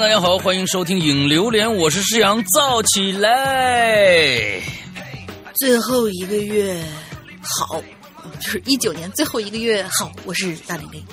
[0.00, 4.60] 大家好，欢迎收听影榴莲，我是施阳，造起来。
[5.56, 6.80] 最后一个月
[7.42, 7.82] 好，
[8.40, 11.04] 就是一九年最后一个月好，我是大玲玲。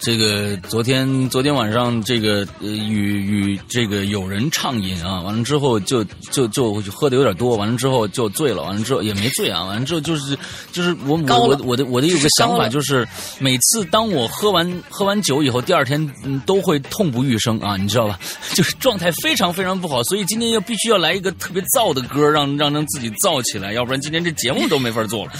[0.00, 10.36] 这个昨天昨天晚上，这个呃与与这个有人畅饮啊，完了之后就就就喝的有点多，完了之后就醉了，完了之后也没醉啊，完了之后就是
[10.72, 13.06] 就是我我我我的我的有个想法就是，
[13.38, 18.18] 每次当我喝完喝完酒以后，第二天嗯都会痛不欲生啊，你知道吧？
[18.56, 25.32] 就是状态非常非常不好，所以今天要必须要来一个特别燥的歌，让让让自己燥起来，要不然今天这节目都没法做了。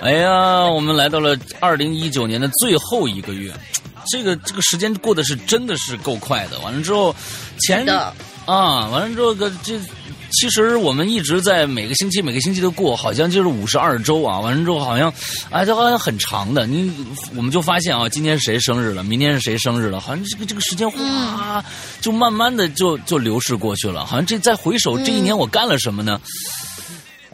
[0.00, 3.52] 哎呀，我们来到了二零一九年的最后一个月。
[4.10, 6.58] 这个这个时间过得是真的是够快的。
[6.60, 7.14] 完了之后，
[7.60, 7.86] 前
[8.46, 9.78] 啊，完了之后个这，
[10.30, 14.38] 其实我们一直在每个星期每个星期都过，好像就是五十二周啊。
[14.38, 15.12] 完了之后好像，
[15.50, 16.66] 哎，这好像很长的。
[16.66, 16.92] 你
[17.34, 21.64] 我们就发现啊，今天谁生日了，明天是谁生日了，好像这个这个时间哗，
[22.00, 24.06] 就慢慢的就就流逝过去了。
[24.06, 26.20] 好像这再回首这一年，我干了什么呢？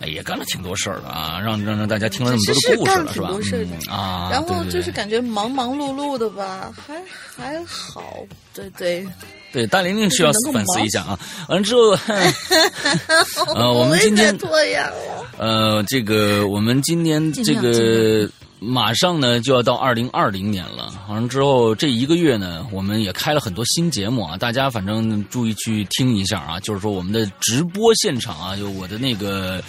[0.06, 3.77] 也干了挺多事儿的啊，让让让大家听了那么多的故事了，是吧？
[3.91, 7.00] 啊，然后就是感觉忙忙碌碌的吧，还
[7.36, 9.06] 还好，对对
[9.53, 9.67] 对。
[9.67, 11.19] 大玲玲需要反思一下啊。
[11.48, 11.91] 完了之后，
[13.55, 15.27] 呃，我们今天拖延了。
[15.39, 18.28] 呃，这个我们今天这个。
[18.64, 29.61] 马上呢就要到二零二零年了，完了之后这一个月呢，我们也开了很多新节目啊，大家反正注意去听一下啊，就是说我们的直播现场啊，就我的那个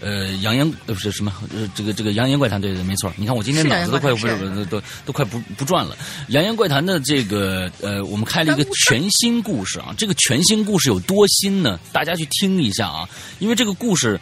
[0.00, 5.96] 呃扬言呃不是什么呃这个这个扬言怪谈，对对没错，你看我今天脑子都快不是都都都快不不转了，
[6.28, 11.80] 扬言怪谈的这个呃我们开了一个全新故事啊，这个全新故事有多新呢？
[11.90, 13.08] 大家去听一下啊，
[13.38, 14.20] 因为这个故事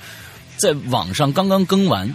[0.56, 2.14] 在网上刚刚更完。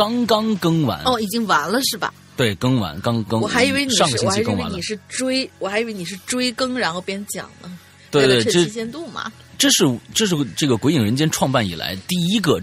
[0.00, 2.10] 刚刚更完哦，已经完了是吧？
[2.34, 3.38] 对，更完刚更。
[3.38, 7.78] 我还以为你是，我还以为你是追，我还以为你是追更然后边讲呢。
[8.10, 9.30] 对对，这新鲜度嘛。
[9.58, 9.84] 这是
[10.14, 12.58] 这是这个《鬼影人间》创办以来第一个，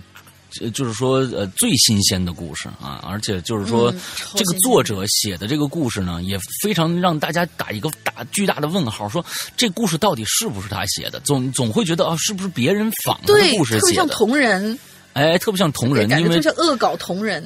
[0.74, 3.00] 就是说呃最新鲜的故事啊！
[3.08, 3.94] 而且就是说，
[4.34, 9.24] 这个作者写的这个故事呢，也非常让大家打一个大巨大的问号，说
[9.56, 11.20] 这故事到底是不是他写的？
[11.20, 13.82] 总总会觉得啊，是不是别人仿的故事写的？
[13.82, 14.80] 特别像同人。
[15.18, 17.44] 哎，特别像同人，因为就是恶搞同人。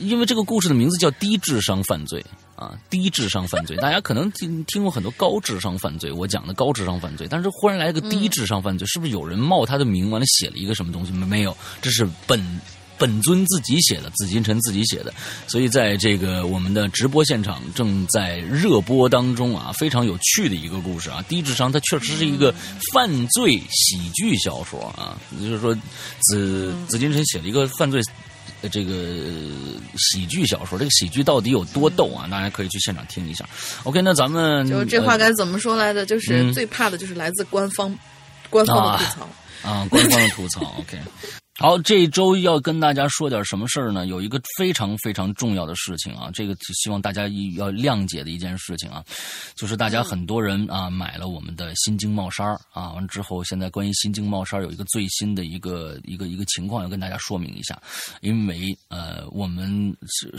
[0.00, 2.24] 因为这个故事的名字叫低智商犯罪
[2.56, 3.76] 啊，低智商犯罪。
[3.76, 11.12] 大家可能听听过很多高智商犯罪，我讲的高智商犯罪，但是忽然来个低智商犯罪，是不是有人冒他的名完了写了一个什么东西？
[11.12, 12.44] 没没有，这是本。
[13.02, 15.12] 本尊自己写的，紫金陈自己写的，
[15.48, 21.20] 所以在这个我们的直播现场正在热播当中啊，非常有趣的一个故事啊。
[21.28, 22.54] 低智商，它确实是一个
[22.92, 25.76] 犯罪喜剧小说啊，就是说
[26.20, 28.00] 紫紫金陈写了一个犯罪
[28.70, 28.94] 这个
[29.98, 32.28] 喜剧小说，这个喜剧到底有多逗啊？
[32.30, 33.44] 大家可以去现场听一下。
[33.82, 36.06] OK，那咱们就这话该怎么说来的？
[36.06, 37.98] 就是最怕的就是来自官方
[38.48, 39.28] 官方的吐槽
[39.68, 40.60] 啊，官方的吐槽。
[40.78, 40.96] OK。
[41.58, 44.06] 好，这一周要跟大家说点什么事儿呢？
[44.06, 49.04] 有一个非常非常重要的事情啊，这个希望大家要谅解的一件事情啊，
[49.54, 57.80] 就是大家很多人啊买了我们的新京帽衫啊，完之后现在关于新京帽衫有一个最新的一个一个一个情况要跟大家说明一下，
[58.22, 59.94] 因为呃我们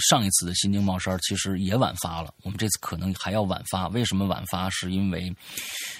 [0.09, 4.68] 上一次的新京帽衫其实也晚发了，我们这次可能还要晚发，为什么晚发？
[4.72, 5.31] 是因为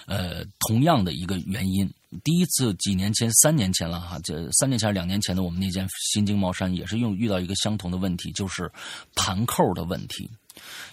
[0.08, 1.88] 呃同样的一个原因。
[2.24, 8.72] 第一次几年前，三年前了哈，这三年前两年前的我们那件新京帽衫也是用遇到一个相同的问题，就是
[9.16, 10.30] 盘扣的问题。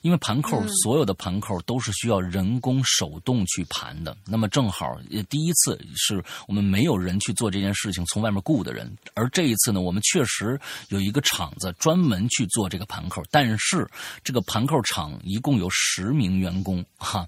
[0.03, 4.99] 因为盘扣所有的盘扣都是需要人工手动去盘的，那么正好
[5.29, 10.59] 第一次是我们没有人去做这件事情，从外面雇的人，而这一次呢，我们确实
[10.89, 13.89] 有一个厂子专门去做这个盘扣，但是
[14.25, 17.27] 这个盘扣厂一共有十名员工哈，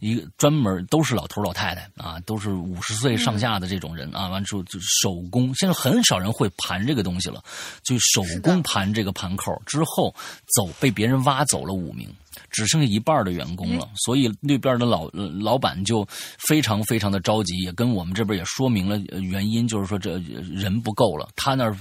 [0.00, 7.42] 一个专门都是老头老太太啊，都是五十岁上下的这种人啊，完之后就手工，现在很少人会盘这个东西了，
[7.82, 10.14] 就手工盘这个盘扣之后
[10.56, 12.08] 走被别人挖走了五名。
[12.50, 16.04] 只剩下一半的员工了，所以那边的老老板就
[16.48, 21.76] 非常非常的着急，也跟我们这边也说明了原因，就是说这人不够了，他那儿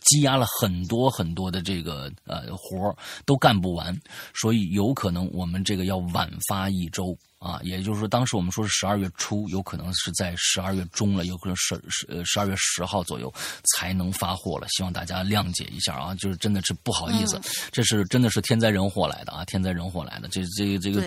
[0.00, 2.94] 积压了很多很多的这个呃活
[3.24, 3.96] 都干不完，
[4.34, 7.16] 所以有可能我们这个要晚发一周。
[7.42, 13.32] 啊，也就是说，当时我们说是十二月初，有可能是在十二月中了，有可能十十呃十二月十号左右
[13.74, 14.68] 才能发货了。
[14.68, 17.40] 希望大家谅解一下啊，就是真的是不好意思，
[17.72, 20.28] 这是真的是天灾人祸来的啊，天灾人祸来的。
[20.28, 21.02] 这这个这个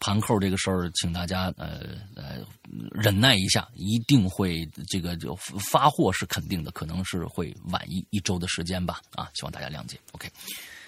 [0.00, 1.80] 盘扣这个事儿，请大家呃
[2.14, 2.44] 呃
[2.92, 5.34] 忍耐一下，一定会这个就
[5.70, 9.98] 发货是肯定的，可能是会晚一一周的时间吧啊，希望大家谅解。
[10.12, 10.30] OK。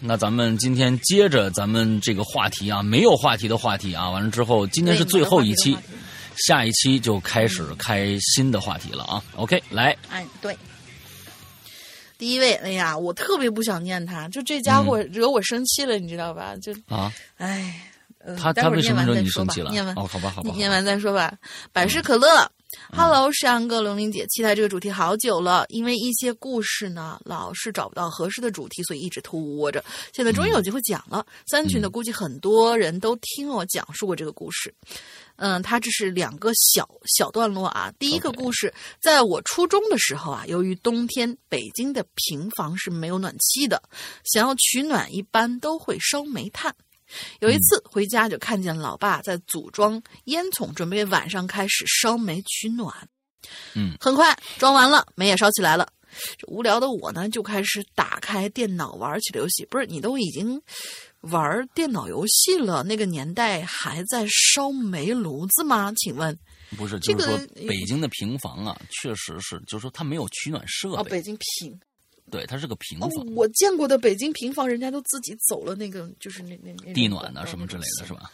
[0.04, 5.78] 那咱们今天接着咱们这个话题啊，没有话题的话题啊，完了之后，今天是最后一期，
[6.36, 9.22] 下一期就开始开新的话题了啊。
[9.36, 10.56] OK，来，哎，对，
[12.18, 16.56] 第一位，哎呀，我特别不想念他，就这家伙惹我生气了，你知道吧？
[16.56, 17.80] 就啊，哎，
[18.18, 19.70] 呃他他为什么惹你生气了？
[19.70, 21.32] 念完哦，好吧，好吧，好吧念完再说吧。
[21.72, 22.50] 百事可乐。
[22.90, 29.84] Hello，山哥、龙玲姐，期待这个主题好久了，因为一些故事呢，老是找不到合适的主题，所以一直拖着。
[30.12, 31.24] 现在终于有机会讲了。
[31.46, 34.72] 三群的估计很多人都听我讲述过这个故事。
[35.36, 37.92] 嗯，它这是两个小小段落啊。
[37.98, 43.82] 第一个故事，在我初中的时候啊，由于冬天北京的平房是没有暖气的，
[44.24, 46.74] 想要取暖一般都会烧煤炭。
[47.40, 52.94] 有一次回家就看见老爸在组装烟囱，准备晚上开始烧煤取暖。
[53.74, 55.88] 嗯，很快装完了，煤也烧起来了。
[56.38, 59.64] 这无聊的我呢，就开始打开电脑玩起了游戏。
[59.66, 60.60] 不是你都已经
[61.22, 65.92] 玩电脑游戏了，那个年代还在烧煤炉子吗？
[65.96, 66.38] 请问？
[66.76, 71.80] 不是，这就是说个北京的平房啊，确实是，就是说它没有取暖设备哦，备，北京平
[72.32, 78.32] 对，它是个平哦房，，我见过的北京平房，人家都自己走了那个，就是那那那地暖啊、什么之类的，是吧？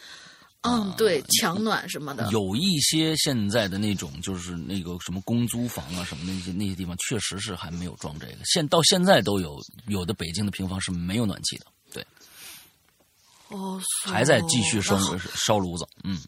[0.61, 2.29] 嗯，对，墙暖什么的。
[2.31, 8.37] 有一些现在的那种，就是那个什么公租房啊，什么那些那些地方，确实是还没有装这个。
[8.45, 9.57] 现到现在都有
[9.87, 12.05] 有的北京的平房是没有暖气的，对，
[13.49, 14.97] 哦，还在继续烧
[15.35, 16.19] 烧炉子，嗯，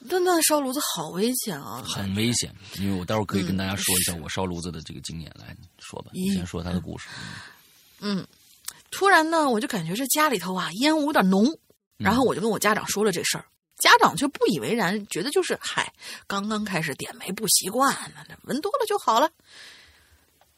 [0.00, 1.82] 那那烧炉子好危险啊！
[1.86, 2.54] 很危险。
[2.78, 7.06] 因为我待会儿可以跟大家说一下我烧炉子的这个经验，来说吧，你先说他的故事。
[8.00, 8.26] 嗯，
[8.90, 11.46] 突然呢，我就感觉这家里头啊烟雾有点浓，
[11.98, 13.44] 然后我就跟我家长说了这事儿，
[13.78, 15.92] 家长却不以为然，觉得就是嗨，
[16.26, 19.30] 刚刚开始点煤不习惯，那闻多了就好了。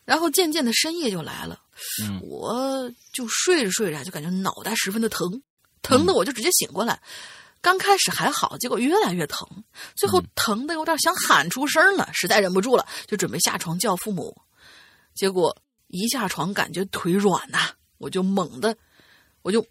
[0.05, 1.61] 然后渐渐的深夜就来了，
[2.03, 5.43] 嗯我就睡着睡着就感觉脑袋十分的疼，
[5.83, 7.01] 疼的我就直接醒过来。
[7.63, 9.49] 刚开始还好，结果越来越疼，
[9.95, 14.37] 最后疼的有点想喊出声了，实在忍不住了，就准备下床叫父母。
[15.15, 15.57] 结果
[15.87, 18.77] 一下床，感觉腿软呐、我就猛的，
[19.43, 19.65] 我就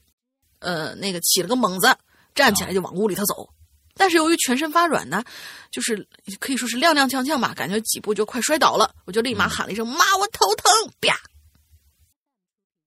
[0.60, 1.96] 呃那个起了个猛子，
[2.34, 3.54] 站起来就往屋里头走。
[3.94, 5.22] 但是由于全身发软呢，
[5.70, 6.08] 就是
[6.40, 10.72] 可以说是踉踉跄跄吧，感觉几步就快摔倒了，我就立马喊了一声“妈，我头疼”，
[11.02, 11.20] 啪，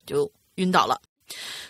[0.07, 0.99] 就晕倒了。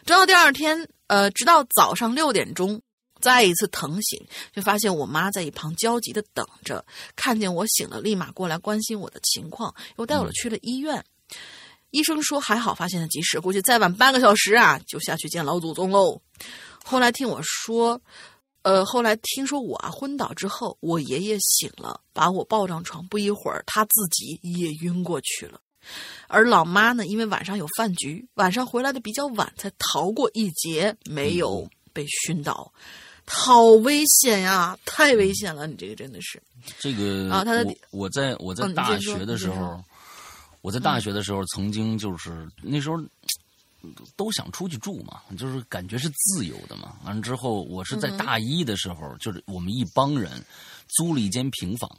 [0.06, 2.80] 直到第二天，呃，直到早上六点钟，
[3.24, 4.22] 再一次疼醒，
[4.52, 6.84] 就发现我妈在一旁焦急的等着，
[7.16, 11.02] 看见我醒了，立马过来关心我的情况，又带我去了医院。
[11.88, 16.20] 医生说还好发现的及时，估计再晚半个小时啊，就下去见老祖宗喽。
[16.84, 17.98] 后来听我说，
[18.60, 25.58] 呃，后来听说我啊昏倒之后，我爷爷醒了，把我抱上床，不一会儿他自己也晕过去了。
[26.28, 32.72] 而老妈呢，因为晚上有饭局，晚上回来的比较晚，才逃过一劫，没有被熏倒。
[33.26, 34.78] 好危险呀！
[34.84, 36.42] 太危险了，你这个真的是。
[36.78, 39.82] 这个啊他的我我在我在大学的时候
[40.62, 42.96] 我在大学的时候曾经就是那时候
[44.16, 46.96] 都想出去住嘛，就是感觉是自由的嘛。
[47.04, 50.42] 完了之后，我是在嗯大一的时候，就是我们一帮人
[50.88, 51.90] 租了一间平房。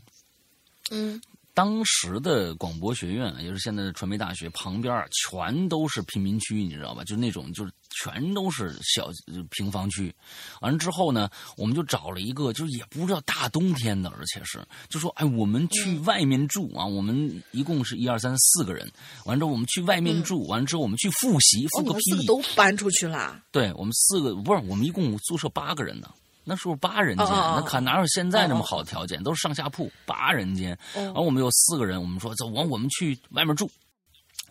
[0.89, 1.21] 嗯
[1.55, 7.01] 当时的广播学院，也就是现在的传媒大学旁边儿，全都是贫民区，你知道吧？
[7.05, 10.13] 就那种就是全都是小呃平房区。
[10.59, 16.85] 完了之后呢，我们就找了一个，就是也不知道大冬天的，而且是就说，哎，我们去外面住啊。
[16.85, 18.91] 我们一共是一二三四个人，
[19.23, 22.25] 完了之后我们去外面住，完了之后我们去复习，哦，复个屁。
[22.25, 23.41] 都搬出去了。
[23.51, 26.11] 对我们四个不是，我们一共宿舍八个人呢。
[26.45, 29.21] 那时候八人间，那可哪有现在那么好的条件？
[29.23, 30.77] 都是上下铺，八人间。
[30.93, 33.69] 然后我们有四个人，我们说走，完我们去外面住，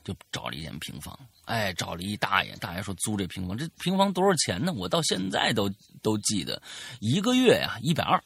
[0.02, 1.18] 就找了一间平房。
[1.44, 4.72] 哎，找了一大爷，大爷说租这平房，这平房多少钱呢？
[4.72, 5.70] 我到现在都
[6.02, 6.60] 都记得，
[7.00, 8.22] 一个月呀一百二。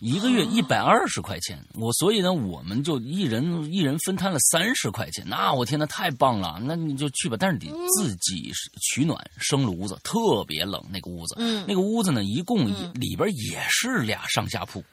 [0.00, 5.24] 一个月一百二十块钱，我所以呢，我们就一人一人分摊了三十块钱。
[5.26, 6.60] 那我天呐，太棒了！
[6.62, 11.34] 那你就去吧，但是得自己取暖，生炉子，特别冷那个屋子。
[11.38, 14.84] 嗯那个屋子呢，一共里边也是俩上下铺。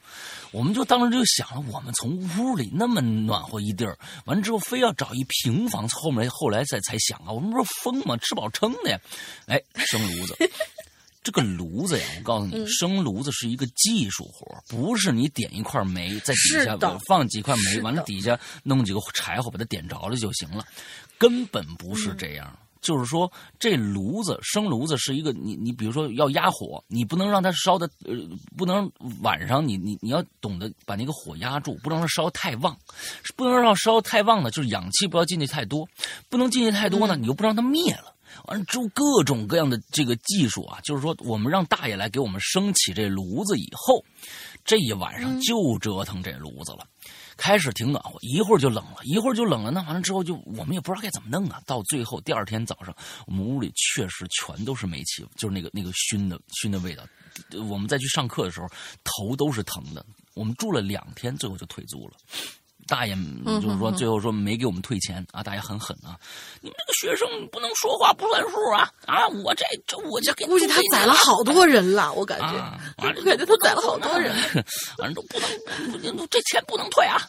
[0.52, 8.16] 我们就当时就想了，我们从屋里那么暖和一地儿，完了之后非要找一平房，后面后来再才想啊，我们不是疯吗？
[8.18, 8.98] 吃饱撑的呀，
[9.46, 10.36] 哎，生炉子。
[11.24, 16.76] 这个炉子呀，我告诉嗯你，生炉子是一个技术活不是你点一块煤在底下
[17.08, 20.64] 放几块煤，完了底下弄几个柴火把它点着了就行了，
[21.18, 22.56] 根本不是这样。
[22.82, 28.14] 就是说，这炉子生炉子是一个你你比如说要压火，你不能让它烧的呃，
[28.58, 32.76] 不能晚上你你你要懂得把那个火压住，不能让它烧太旺，
[33.36, 35.88] 不能让烧太旺呢，就是氧气不要进去太多，
[36.28, 38.13] 不能进去太多呢，你又不让它灭了。
[38.46, 44.04] 完了之后各种各样的这个技术啊，就是说我们让大爷来给我们升起这炉子以后，
[44.64, 46.86] 这一晚上就折腾这炉子了。
[47.36, 49.70] 开始挺暖和，一会儿就冷了，一会儿就冷了。
[49.72, 51.60] 那完了之后，就我们也不知道该怎么弄啊。
[51.66, 52.94] 到最后第二天早上，
[53.26, 57.02] 我们屋里确实全都是煤气，就是那个那个熏的熏的味道。
[57.68, 58.68] 我们再去上课的时候，
[59.02, 60.06] 头都是疼的。
[60.34, 62.14] 我们住了两天，最后就退租了。
[62.86, 65.42] 大爷就是说，最后说没给我们退钱啊！
[65.42, 66.18] 大爷很狠啊！
[66.60, 68.90] 你们这个学生不能说话不算数啊！
[69.06, 72.54] 啊，我这这我这估计他宰了好多人了，我感觉，
[72.98, 74.34] 我感觉他宰了好多人，
[74.96, 77.20] 反正都不能，这钱不能退啊！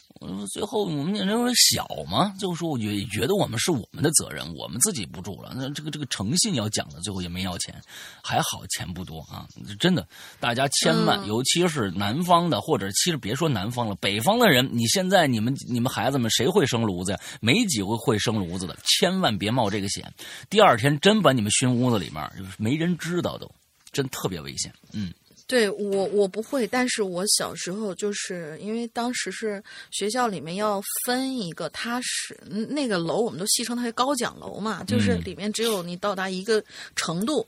[0.52, 5.54] 最后我们那时候小嘛，最后说我觉觉得我们是我们的责任，我们自己不住了。
[5.56, 7.80] 那这个这个诚信要讲的，最后也没要钱，
[8.24, 9.46] 还好钱不多啊！
[9.80, 10.08] 真的，
[10.40, 17.20] 大家千万，尤其是南方的，或者其实别说南方了，北方的人，你现在你们你们孩子们谁会生炉子呀？
[17.42, 20.12] 没几个会生炉子的，千万别冒这个险。
[20.50, 23.52] 第二天真把你们熏屋子里面，没人知道都，
[23.92, 24.74] 真特别危险。
[24.94, 25.14] 嗯。
[25.48, 36.64] 对我我不会，但是我小时候就是因为当时是学校里面要分一个，它是那个楼，我们都戏称它为高讲楼嘛，就是里面只有你到达一个
[36.96, 37.48] 程度，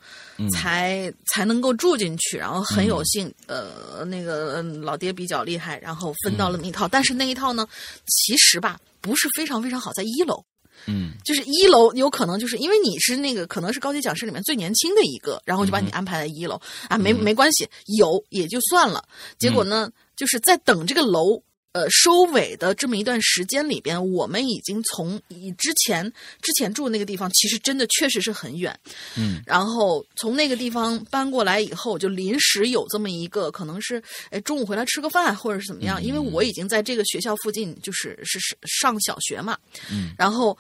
[0.54, 2.38] 才才能够住进去。
[2.38, 6.88] 然后很有幸，呃，那个老爹比较厉害，然后分到了那一套。
[6.88, 7.68] 但是那一套呢，
[8.06, 10.44] 其实吧不是非常非常好，在一楼。
[10.86, 16.60] 嗯，就是一楼有可能就是因为你是那个可能是高级讲师里面最年轻的一个，然后就把你安排在一楼。
[16.88, 17.68] 啊，没没关系，
[17.98, 19.04] 有也就算了。
[19.38, 21.42] 结果呢，就是在等这个楼
[21.74, 28.78] 呃收尾的这么一段时间里边，我们已经从以之前之前住的那个地方，其实真的确实是很远。
[29.16, 39.58] 嗯，然后从那个地方搬过来以后，就临时有这么一个可能是哎中午回来吃个饭或者是怎么样，因为我已经在这个学校附近，就是是上小学嘛。
[39.92, 40.58] 嗯，然后。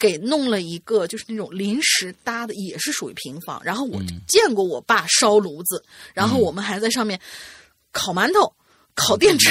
[0.00, 3.60] 给弄了一个，就是那种临时搭的，也是属于平房。
[3.64, 7.20] 然后我见过我爸烧炉子，然后我们还在上面
[7.90, 8.54] 烤馒头、
[8.98, 9.50] 烤电池。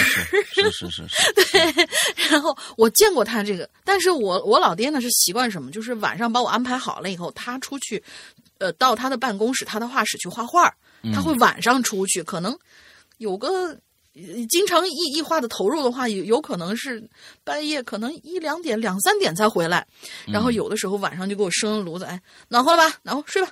[0.53, 1.33] 是是是是。
[1.33, 1.87] 对，
[2.29, 5.71] 然后我见过他这个，但是我我老爹呢是习惯什么？
[5.71, 8.03] 就是晚上把我安排好了以后，他出去，
[8.57, 10.71] 呃，到他的办公室、他的画室去画画。
[11.13, 12.57] 他会晚上出去，可能
[13.17, 13.77] 有个。
[14.49, 17.07] 经常一一画的投入的话，有有可能是
[17.43, 19.85] 半夜，可能一两点、两三点才回来。
[20.25, 22.97] 然后有的时候晚上就给我生炉子，哎，暖和了吧？
[23.03, 23.51] 暖和睡吧。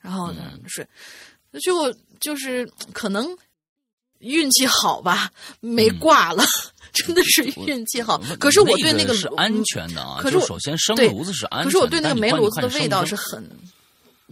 [0.00, 0.84] 然后呢睡，
[1.60, 3.38] 结果就是可能
[4.22, 6.44] 运气好吧，没挂了，
[6.92, 8.20] 真的是运气好。
[8.38, 10.18] 可是我对那个是安全的啊。
[10.20, 13.48] 可是首先生炉子是安全，可是我对那个煤炉子的味道是很。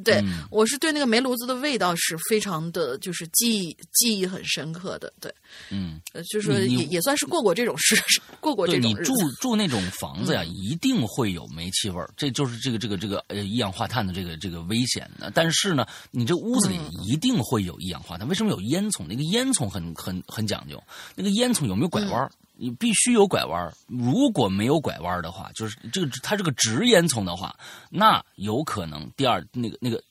[0.03, 5.13] 对，我是对那个煤炉子的味道是非常的，就是记忆记忆很深刻的。
[5.21, 5.33] 对，
[5.71, 7.97] 嗯，就是也也算是过过这种事，
[8.41, 8.91] 过过这种。
[8.91, 15.31] 你住住那种房子呀，一定会有煤气味儿，这就是这个这个这个呃一氧化碳的这个这个危险的。
[15.35, 18.27] 但是呢，你这屋子里一定会有一氧化碳。
[18.29, 19.05] 为什么有烟囱？
[19.09, 20.83] 那个烟囱很很很讲究，
[21.15, 22.31] 那个烟囱有没有拐弯？
[22.63, 27.57] 你必须有拐弯如果没有拐弯的话，就是这个它是个直烟囱的话，
[27.89, 30.03] 那有可能第二那个那个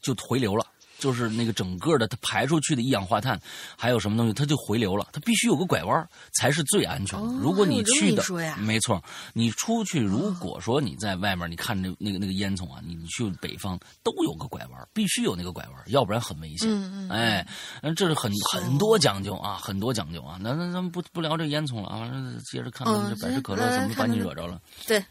[0.00, 0.66] 就回流了。
[1.02, 3.36] 就是那个整个的，它排出去的一氧化碳，
[3.76, 5.08] 还有什么东西，它就回流了。
[5.12, 7.26] 它必须有个拐弯才是最安全的。
[7.40, 8.22] 如果你去的，
[8.58, 16.70] 没错，你出去，如果说你在外面，你看那那个那个烟囱啊，你你去北方都有个拐弯必须有那个拐弯要不然很危险。
[16.70, 17.10] 嗯嗯。
[17.10, 17.48] 哎，
[17.96, 20.38] 这是很很多讲究啊，很多讲究啊。
[20.40, 22.08] 那那咱们不不聊这烟囱了啊，
[22.48, 24.62] 接着看看这百事可乐怎么把你惹着了。
[24.86, 25.04] 对。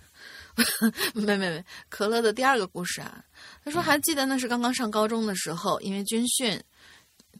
[1.15, 3.23] 没没没，可乐的第二个故事啊，
[3.63, 6.63] 他说还记得那是刚刚上高中的时候，因为军训，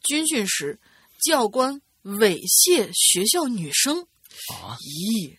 [0.04, 0.80] 军训时
[1.24, 5.36] 教官猥亵学校女生，啊，咦，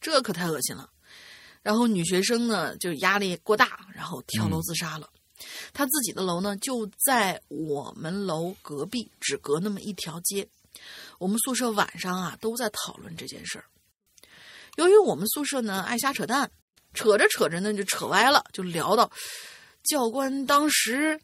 [0.00, 0.90] 这可太恶心了。
[1.62, 5.10] 然后女学生呢就压力过大，然后跳楼自杀了。
[5.72, 10.48] 他自己的楼呢就在我们楼隔壁，只隔那么一条街。
[11.18, 13.64] 我们宿舍晚上啊都在讨论这件事儿。
[14.76, 16.50] 由于我们宿舍呢爱瞎扯淡。
[16.92, 19.08] 扯着扯着呢，就扯歪了，就聊到
[19.90, 21.20] 教官当时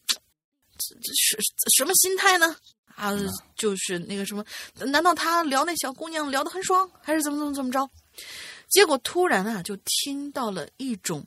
[0.76, 1.38] 这是
[1.76, 2.56] 什么心态呢？
[2.96, 3.12] 啊，
[3.54, 4.44] 就是那个什么，
[4.75, 7.88] 难道他聊那小姑娘聊得很爽，还是怎么怎么怎么着？
[8.68, 11.25] 结果突然啊，就听到了一种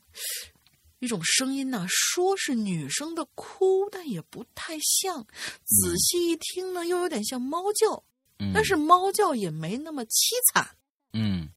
[1.00, 5.26] 一种声音呢，说是女生的哭，但也不太像。
[5.64, 8.04] 仔细一听呢，又有点像猫叫，
[8.54, 10.76] 但是猫叫也没那么凄惨。
[11.14, 11.50] 嗯。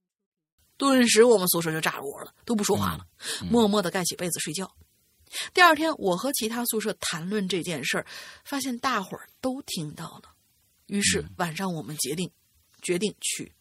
[0.78, 3.06] 顿时，我们宿舍就炸窝了，都不说话了，
[3.48, 4.68] 默默的盖起被子睡觉。
[5.54, 8.06] 第二天，我和其他宿舍谈论这件事儿，
[8.44, 10.34] 发现大伙儿都听到了。
[10.86, 12.30] 于是晚上，我们决定
[12.80, 13.52] 决定去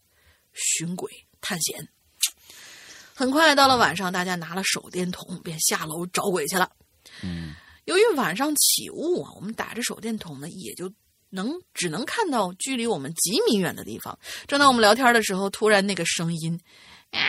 [0.54, 1.88] 寻鬼探险。
[3.14, 6.72] 很快到了晚上，大家拿了手电筒便下楼找鬼去了。
[7.22, 7.54] 嗯
[7.86, 10.90] 由于晚上起雾啊，我们打着手电筒呢，也就
[11.30, 14.18] 能只能看到距离我们几米远的地方。
[14.48, 16.62] 正当我们聊天的时候，突然那个声音，
[17.12, 17.20] 嗷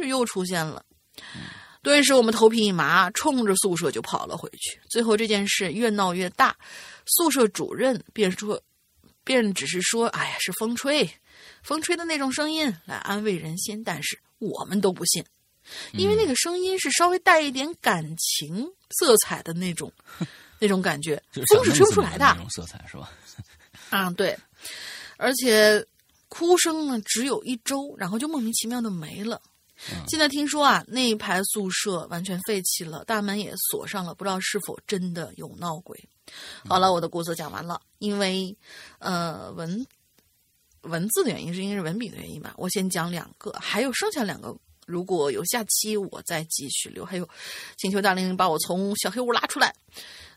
[0.00, 0.84] 嗷，又出现了。
[1.82, 4.80] 顿时我们头皮一麻，冲着宿舍就跑了回去。
[4.88, 6.56] 最后这件事越闹越大，
[7.06, 8.62] 宿舍主任便说，
[9.24, 11.10] 便只是说：“哎呀，是风吹，
[11.62, 15.24] 风吹的那种声音来安慰人心。”但是我们都不信。
[15.92, 19.92] 因为那个声音是稍微带一点感情色彩的那种，
[20.58, 21.20] 那种感觉，
[21.52, 22.24] 风是吹不出来的。
[22.26, 23.10] 那种色彩是吧？
[23.90, 24.36] 啊，对，
[25.16, 25.84] 而且
[26.28, 29.40] 哭声呢只有一周，然后就莫名其妙的没了。
[30.08, 35.98] 现在听说啊，那一排宿舍完全废弃了，大门也锁上了，不知道是否真的有闹鬼。
[36.68, 37.80] 好了，我的故事讲完了。
[37.98, 38.56] 因为
[38.98, 39.86] 呃文
[40.82, 42.54] 文字的原因，是因为是文笔的原因吧。
[42.56, 44.56] 我先讲两个，还有剩下两个。
[44.84, 47.04] 如果有下期，我再继续留。
[47.04, 47.28] 还有，
[47.78, 49.72] 请求大玲玲把我从小黑屋拉出来。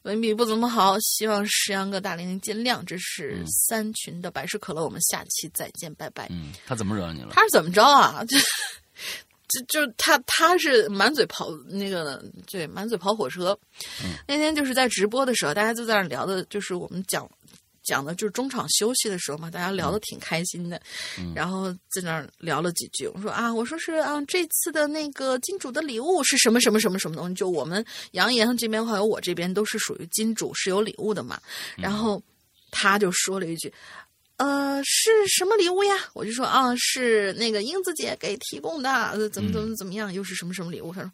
[0.03, 2.83] 文笔不怎么好，希望石阳哥、大玲见谅。
[2.85, 6.27] 这是三群的百事可乐，我们下期再见，拜拜。
[6.29, 7.29] 嗯，他怎么惹你了？
[7.31, 8.23] 他是怎么着啊？
[9.55, 13.57] 就就就他他是满嘴跑那个对满嘴跑火车。
[14.03, 17.29] 嗯、那天就是在直播的时候，大家就在那聊的，就是我们讲。
[17.88, 20.81] 讲的就是中场休息的时候嘛，大家聊的挺开心的，
[21.19, 23.05] 嗯、然后在那聊了几句。
[23.13, 27.35] 我说啊，我说是啊，这次的那个金主的礼物是什么什么什么什么东西？
[27.35, 31.39] 就我们杨岩这边还有我这边都是属于金主是有礼物的嘛。
[31.77, 32.19] 然后
[32.71, 33.71] 他就说了一句，
[34.38, 35.95] 呃，是什么礼物呀？
[36.13, 40.93] 我就说啊，是那个英子姐给提供的，怎么怎么怎么样，又是什么什么礼物？
[40.93, 41.12] 他说。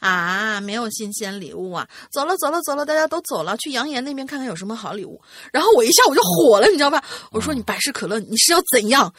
[0.00, 1.88] 啊，没有新鲜礼物啊！
[2.12, 5.18] 走了，走了，走了，大家都走了，去杨岩那边看看有什么好礼物。
[5.50, 7.02] 然后我一下我就火了，你知道吧？
[7.30, 9.10] 我说你百事可乐，你是要怎样？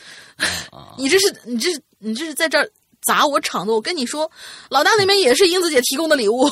[0.95, 2.69] 你这是你这是你这是在这儿
[3.01, 3.71] 砸我场子？
[3.71, 4.29] 我跟你说，
[4.69, 6.47] 老大那边也是英子姐提供的礼物。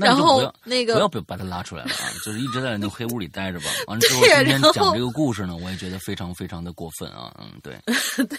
[0.00, 2.10] 然后那个不要不要把他拉出来了啊！
[2.24, 3.66] 就是一直在那黑屋里待着吧。
[3.86, 7.34] 完了之后，今天讲这个故事呢，我也觉得非常非常的过分啊！
[7.40, 7.78] 嗯，对，
[8.26, 8.38] 对。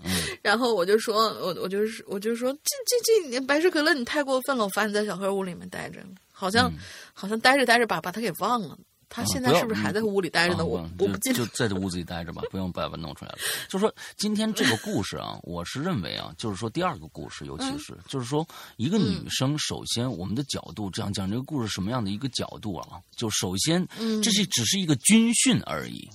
[0.42, 2.60] 然后我就说，我我就是我就说，这
[3.04, 6.00] 这这白事可乐你太过分了，我罚你在小黑屋里面待着，
[6.32, 6.78] 好像、嗯、
[7.12, 8.78] 好像待着待着把把他给忘了。
[9.08, 10.60] 他现在是不是还在屋里待着呢？
[10.60, 13.38] 啊、我我不记得，就在这屋子里待着吧，不用把它弄出来了。
[13.68, 23.00] 就是说，今天这个故事啊，我是认为啊，就是说第二个故事，尤其是、嗯、就是说一个女生，首先我们的角度这样讲这个故事什么样的一个角度啊？
[23.16, 26.08] 就首先，嗯这是只是一个军训而已。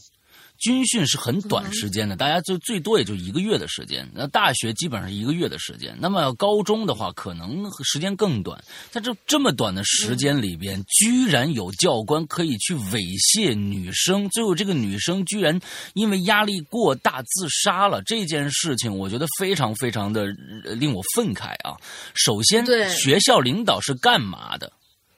[0.59, 4.09] 军训是很短时间的，大家就最多也就一个月的时间。
[4.13, 8.63] 那大学基本上一个月的时间，那么高中的话可能时间更短。
[8.89, 15.59] 在这这么短的时间里边，居然有教官可以去猥亵女生，最后这个女生居然
[15.95, 18.01] 因为压力过大自杀了。
[18.03, 20.27] 这件事情我觉得非常非常的
[20.77, 21.75] 令我愤慨啊！
[22.13, 24.71] 首先，学校领导是干嘛的？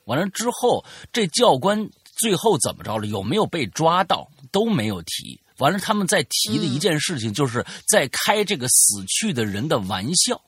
[0.05, 3.05] 完了之后，这教官最后怎么着了？
[3.07, 4.27] 有没有被抓到？
[4.55, 5.37] 都没有提。
[5.57, 10.41] 完了，他们在提的一件事情，就是在开这个死去的人的玩笑。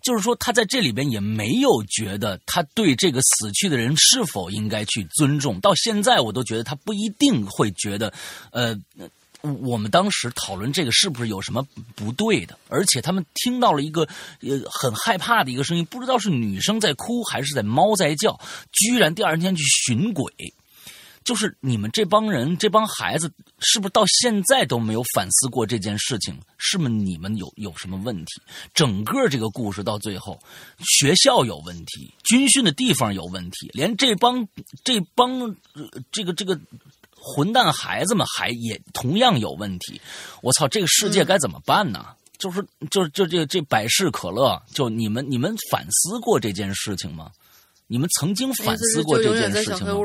[0.00, 5.60] 就是说，他在这里边也没有觉得他对这个死去的人是否应该去尊重。
[5.60, 8.12] 到现在，我都觉得他不一定会觉得，
[8.50, 8.74] 呃，
[9.42, 12.58] 我们当时讨论这个是不是有什么不对的？
[12.68, 14.08] 而且他们听到了一个
[14.40, 18.40] 呃很害怕的一个声音，不知道是女生在哭还是在猫在叫，
[18.72, 20.32] 居然第二天去寻鬼。
[21.30, 26.36] 就是你们这帮人，这帮孩子，是不是到现在都没有反思过这件事情？
[26.58, 28.42] 是不是你们有有什么问题？
[28.74, 30.36] 整个这个故事到最后，
[30.80, 34.44] 学校有问题，军训的地方有问题，连这帮
[34.82, 36.58] 这帮、呃、这个这个
[37.14, 40.00] 混蛋孩子们还也同样有问题。
[40.42, 42.04] 我操，这个世界该怎么办呢？
[42.08, 47.30] 嗯、就是就就这这百事可乐，就你们你们反思过这件事情吗？
[47.92, 49.96] 你们曾经反思过这件事情吗？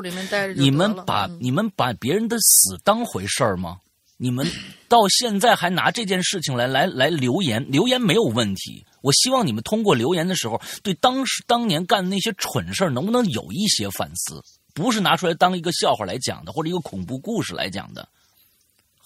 [0.55, 3.77] 你们把、嗯、你们把别人的死当回事儿吗？
[4.17, 4.43] 你们
[4.89, 8.83] 到现在还拿这件事情来来来留言，留言没有问题。
[9.01, 14.41] 我希望你们通过留言的时候，对当时当年干的那些蠢事儿，能不能有一些反思？
[14.73, 18.09] 不是拿出来当一个笑话来讲的，或者一个恐怖故事来讲的。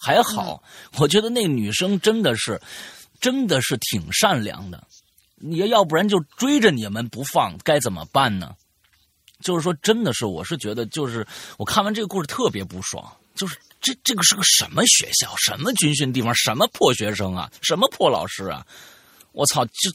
[0.02, 0.64] 还好，
[0.94, 2.58] 嗯、 我觉得那个女生真的是，
[3.20, 4.82] 真的是挺善良的。
[5.36, 8.56] 你要不然就追着你们不放，该怎么办呢？
[9.42, 11.26] 就是说，真的是，我是觉得，就是
[11.58, 13.12] 我看完这个故事特别不爽。
[13.36, 18.66] 就是这这个是个什么学校，什么军训地方，什么破学生啊，什么破老师啊！
[19.32, 19.90] 我操，就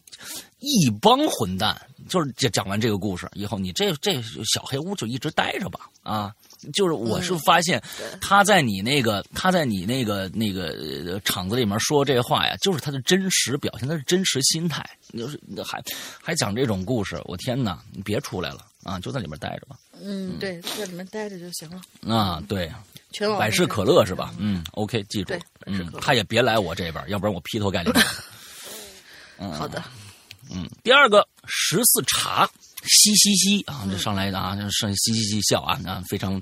[0.60, 1.78] 一帮混蛋。
[2.06, 6.34] 就是讲讲完这个故事以后，你这这小黑屋就一直待着吧，啊，
[6.74, 7.82] 就是我是发现
[8.20, 14.84] 他在你那个他在你那个那个场子里面说这话呀，就是他的真实表现，他是真实心态。
[15.16, 15.82] 就是还
[16.22, 17.78] 还讲这种故事，我天哪！
[17.90, 19.76] 你别出来了啊，就在里面待着吧。
[20.00, 22.14] 嗯，对，在里面待着就行了。
[22.14, 22.70] 啊，对，
[23.38, 24.32] 百事可乐是吧？
[24.38, 25.34] 嗯，OK，记住。
[25.66, 27.96] 嗯，他也别来我这边，要不然我劈头盖脸。
[29.38, 29.82] 嗯，好的。
[30.50, 32.48] 嗯，第二个十四茶，
[32.82, 36.40] 嘻嘻嘻啊，这上来的啊，上嘻嘻嘻笑啊，啊，非常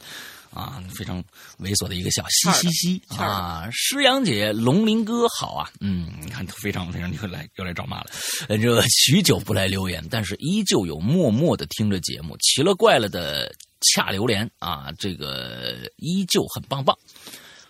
[0.53, 1.23] 啊，非常
[1.61, 3.69] 猥琐的一个笑，嘻嘻嘻啊。
[3.73, 8.11] 诗阳姐、龙鳞哥好啊，嗯，你看非常非常又来又来找骂了。
[8.49, 16.97] 呃，这许久不来留言，但是依旧有默默的听着节目，奇了怪了的恰榴莲啊，这个依旧很棒棒。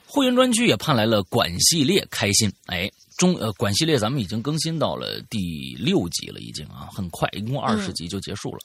[0.07, 2.90] 会员专区也盼来了管系列，开心哎。
[3.16, 8.59] 中呃，管系列咱们已经更新到了第六集了，已经啊，很快，一共二十集就结束了。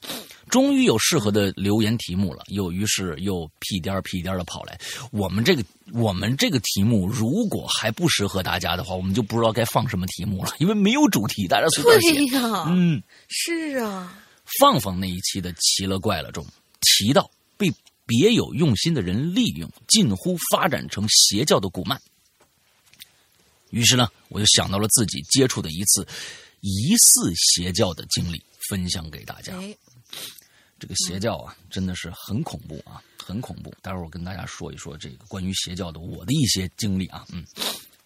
[0.48, 4.78] 终于有适合的留言题目了，又于是又屁颠儿屁颠儿的跑来。
[5.12, 12.14] 我们这个我们这个题目如果还不适合大家的话，我们就不知道该放什么题目了，因为没有主题，大家随便写。
[12.14, 14.18] 对呀，嗯，是啊。
[14.58, 16.42] 放放那一期的奇了怪了中
[16.80, 17.70] 提到被
[18.06, 22.00] 别有用心的人利用，近乎发展成邪教的古曼。
[23.70, 26.06] 于是呢，我就想到了自己接触的一次
[26.60, 29.54] 疑似邪教的经历，分享给大家。
[30.78, 33.74] 这个邪教啊，真的是很恐怖啊，很恐怖。
[33.82, 37.26] 待会儿我跟大家说一说这个关于邪教的我的一些经历啊。
[37.32, 37.44] 嗯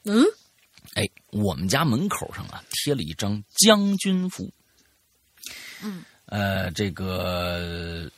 [0.04, 0.24] 嗯，
[0.94, 4.50] 哎，我们家门口上啊贴了一张将军符。
[5.82, 8.10] 嗯，呃，这个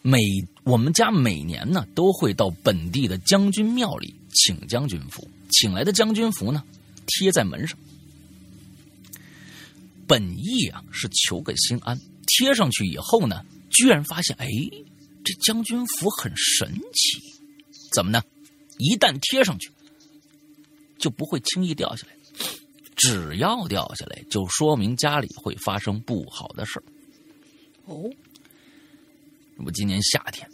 [0.00, 0.20] 每
[0.62, 5.28] 我们家每年呢都会到本地的将军庙里请将军符。
[5.50, 6.64] 请来的将军符呢，
[7.06, 7.78] 贴在门上。
[10.06, 14.48] 本意啊是求个心安，贴上去以后呢，居然发现，哎，
[15.24, 17.22] 这将军符很神奇，
[17.92, 18.22] 怎么呢？
[18.78, 19.70] 一旦贴上去，
[20.98, 22.16] 就不会轻易掉下来。
[22.96, 26.84] 只要掉下来，就说明家里会发生不好的事儿。
[27.86, 28.10] 哦，
[29.58, 30.48] 我今年夏天，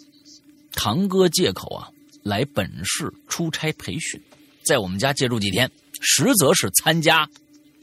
[0.72, 1.90] 堂哥借口啊
[2.26, 4.20] 来本市出差培训。
[4.64, 7.28] 在我们家借住几天，实则是参加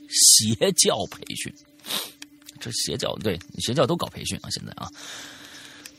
[0.10, 1.54] 邪教培训。
[2.60, 4.50] 这邪教对邪教都搞培训啊！
[4.50, 4.90] 现在啊，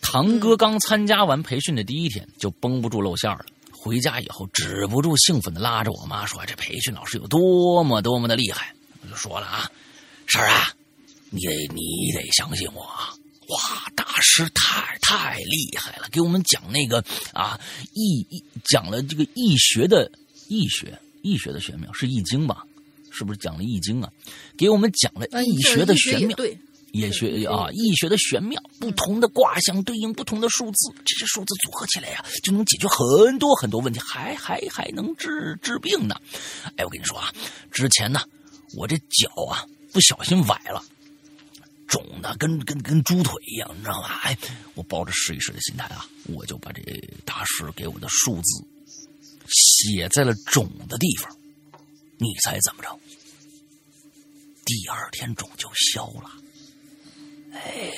[0.02, 3.46] 堂哥刚参加完培训的第一天，就绷不住露馅了。
[3.72, 9.70] 回家以后，止不住兴奋的拉着我妈说：“这培训老师有多么多么的厉害！”我就说了啊，
[10.26, 10.70] 婶儿啊，
[11.30, 13.14] 你得你得相信我啊！
[13.48, 17.60] 哇，大师太太厉害了，给我们讲那个啊
[17.92, 20.10] 易易讲了这个易学的。
[20.46, 22.66] 易学，易学的玄妙是易经吧？
[23.10, 24.12] 是不是讲了易经啊？
[24.58, 26.56] 给我们讲了易学的玄妙，对，
[26.92, 36.14] 也学啊，易学的玄妙，不同的卦象对应不同的数字，这些数字组合起来呀，就能解决很多很多问题，还还还能治治病呢。
[36.76, 37.32] 哎，我跟你说啊，
[37.72, 38.20] 之前呢，
[38.76, 40.84] 我这脚啊不小心崴了，
[41.94, 44.08] 肿的跟跟跟猪腿一样，你知道吗？
[44.24, 44.36] 哎，
[44.74, 46.82] 我抱着试一试的心态啊，我就把这
[47.24, 48.64] 大师给我的数字。
[49.46, 51.30] 写在了肿的地方，
[52.18, 52.98] 你猜怎么着？
[54.64, 56.32] 第二天肿就消了。
[57.52, 57.92] 哎，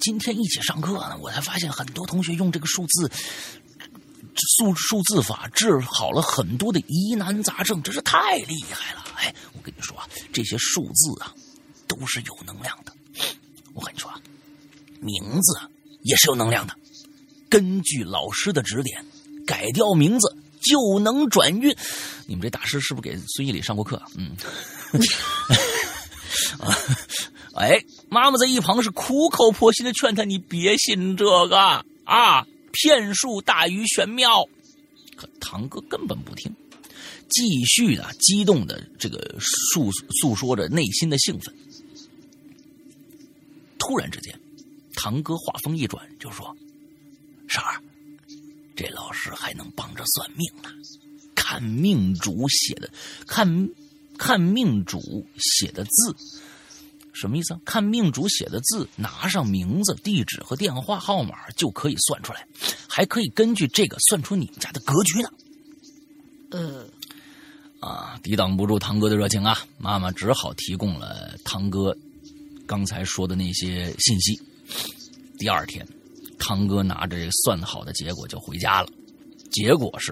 [0.00, 3.10] 今天一起上课呢，我才发现很多同学用这个数字
[4.56, 9.04] 数数字法治好了很多的疑难杂症，真是太厉害了。
[9.16, 11.34] 哎，我跟你说啊，这些数字啊
[11.86, 12.94] 都是有能量的。
[13.74, 14.20] 我跟你说啊，
[15.00, 15.58] 名字
[16.02, 16.74] 也是有能量的。
[17.48, 19.04] 根据老师的指点，
[19.46, 20.36] 改掉名字。
[20.62, 21.74] 就能转运，
[22.26, 24.00] 你们这大师是不是给孙一礼上过课？
[24.14, 24.36] 嗯，
[26.60, 26.76] 啊，
[27.54, 34.44] 哎，妈妈在一旁是苦口婆心的劝他，你别信这个啊，骗术大于玄妙。
[35.16, 36.54] 可堂哥根本不听，
[37.30, 41.54] 继续的激动的这个诉诉说着内心的兴奋。
[43.80, 44.38] 突然之间，
[44.94, 46.56] 堂哥话锋一转，就说
[47.48, 47.82] ：“婶儿。”
[48.76, 50.70] 这老师还能帮着算命呢，
[51.34, 52.88] 看命主写的，
[53.26, 53.68] 看，
[54.16, 56.16] 看命主写的字，
[57.12, 57.60] 什么意思啊？
[57.64, 62.46] 看命主写的字，拿上名字、地址和电话号码就可以算出来，
[62.88, 65.30] 还可以根据这个算出你们家的格局呢。
[66.52, 66.86] 呃，
[67.80, 71.94] 啊，抵挡不住堂哥的热情啊，妈妈只好提供了堂哥
[72.70, 74.40] 刚才说的那些信息。
[75.36, 75.84] 第二天。
[76.42, 78.88] 堂哥拿着这算好的结果就回家了，
[79.52, 80.10] 结果是，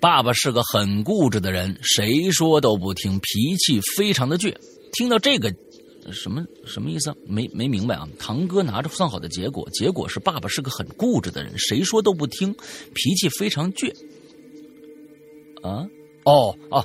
[0.00, 4.52] 爸爸是个很固执的人，谁说都不听，脾气非常的倔。
[4.92, 5.54] 听到这个
[6.10, 7.14] 什么什么意思？
[7.28, 8.08] 没没明白啊？
[8.18, 12.52] 堂哥拿着算好的结果，结果是爸爸是个很固执的人，谁说都不听，
[12.92, 13.94] 脾气非常倔。
[15.62, 15.86] 啊？
[16.24, 16.84] 哦哦。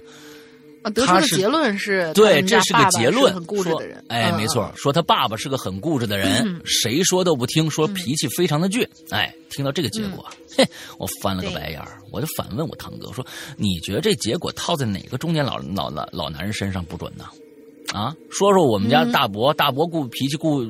[0.83, 3.33] 得出的结论是对，这是个结论。
[3.33, 8.87] 很固执的人，哎，没错，说他爸爸是个很固执的人， 谁说都不听，说脾气非常的倔。
[9.09, 10.25] 哎，听到这个结果，
[10.57, 10.65] 嘿，
[10.97, 13.25] 我翻了个白眼儿，我就反问我堂哥说
[13.57, 17.25] ：“你觉得这结果套在哪个中年老老老老男人身上不准呢？”
[17.93, 20.63] 啊，说说我们家大伯，大伯固脾气固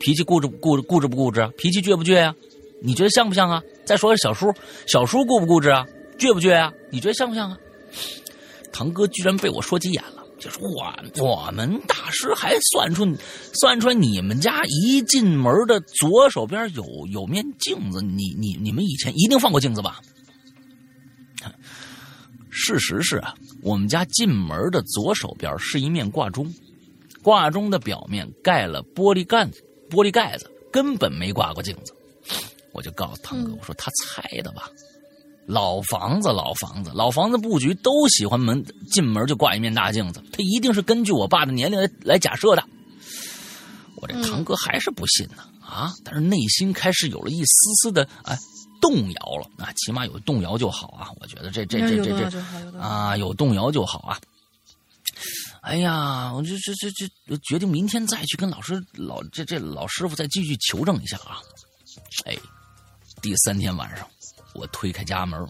[0.00, 1.48] 脾气固执固固执不固执？
[1.56, 2.34] 脾气倔不倔呀？
[2.82, 3.62] 你觉得像不像啊？
[3.84, 4.52] 再说小叔，
[4.86, 5.86] 小叔固不固执啊？
[6.18, 6.72] 倔不倔啊？
[6.90, 7.56] 你觉得像不像啊？
[8.76, 10.92] 堂哥居然被我说急眼了，就说我
[11.24, 13.06] 我们大师还算出
[13.54, 19.98] 算出来你们家一进门的左手边有有面镜子，你你你们以前一定放过镜子吧？
[22.50, 26.46] 事实是啊，我们家进门的左手边是一面挂钟，
[27.22, 31.94] 挂钟的表面盖了玻璃盖子，玻璃盖子根本没挂过镜子。
[32.72, 34.68] 我就告诉堂哥，我说他猜的吧。
[35.46, 42.64] 老房子，老房子，老房子布局都喜欢门进门就挂一面大镜子，他一定是根据我爸的年龄来来假设的。
[43.96, 45.90] 我这堂哥还是不信呢啊！
[46.04, 48.36] 但是内心开始有了一丝丝的哎
[48.80, 51.08] 动摇了啊，起码有动摇就好啊！
[51.18, 52.38] 我觉得这这这这这
[52.78, 54.20] 啊，有动摇就好啊！
[55.62, 61.40] 哎呀，我这这这这决定明天再去跟老师老这这老师傅再继续求证一下啊！
[62.26, 62.36] 哎，
[63.22, 64.06] 第三天晚上。
[64.58, 65.40] 我推开家门，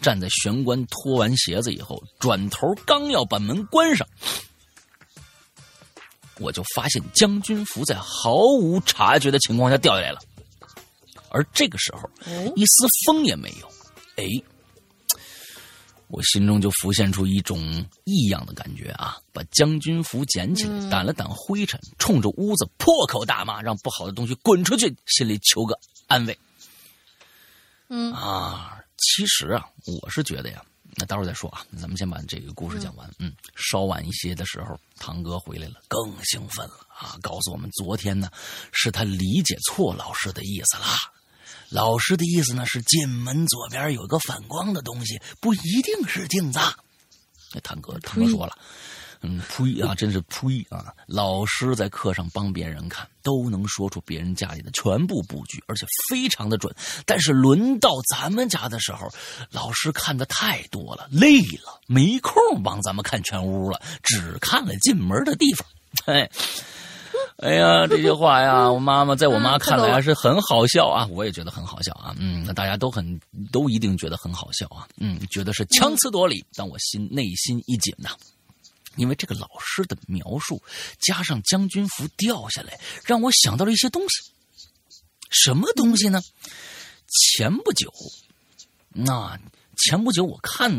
[0.00, 4.06] 站在玄关，脱完鞋子以后，转头刚要把门关上，
[6.38, 10.20] 我就发现将军服在毫无察觉的情况下掉下来了。
[11.30, 12.08] 而这个时候，
[12.54, 13.68] 一丝风也没有。
[14.16, 14.24] 哎，
[16.08, 19.18] 我心中就浮现出一种异样的感觉啊！
[19.32, 26.38] 把将军服捡起来，掸了掸灰尘，冲着屋子破口大骂，让不好的东西滚出去，心里求个安慰。
[27.88, 30.62] 嗯啊，其实啊，我是觉得呀，
[30.96, 33.10] 那待会儿再说啊，咱们先把这个故事讲完。
[33.18, 38.30] 嗯，稍晚一些的时候，堂哥回来了，更兴奋了啊，告诉我们昨天呢，
[38.72, 40.86] 是他理解错老师的意思了。
[41.68, 46.60] 老师的意思呢是进门左边有个反光的东西，不一定是镜子。
[47.52, 48.56] 那堂哥，堂哥说了。
[49.22, 50.92] 嗯，呸啊，真是呸啊！
[51.06, 56.74] 老师在课上帮别人看，都能说出别人家里的全部布局，而且非常的准。
[57.04, 59.08] 但是轮到咱们家的时候，
[59.50, 65.66] 老师看的太多了，累了，没空帮咱们看全屋了，只看了进门的地方。
[66.04, 66.30] 哎，
[67.38, 72.14] 哎呀，这些话呀，我妈妈在我妈看来还是很好笑啊，我也觉得很好笑啊。
[72.18, 73.18] 嗯，那大家都很
[73.50, 74.86] 都一定觉得很好笑啊。
[74.98, 78.10] 嗯，觉得是强词夺理，但我心内心一紧呐。
[78.96, 80.62] 因为这个老师的描述，
[81.00, 84.32] 加上将军服掉下来，让我想到了一些东西。
[85.30, 86.20] 什么东西呢？
[87.08, 87.92] 前不久，
[88.88, 89.38] 那
[89.76, 90.70] 前不久我看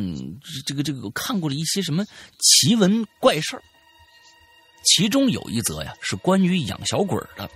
[0.65, 2.05] 这个这个看过了一些什么
[2.39, 3.63] 奇闻怪事儿，
[4.83, 7.49] 其中有一则呀是关于养小鬼的。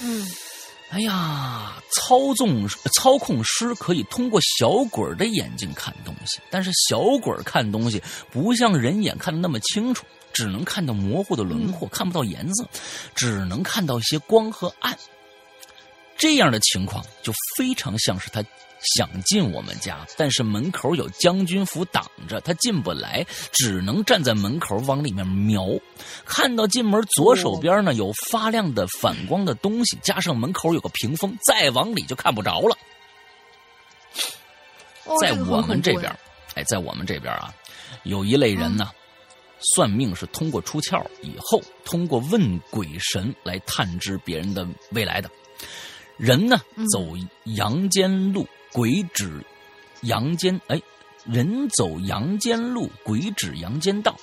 [0.00, 0.26] 嗯。
[0.90, 12.66] 哎呀，操纵操控师可以通过小鬼的眼睛看东西，但是小鬼看东西不像人眼看的那么清楚，只能看到模糊的轮廓，看不到颜色，
[13.14, 14.98] 只能看到一些光和暗。
[16.16, 18.44] 这样的情况就非常像是他。
[18.82, 25.66] 想进我们家，但是门口有将军府挡着，他进不来，只能站在门口往里面瞄。
[26.24, 32.76] 看到进门左手边呢有发亮的反光的东西，加上门口有个屏风，再往里就看不着了。
[35.20, 36.10] 在我们这边，
[36.54, 37.52] 哎，在我们这边啊，
[38.04, 38.90] 有一类人呢，
[39.74, 45.30] 算命是通过出窍以后，通过问鬼神来探知别人的未来的。
[46.16, 46.58] 人呢，
[46.92, 47.04] 走
[47.44, 48.46] 阳间路。
[48.72, 49.44] 鬼指
[50.02, 50.80] 阳间，哎，
[51.24, 54.16] 人走阳间路，鬼指阳间道，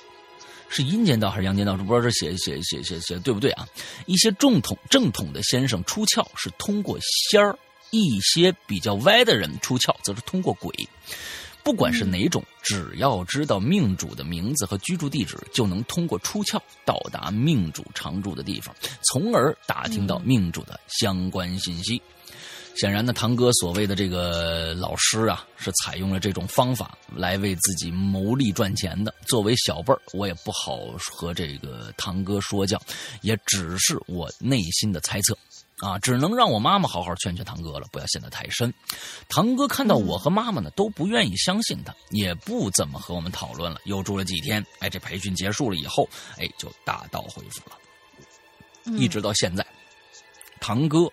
[0.68, 1.76] 是阴间道还是阳间道？
[1.76, 3.66] 不知道这写写写写写对不对啊？
[4.06, 6.98] 一些正统正统的先生出窍是通过
[7.30, 7.58] 仙儿，
[7.90, 10.72] 一些比较歪的人出窍则是通过鬼。
[11.62, 22.00] 不管是哪种，只要知道命主的名字和居住地址，就能通过出窍到达命主常住的地方，从而打听到命主的相关信息。
[22.78, 29.12] 显然呢，堂哥所谓的这个老师啊，是采用了这种方法来为自己谋利赚钱的。
[29.26, 30.78] 作为小辈儿，我也不好
[31.10, 32.80] 和这个堂哥说教，
[33.20, 35.36] 也只是我内心的猜测，
[35.78, 38.72] 啊，只能让我妈妈好好劝劝堂哥了，不要陷得太深。
[39.28, 43.80] 堂哥看到我和妈妈呢都不愿意相信他，也不怎么和我们讨论了。
[43.86, 48.96] 又住了几天，哎，这培训结束了以后，哎，就大道恢复了。
[48.96, 49.66] 一直到现在，
[50.60, 51.10] 堂哥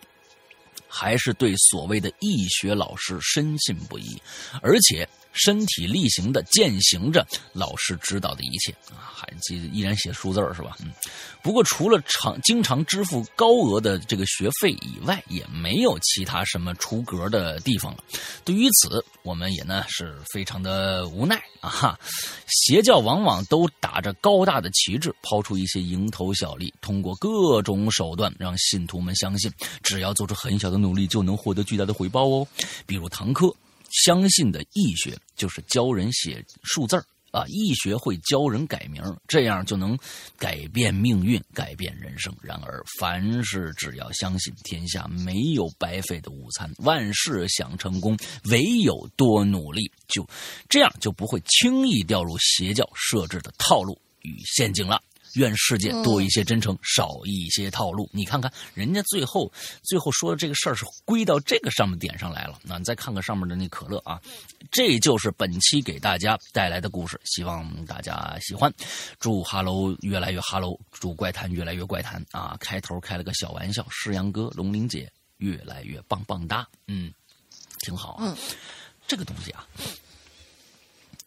[0.98, 4.22] 还是对所谓的易学老师深信不疑，
[4.62, 5.06] 而且。
[5.36, 10.76] 身体力行的践行着老师指导的一切啊，还记依然写数字是吧？
[10.82, 10.92] 嗯，
[11.44, 18.04] 不过除了常经常支付高额的这个学费以外，也没有其他什么出格的地方了。
[18.44, 21.70] 对于此，我们也呢是非常的无奈啊！
[21.70, 22.00] 哈，
[22.48, 29.52] 邪教往往都打着高大的旗帜，抛出一些蝇头小利，通过各种手段让信徒们相信，
[29.84, 32.48] 只要做出很小的努力，就能获得巨大的回报哦。
[32.86, 33.54] 比如堂课。
[34.04, 39.98] 相信的易学就是教人写数字儿啊，易学会教人改名，这样就能
[40.38, 42.34] 改变命运，改变人生。
[42.42, 50.26] 然而，凡事只要相信，天下没有白费的午餐，万事想成功，唯有多努力，就
[50.70, 55.02] 这样就不会轻易掉入邪教设置的套路与陷阱了。
[55.36, 58.10] 愿世界多一些真诚，少一些套路。
[58.12, 59.52] 你看看人家最后
[59.84, 62.60] 最后说的这个事儿是归到这个上面点上来了。
[62.64, 64.22] 那你再看看上面的那可乐啊，
[64.72, 68.74] 这就是本期给大家带来的故事，希望大家喜欢。
[69.20, 72.58] 祝哈喽越来越哈喽，祝怪谈越来越怪谈啊！
[72.60, 77.14] 开头开了个小玩笑，诗阳哥、龙玲姐越来越棒棒哒，嗯，
[77.80, 78.36] 挺好啊。
[79.08, 79.68] 这个东西啊，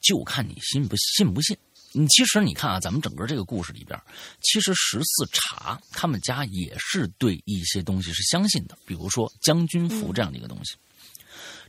[0.01, 1.57] 就看你信不信不信。
[1.93, 3.99] 你其实你看啊，咱们整个这个故事里边，
[4.43, 10.75] 其实十四茶他们家也是对一些东西是相信的，比如说将军符这样的一个东西。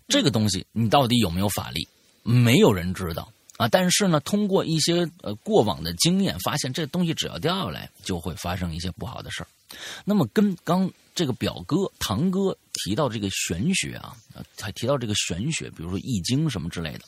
[0.07, 1.87] 这个东西你到底有没有法力，
[2.23, 3.67] 没有人知道啊。
[3.67, 9.47] 但是呢，通过一些呃过往的经验，发现这东西只要掉下来，就会发生一些不好的事儿。
[10.03, 14.17] 那么跟刚这个表哥堂哥提到这个玄学啊，
[14.57, 17.01] 他提到这个玄学，比如说易经什么之类的，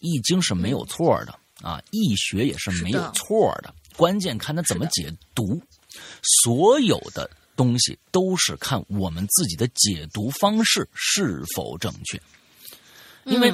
[0.00, 1.38] 易经是没有错的。
[1.62, 5.60] 啊，易学也是没有错的，关键看他怎么解读。
[6.42, 12.20] 所有的东西都是看我们自己的解读方式是否正确。
[13.24, 13.52] 因为，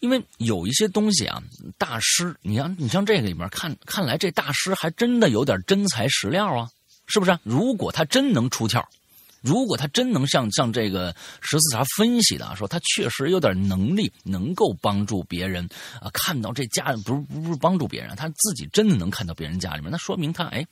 [0.00, 1.42] 因为有一些东西啊，
[1.76, 6.70] 大师，你像你像这个里面看，看来这大师还真的有点真材实料啊，
[7.06, 7.38] 是不是？
[7.42, 8.84] 如果他真能出窍。
[9.42, 15.68] 如果他真能像像这个十四茶分析的啊说，他确实有点能力，能够帮助别人
[16.00, 20.66] 啊，看到这家不是不是帮助别人，他自己真的能看到别人家里面，那说明他哎，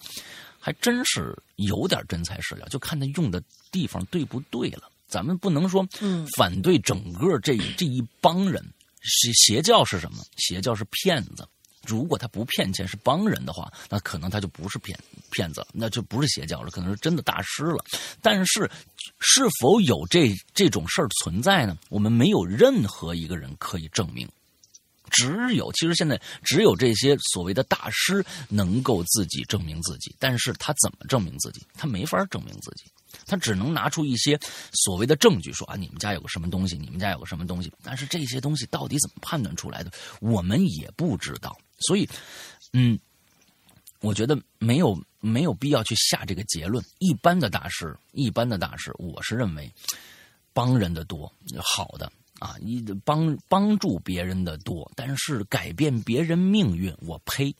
[0.58, 4.90] 还真是有点真材实料，就看他用的地方对不对了。
[5.08, 5.84] 咱们不能说
[6.36, 8.64] 反对整个这这一帮人，
[9.02, 10.18] 邪邪教是什么？
[10.36, 11.44] 邪教是骗子。
[11.86, 14.98] 如果他不骗钱是帮人的话，那可能他就不是骗
[15.30, 17.84] 骗子了，那就不是邪教了，可能是真的大师了。
[18.20, 18.70] 但是，
[19.18, 21.76] 是否有这这种事儿存在呢？
[21.88, 24.28] 我们没有任何一个人可以证明。
[25.10, 30.14] 只有，其实现在只有这些所谓的大师能够自己证明自己。
[30.20, 31.66] 但是他怎么证明自己？
[31.74, 32.84] 他没法证明自己。
[33.26, 34.38] 他只能拿出一些
[34.72, 37.72] 所谓的证据，说啊，你们家有个什么东西，你们家有个什么东西。
[37.82, 39.90] 但是这些东西到底怎么判断出来的，
[40.20, 41.58] 我们也不知道。
[41.80, 42.08] 所以，
[42.72, 42.98] 嗯，
[44.00, 46.84] 我觉得没有没有必要去下这个结论。
[46.98, 49.70] 一般的大师，一般的大师，我是认为
[50.52, 57.54] 帮人的多，好的啊，你帮帮助别人的多，但是改变别人命运，我呸，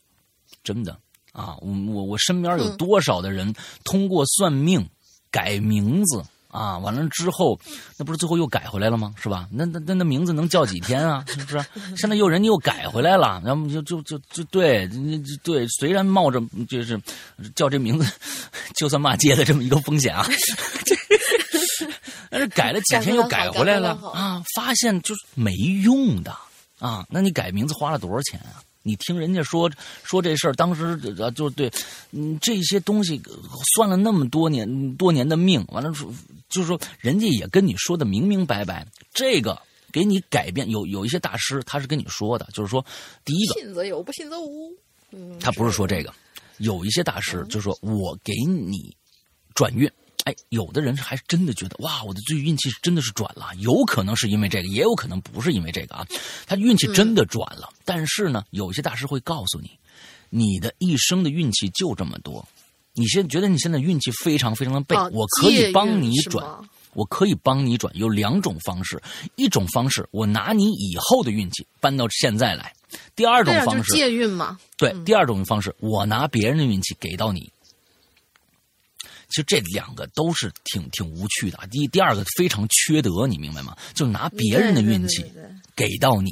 [0.62, 0.98] 真的
[1.32, 3.54] 啊，我我我身边有多少的人
[3.84, 4.88] 通过算命
[5.30, 6.24] 改名字。
[6.50, 7.58] 啊，完了之后，
[7.96, 9.14] 那不是最后又改回来了吗？
[9.16, 9.48] 是吧？
[9.52, 11.24] 那那那那名字能叫几天啊？
[11.28, 11.64] 是不是？
[11.96, 14.88] 现在又人家又改回来了，然后就就就就对，
[15.42, 17.00] 对，虽然冒着就是
[17.54, 18.06] 叫这名字
[18.76, 20.26] 就算骂街的这么一个风险啊，
[22.30, 26.34] 但是改了几天又改回来了啊，发现就是没用的
[26.78, 27.04] 啊。
[27.10, 28.62] 那你改名字花了多少钱啊？
[28.82, 29.70] 你听人家说
[30.02, 31.70] 说这事儿，当时呃就对，
[32.12, 33.20] 嗯，这些东西
[33.74, 36.12] 算了那么多年多年的命，完了说
[36.48, 39.60] 就是说人家也跟你说的明明白白，这个
[39.92, 42.84] 给你改变有有一些大师他是跟你说的，就是说
[43.24, 44.72] 第一个信则有，不信则无。
[45.12, 46.14] 嗯，他不是说这个，
[46.58, 48.96] 有一些大师就是说我给你
[49.54, 49.90] 转运。
[50.24, 56.06] 哎，有的人是还真的觉得哇，我的这运气是真的是转了，有可能是因为这个，也有可能不是因为这个啊。
[56.46, 59.70] 他运气真的转了，但是呢，有些大师会告诉你，
[60.28, 62.46] 你的一生的运气就这么多。
[62.92, 66.44] 你现觉得你现在运气非常非常的背，我可以帮你转，
[66.92, 69.00] 我可以帮你转，有两种方式，
[69.36, 72.74] 一种方式我拿你以后的运气搬到现在来，
[73.14, 77.50] 第二种方式借运嘛，对，第二种方式我拿别人的运气给到你。
[79.30, 81.58] 其实这两个都是挺挺无趣的。
[81.70, 83.76] 第第二个非常缺德，你明白吗？
[83.94, 85.24] 就拿别人的运气
[85.74, 86.30] 给到你，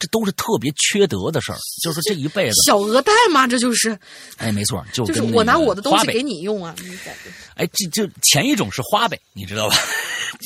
[0.00, 3.96] 这都是特别缺德的事儿，就是这一辈子小额贷嘛，这就是，
[4.38, 9.76] 哎，没错，就就是我拿我的东西给你用啊，你感觉哎，这就前一种是花呗，你知道吧？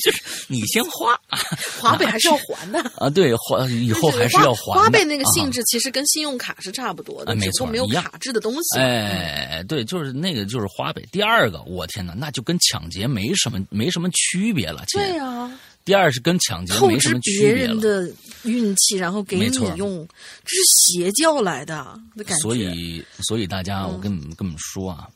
[0.03, 1.39] 就是你先花啊
[1.79, 2.79] 花呗还是要还的。
[2.97, 4.81] 啊，对，花以后还是要还的。
[4.81, 5.63] 花呗那个性质。
[5.63, 8.77] 其实跟信用卡是差不多的，只不过没有卡制的东西。
[8.77, 11.01] 哎，对，就是那个，就是花呗。
[11.11, 14.83] 第二个，我天哪，那就跟抢劫没什么没什么区别了。
[14.87, 15.49] 亲对呀、
[15.85, 17.73] 第二是跟抢劫没什么区别别了。
[17.73, 18.13] 人的
[18.43, 19.45] 运气，然后给你
[19.77, 20.05] 用，
[20.43, 21.75] 这是邪教来的
[22.15, 22.41] 的感觉。
[22.41, 25.07] 所以，所以大家，嗯我跟你们跟你们说啊，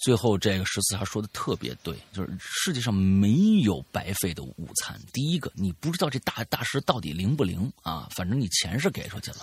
[0.00, 3.32] 最后这个十四号说的特别对，就是世界上没
[3.62, 5.00] 有白费的午餐。
[5.14, 9.38] 第一个，你不知道这大大师到底灵不灵啊，反正你钱是给出去了，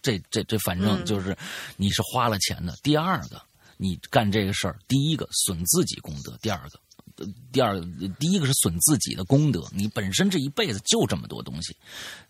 [0.00, 1.36] 这这这反正嗯就是
[1.76, 2.74] 你是花了钱的。
[2.82, 3.42] 第二个，
[3.76, 6.80] 你干这个事儿，第一个损自己功德，第二个。
[7.18, 7.80] 呃第二，
[8.18, 11.76] 第一个是损自己的功德，你本身这一辈子就这么多东西，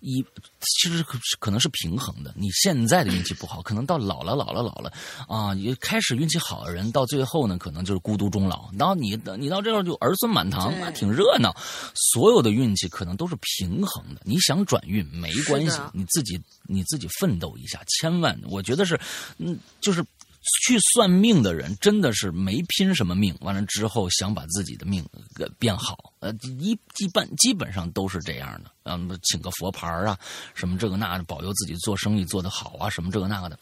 [0.00, 0.24] 一
[0.60, 2.32] 其实可可能是平衡的。
[2.36, 4.92] 你现在的运气不好，可能到老了老了老了
[5.28, 8.70] 啊，也开始运气好的人，到最后呢，可能就是孤独终老。
[8.78, 11.54] 然后你你到这儿就儿孙满堂，挺热闹。
[11.94, 14.22] 所有的运气可能都是平衡的。
[14.24, 18.98] 你想转运没关系，你自己你自己奋斗一下，千万我觉得是，
[19.38, 20.04] 嗯，就是。
[20.66, 30.18] 去算命的人真的是没拼什么命，完了之后想把自己的命给变好，呃，一一般基本上都是这样的，嗯，请个佛牌啊，
[30.54, 33.58] 什么这个那的，保佑自己做生意做得好啊，什么这个那个的。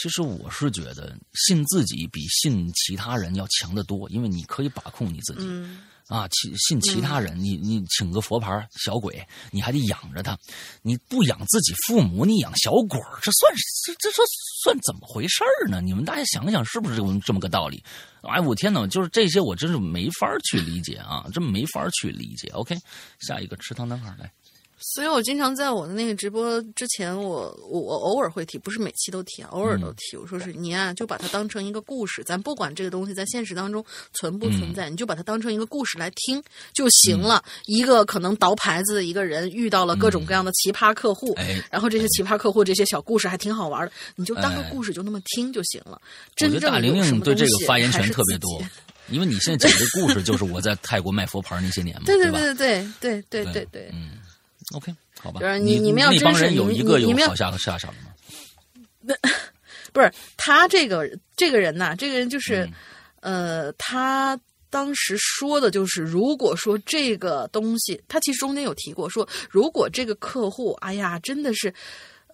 [0.00, 5.40] 其实我是觉得信自己比信其他人要强得多，因为你可以把控你自己。
[5.40, 10.38] 嗯，啊，信信其他人，你你请个佛牌小鬼，你还得养着他，
[10.82, 14.22] 你不养自己父母，你养小鬼，这算是这这这
[14.62, 15.80] 算怎么回事儿呢？
[15.80, 17.82] 你们大家想想，是不是这么这么个道理？
[18.22, 22.48] 哎，我天哪，就是这些，我真是没法去理解啊，真没法去理解。
[22.48, 22.76] OK，
[23.20, 24.30] 下一个池塘男孩来，
[24.80, 30.16] 所以我经常在我的那个直播之前，我我我偶尔会提，不是每期都提啊，偶尔都提。
[30.16, 37.42] 我说是你啊，就把它当成一个故事，咱不管这个东西在现实当中存不存在，你就把它当成一个故事来听就行了。
[37.66, 46.00] 一个可能倒牌子的一个人遇到了各种各样的奇葩客户，哎然后这些奇葩客户这些小故事还挺好玩的，你就当个哎故事就那么听就行了。
[46.00, 48.62] 我觉得真正大玲玲对这个发言权特别多，
[49.10, 52.06] 因为你现在讲的故事就是我在泰国卖佛牌那些年嘛， 吧？
[52.06, 53.90] 对对对对对对对对。
[53.92, 54.17] 嗯
[54.74, 55.40] ，OK，好吧。
[55.40, 59.14] 就是你你你们要那帮人真是你有一个有好下下场的吗？
[59.92, 62.68] 不是他这个这个人呐、这个人就是，
[63.20, 64.38] 嗯呃，他
[64.70, 71.72] 当时说的就是，如果说这个东西，他其实中间有提过，说如果这个客户，哎呀，真的是。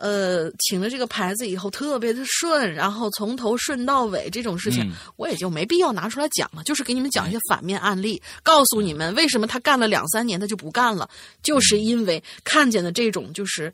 [0.05, 6.63] 呃，请了这个牌子以后特别的顺，然后从头顺到尾这种事情，嗯我也就没必要拿出来讲了。
[6.63, 11.09] 就是给你们讲一些反面案例，告诉你们为什么他干了两三年他就不干了，
[11.43, 13.73] 就是因为看见的这种就是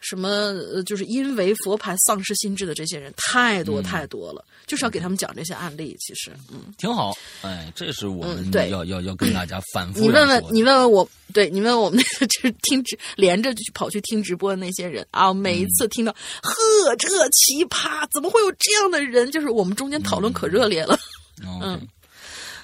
[0.00, 5.96] 什么，呃，就是因为佛牌丧失心智的这些人太多太多了，就是要给他们讲这些案例。
[6.00, 19.30] 其实，嗯，挺好，哎，这是我们要、要要跟大家反 复你问问你问问我，对你问问我们那个就是听直连着就去跑去听直播的那些人啊，每一次听到，呵，这奇葩，怎么会有这样的人？
[19.30, 20.98] 就是我们中间讨论可热烈了。
[21.44, 21.78] 哦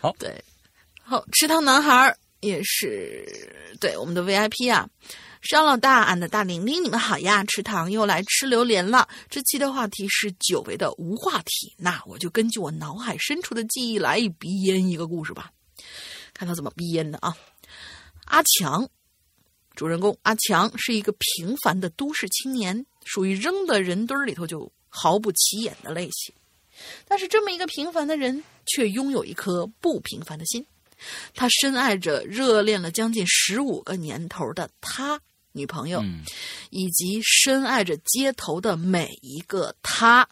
[0.01, 0.17] ，OK。
[0.19, 0.45] 对，
[1.03, 3.25] 好，池塘男孩儿也是
[3.81, 4.89] 对我们的 VIP 啊。
[5.41, 7.45] 商老大，俺的大玲玲，你们好呀！
[7.45, 9.07] 池塘又来吃榴莲了。
[9.29, 15.51] 这期的话题是久违的无话题，那我就根据我脑海深处的记忆来鼻烟一个故事吧，
[16.33, 17.37] 看他怎么鼻烟的啊。
[18.25, 18.89] 阿强，
[19.75, 26.35] 主人公阿强是一个平凡的都市青年，属于扔到人堆里头就毫不起眼的类型。
[27.07, 30.65] 但是这么一个平凡的人，却拥有一颗不平凡的心。
[31.35, 35.21] 他深爱着热恋了将近十五个年头的他
[35.53, 36.23] 女朋友，嗯
[36.71, 40.29] 以及深爱着街头的每一个他。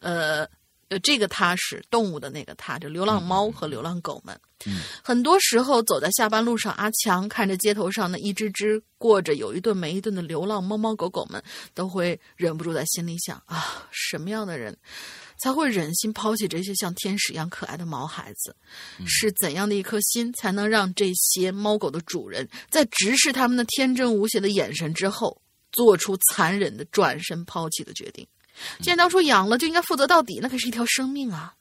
[0.00, 0.48] 呃
[0.88, 4.36] 呃，这个他是动物的那个他，就流浪猫和流浪狗们。
[4.66, 11.40] 嗯很多时候走在下班路上，阿强看着街头上那一只只过着有一顿没一顿的流浪猫猫狗狗们，
[11.74, 14.76] 都会忍不住在心里想啊，什么样的人
[15.42, 18.54] 才会忍心抛弃这些像天使一样可爱的毛孩子？
[19.06, 25.40] 是怎样的一颗心，才能让这些猫狗的主人在直视他们的天真无邪的眼神之后，
[25.72, 28.26] 做出残忍的转身抛弃的决定？
[28.82, 31.54] 既然当初养了，就应该负责到底，那可是一条生命啊！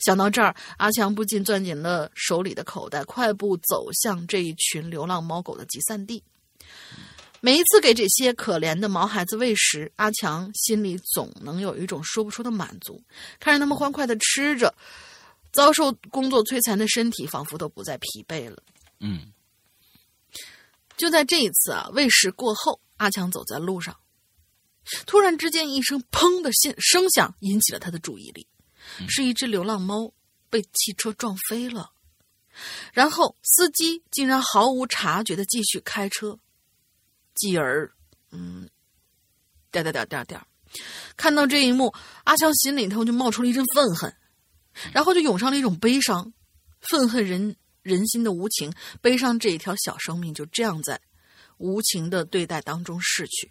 [0.00, 6.22] 想到这儿，阿强不禁攥紧了手里的口袋，快步走向这一群流浪猫狗的集散地。
[7.44, 13.02] 每一次给这些可怜的毛孩子喂食，阿强心里总能有一种说不出的满足。
[13.40, 14.72] 看着他们欢快的吃着，
[15.50, 18.62] 遭受工作摧残的身体仿佛都不再疲惫了。
[19.00, 19.32] 嗯
[20.96, 23.98] 就在这一次啊，喂食过后，阿强走在路上，
[25.04, 28.46] 突然之间，一声“砰”的声声响引起了他的注意力，
[29.08, 30.12] 是一只流浪猫
[30.48, 31.90] 被汽车撞飞了。
[32.92, 36.38] 然后司机竟然毫无察觉的继续开车，
[37.34, 37.90] 继而，
[38.30, 38.68] 嗯，
[39.70, 40.40] 点点点点点，
[41.16, 41.92] 看到这一幕，
[42.24, 44.14] 阿强心里头就冒出了一阵愤恨，
[44.92, 46.32] 然后就涌上了一种悲伤，
[46.80, 51.00] 愤恨人人心的无情，悲伤这一条小生命就这样在
[51.58, 53.50] 无情的对待当中逝去。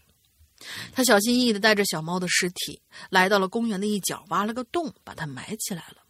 [0.94, 6.04] 他小心翼翼的带着小猫的尸体来到了公园的一角，挖了个洞，把它埋起来了。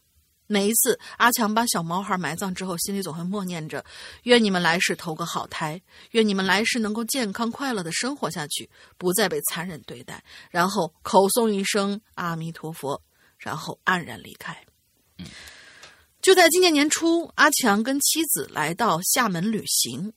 [0.52, 3.86] 每一次阿强把小毛孩埋葬之后，心里总会默念着
[4.24, 5.82] ：“愿你们来世投个好胎，
[6.12, 10.22] 愿你们来世能够健康快乐的生活下去，不再被残忍对待。”
[10.52, 13.02] 然后口诵一声阿弥陀佛，
[13.38, 14.62] 然后黯然离开。
[16.22, 20.12] 就在今年年初，阿强跟妻子来到厦门旅行，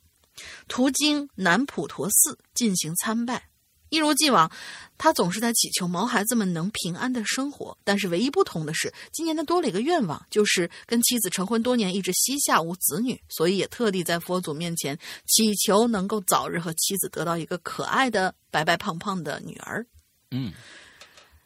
[0.66, 3.45] 途经南普陀寺进行参拜。
[3.91, 4.51] 一如既往，
[4.99, 7.76] 他总是在祈求毛孩子们能平安的生活。
[7.85, 19.87] 但是唯一不同的是，今年他多了一个愿望，就是跟妻子成婚多年，一直膝下无子女，所以也特地在佛祖面前祈求能够早日和妻子得到一个可爱的白白胖胖的女儿。
[20.32, 20.53] 嗯，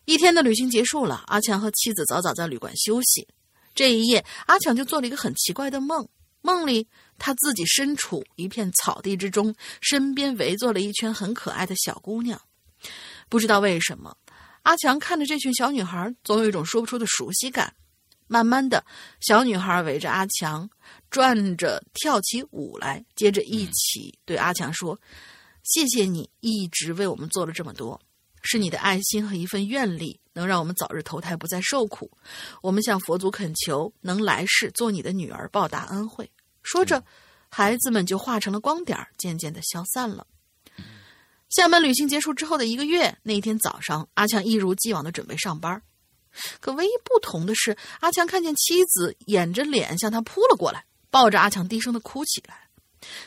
[0.07, 3.28] 一天的旅行结束了，阿强和妻子早早在旅馆休息。
[3.74, 6.09] 这一夜，阿强就做了一个很奇怪的梦，
[6.41, 6.89] 梦里。
[7.18, 12.40] 他自己身处一片草地之中，身边围坐了一圈很可爱的小姑娘。
[13.28, 14.16] 不知道为什么，
[14.62, 17.74] 阿强看着这群小女孩，总有一种说不出的熟悉感。
[18.30, 18.84] 慢慢的，
[19.20, 20.68] 小女孩围着阿强
[21.10, 25.00] 转着跳起舞来，接着一起对阿强说
[25.64, 27.98] ：“谢谢你一直为我们做了这么多，
[28.42, 32.10] 是你的爱心和一份愿力，能让我们早日投胎，不再受苦。
[32.60, 36.30] 我们向佛祖恳求，能来世做你的女儿，报答恩惠。”
[36.70, 37.02] 说着，
[37.48, 40.26] 孩子们就化成了光点渐渐的消散了。
[41.48, 45.82] 厦门旅行结束之后的一个月，那一天早上，阿强一如既往的准备上班。
[46.60, 52.68] 可唯一不同的是，阿强看见妻子掩着脸向他扑了过来，抱着阿强低声的哭起来。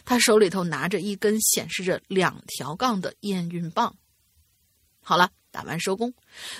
[0.05, 3.95] 他手里头拿着一根显示着两条杠的验孕棒。
[5.01, 6.13] 好了，打完收工。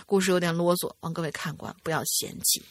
[0.08, 2.64] 故事有点啰嗦，望各位看官不要嫌弃。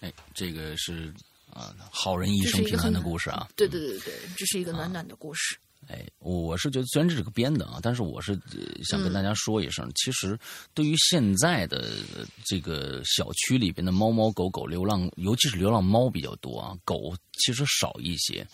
[0.00, 1.12] 哎，这个是。
[1.52, 3.48] 啊，好人一生平安的故事啊！
[3.54, 5.56] 对对对对，这是一个暖暖的故事。
[5.88, 8.38] 哎，我是觉得虽然这是个编的啊，但是我是
[8.84, 10.38] 想跟大家说一声，其实
[10.72, 11.96] 对于现在的
[12.44, 18.46] 这个小区里边的猫猫狗狗流浪，尤其是流浪猫比较多啊，狗其实少一些，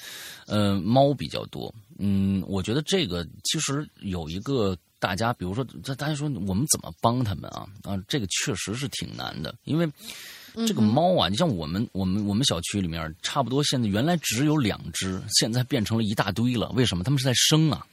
[0.47, 1.73] 呃，猫比较多。
[1.99, 7.69] 嗯，我觉得这个其实有一个大家，比如说，大家说我们怎么帮他们啊？
[7.85, 9.87] 啊，这个确实是挺难的，因为。
[10.67, 16.69] 这个猫啊，你像我们我们我们小区里面，差不多现在原来只有两只，现在变成了一大堆了。
[16.71, 17.05] 为什么？
[17.05, 17.87] 他们是在生啊，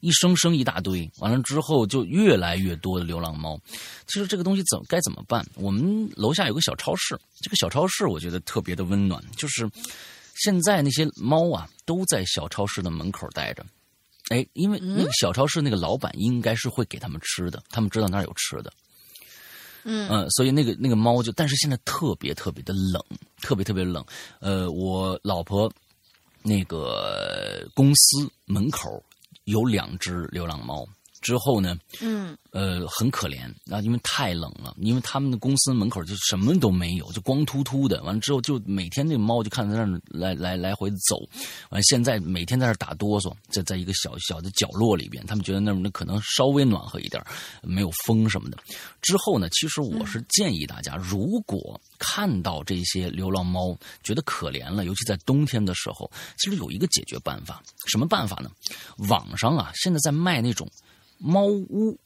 [0.00, 3.60] 一生生一大堆，完了之后就越来越多的流浪猫。
[4.06, 5.46] 其实这个东西怎该怎么办？
[5.54, 9.68] 我们楼下有个小超市，这个小超市我觉得特别的温暖，就是
[10.34, 13.64] 现在那些猫啊都在小超市的门口待着。
[14.30, 18.72] 哎，因为那个小超市那个老板应该是会给他们吃的，他们知道那儿有吃的。
[20.08, 23.02] 嗯所以那个那个猫就，但是现在特别特别的冷，
[23.40, 24.04] 特别特别冷。
[24.40, 25.72] 呃，我老婆
[26.42, 29.02] 那个公司门口
[29.44, 30.86] 有两只流浪猫。
[31.20, 31.76] 之后呢？
[32.00, 38.02] 嗯，呃，很可怜啊，因为太冷了，因为他们的公司门口就什么都没有，就光秃秃的。
[38.02, 41.18] 完了之后，就每天那猫就看在那儿来来来回走。
[41.70, 47.22] 完，现在每天在那儿打哆嗦，在在一个小小的角落里边，他们觉得那那可能稍微暖和一点，
[47.62, 48.58] 没有风什么的。
[49.02, 57.62] 之后呢，其实我是建议大家，如果看到这些流浪猫觉得可怜了，尤其在冬天的时候，其实有一个解决办法。
[57.86, 58.50] 什么办法呢？
[59.08, 60.68] 网上啊，现在在卖那种。
[61.18, 61.98] 猫屋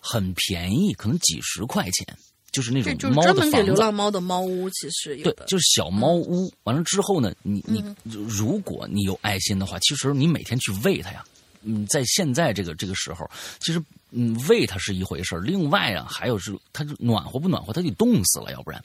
[0.00, 2.06] 很便宜，可能几十块钱，
[2.52, 3.62] 就是那种猫的房子。
[3.62, 6.52] 流浪猫的猫屋，其实有对，就是小猫屋。
[6.64, 11.24] 完了之后呢，你你如果你有爱心的话，其实你每天去喂它呀。
[11.66, 18.84] 嗯，在现在这个这个时候，其实嗯喂它是一回事另外啊，还有是它暖和不暖和，它就冻死了，要不然。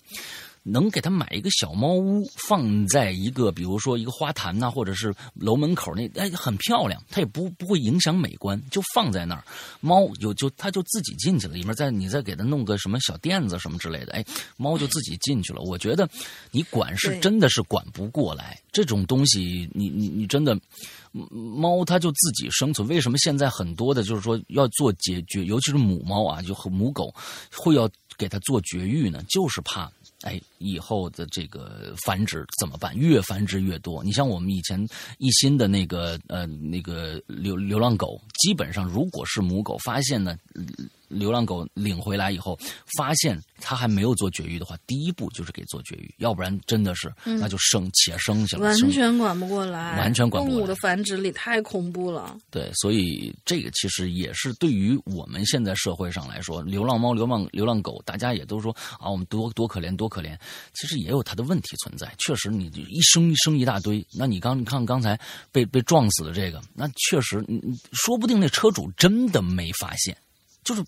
[0.63, 9.43] 能给他买一个小猫屋，放在一个比如说一个花坛呐，或者是楼门口那，哎，很漂亮，它也不不会影响美观，就放在那儿。
[9.79, 14.25] 猫有就它就自己进去了，里面再你再给它弄个什么小垫子什么之类的，哎，
[14.57, 15.61] 猫就自己进去了。
[15.61, 16.07] 我觉得
[16.51, 20.59] 你管是真的是管不过来，这种东西你你你真的，
[21.11, 22.87] 猫它就自己生存。
[22.87, 27.13] 为什么现在很多的就是说要做绝绝，尤其是母猫啊，就和母狗
[27.51, 29.23] 会要给它做绝育呢？
[29.29, 29.91] 就是怕。
[30.21, 32.95] 哎，以后的这个繁殖怎么办？
[32.95, 34.03] 越繁殖越多。
[34.03, 34.85] 你像我们以前
[35.17, 40.37] 一心的那个呃那个流流浪狗，基本上如果是母狗发现呢，
[41.09, 42.57] 流浪狗领回来以后，
[42.97, 52.37] 发现它还没有做绝育的话，第一步就是给做绝育，要不然真的是那就生且生下来，完全管不过来，完全管不过来动物的繁殖力太恐怖了。
[52.49, 60.37] 对，所以这个其实也是对于我们现在社会上来说，流浪猫、流浪流浪狗，大家也都说啊，我们多多可怜，多可怜。
[60.73, 62.13] 其实也有它的问题存在。
[62.19, 65.19] 确实，你一生一生一大堆，那你刚你看刚才
[65.51, 70.15] 被被撞死的这个，那确实，你你说不定那车主真的没发现，
[70.63, 70.83] 就是。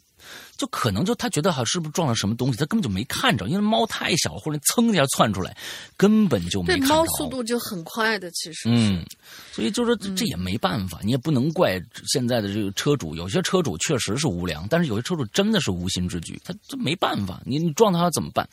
[0.62, 5.58] 就可能就他觉得好是不是撞了什么东西，他根本就没看着，因为猫太小，或者噌一下窜出来，
[5.98, 6.88] 根本就没看着。
[6.88, 8.70] 对，猫速度就很快的，其实。
[8.70, 9.04] 嗯，
[9.52, 13.16] 所以就是这也没办法，你也不能怪现在的这个车主。
[13.16, 18.48] 有些车主确实是无良，但是有些车主真的是无心之举，他这没办法，你你撞他怎么办？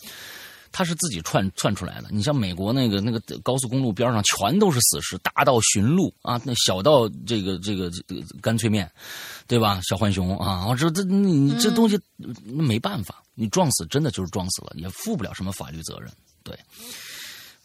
[0.72, 2.08] 他是自己串串出来的。
[2.10, 8.90] 你像美国那个那个高速公路边上全都是死尸，大到驯鹿啊，那小到这个这个这个干脆面，
[9.46, 9.80] 对吧？
[9.88, 16.10] 小浣熊啊，我这这你这东西那没办法，你撞死真的就是撞死了，也负不了什么法律责任，
[16.42, 16.58] 对。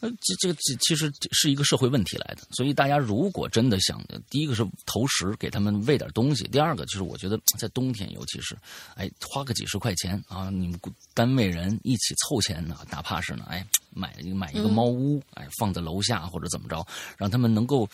[0.03, 8.53] 呃，这这个这其实是一个社会问题来的，所以大家如果真的想，第一个是投食，给他们喂点东西；第二个就是我觉得在冬天，尤其是，
[8.95, 10.77] 哎，花个几十块钱啊，你们
[11.13, 16.85] 单位人一起凑钱呢，哪怕是呢，哎，买买一个猫屋，哎，放在楼下或者怎么着，
[17.17, 17.89] 让他们能够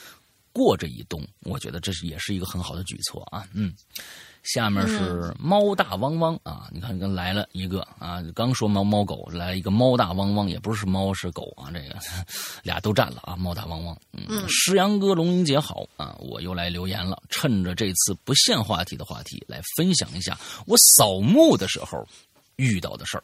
[0.51, 3.71] 过这一冬，我觉得这是也是一个很好的举措啊，嗯。
[4.43, 6.69] 下面是猫大汪汪啊！
[6.71, 11.95] 你看，跟来了一个啊，刚说猫猫狗来了一个猫大汪汪，也不是猫是狗啊，这个
[12.63, 13.35] 俩都占了啊！
[13.35, 16.15] 猫大汪汪，嗯，石阳哥龙英姐好啊！
[16.19, 22.07] 我又来留言了，趁着这次不限话题的话题，来分享一下我扫墓的时候
[22.55, 23.23] 遇到的事儿。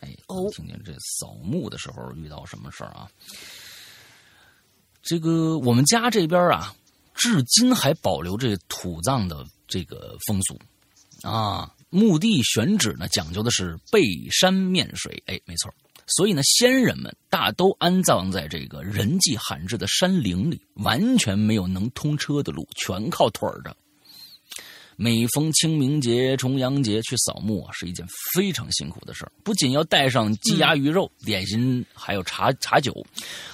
[0.00, 0.08] 哎，
[0.54, 3.08] 听听这扫墓的时候遇到什么事儿啊？
[5.02, 6.74] 这个我们家这边啊，
[7.18, 9.44] 至今还保留着土葬的。
[9.70, 10.58] 这个风俗，
[11.28, 14.00] 啊，墓地选址呢讲究的是背
[14.30, 15.70] 山面水，哎，没错。
[16.06, 23.76] 所以呢，先人们大都安葬在这个人迹罕至的山林里，完全没有能通车的路，全靠腿儿的。
[25.00, 29.30] 每逢清明节、重阳节去扫墓啊，是一件非常辛苦的事儿。
[29.44, 32.92] 不仅要带上鸡鸭鱼肉、点心，还有茶茶酒，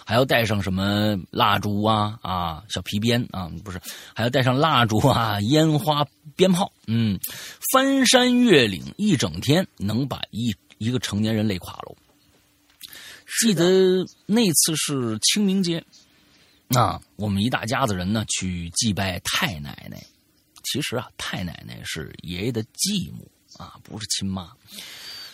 [0.07, 3.79] 还要带上什么蜡烛啊啊，小皮鞭啊，不是，
[4.15, 6.03] 还要带上蜡烛啊、烟花、
[6.35, 6.73] 鞭炮。
[6.87, 7.21] 嗯，
[7.71, 11.95] 翻山越岭一整天，能把一一个成年人累垮喽。
[13.43, 15.85] 记得那次是清明节，
[16.69, 20.03] 那我们一大家子人呢去祭拜太奶奶。
[20.65, 24.51] 其实啊，太奶奶是爷爷的继母啊，不是亲妈。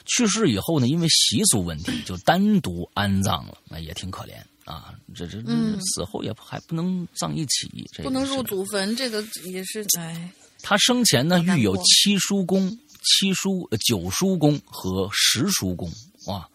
[0.06, 4.92] 去世以后呢，因为习俗问题，就单独安葬了，那也挺可怜啊。
[5.14, 5.40] 这这
[5.80, 7.70] 死后也还不能葬一起，
[8.02, 10.32] 不能入祖坟，这个也是哎。
[10.62, 12.68] 他生前呢，育有七叔公、
[13.04, 15.90] 七叔、九叔公和十叔公。
[16.26, 16.48] 哇，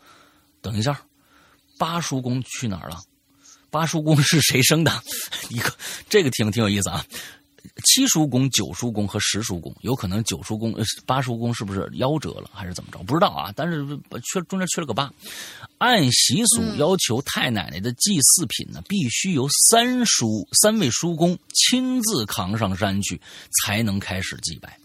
[0.61, 1.01] 等一下，
[1.77, 3.01] 八叔公去哪儿了？
[3.69, 4.91] 八叔公是谁生的？
[5.49, 5.73] 一个，
[6.09, 7.05] 这个挺挺有意思啊。
[7.83, 12.99] 七叔公、九叔公和十叔公，有可能九叔公、八叔公是不是夭折了，还是怎么着？
[13.03, 13.51] 不知道啊。
[13.55, 13.85] 但是
[14.23, 15.11] 缺中间缺了个八。
[15.77, 23.19] 按习俗要求，太奶奶的祭祀品呢，必须由三叔、三位叔公亲自扛上山去，
[23.61, 24.79] 才能开始祭拜。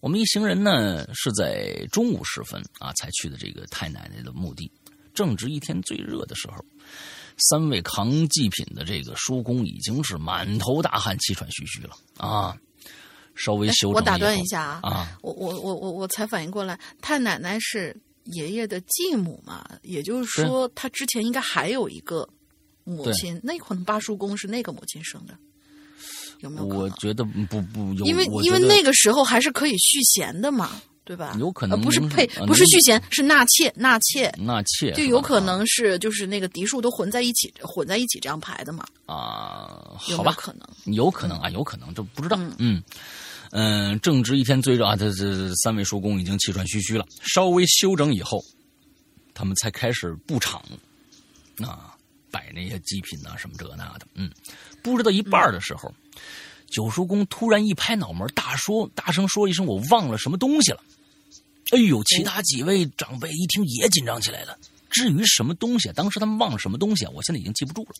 [0.00, 4.70] 我们一行人呢，是在中午时分啊，才去的这个太奶奶的墓地，
[5.14, 6.64] 正值一天最热的时候。
[7.38, 12.56] 三位扛祭品的这个叔公已经是满头大汗、气喘吁吁了啊！
[13.34, 14.80] 稍微休整我打断一下啊！
[14.82, 19.64] 啊，我我我我我才反应过来，太奶奶是爷爷的继母嘛？
[19.82, 22.28] 也就是说，他之前应该还有一个
[22.82, 25.38] 母亲，那可能八叔公是那个母亲生的，
[26.40, 26.66] 有没有？
[26.66, 30.82] 我觉得不不，因为因为那个时候还是可以续弦的嘛。
[31.08, 31.34] 对吧？
[31.38, 38.84] 有可能不是配，不是续弦，是纳妾，纳妾，纳妾，就有可能是就是那个嫡庶都混在一起，混在一起这样排的嘛？
[39.06, 42.38] 啊，好吧，可能，有可能啊，有可能，这不知道。
[42.58, 42.82] 嗯
[43.52, 48.44] 嗯，正值一天最热啊，这这三位叔公已经气喘吁吁了，稍微休整以后，
[49.32, 50.62] 他们才开始布场，
[51.64, 51.96] 啊，
[52.30, 54.06] 摆那些祭品啊，什么这那的。
[54.12, 54.30] 嗯，
[54.82, 55.90] 布置到一半的时候，
[56.70, 60.82] 九叔公突然一拍脑门，大说大声说一声：“我忘了什么东西了。”
[61.70, 62.02] 哎呦！
[62.04, 64.58] 其他几位长辈一听也紧张起来了。
[64.90, 67.10] 至于什么东西，当时他们忘了什么东西啊？
[67.14, 67.90] 我现在已经记不住了。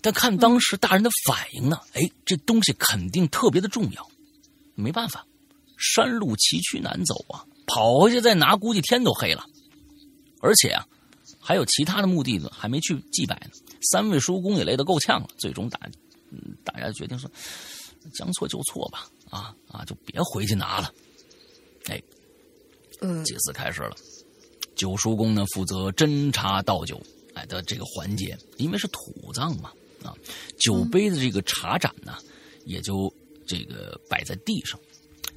[0.00, 4.10] 但看当时大人的反应呢，哎，这东西肯定特别的重要。
[4.76, 5.26] 没办法，
[5.76, 9.44] 山路崎岖难走啊，跑回去再拿，估计天都黑了。
[10.40, 10.86] 而且啊，
[11.40, 13.50] 还有其他的墓地呢，还没去祭拜呢。
[13.90, 15.28] 三位叔公也累得够呛了。
[15.36, 15.80] 最终大，
[16.62, 17.28] 大家决定说，
[18.14, 20.92] 将错就错吧，啊啊，就别回去拿了。
[21.86, 22.00] 哎，
[23.00, 23.96] 嗯祭祀开始了。
[24.74, 27.00] 九叔公呢负责斟茶倒酒，
[27.34, 29.72] 哎的这个环节，因为是土葬嘛，
[30.02, 30.14] 啊，
[30.58, 32.16] 酒杯的这个茶盏呢，
[32.64, 33.12] 也就
[33.46, 34.78] 这个摆在地上。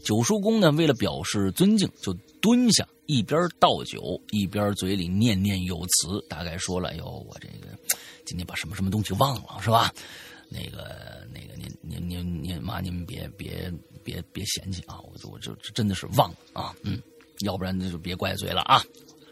[0.04, 7.68] 九叔公呢，为了表示尊敬，就蹲下，一边倒酒，一边嘴里念念有词，大概说了：“哎呦，我这个
[8.26, 9.94] 今天把什么什么东西忘了，是吧？
[10.50, 13.72] 那个那个，您您您您妈，您别别
[14.04, 15.00] 别别嫌弃啊！
[15.02, 17.00] 我我就真的是忘了啊，嗯，
[17.46, 18.84] 要不然那就别怪罪了啊。”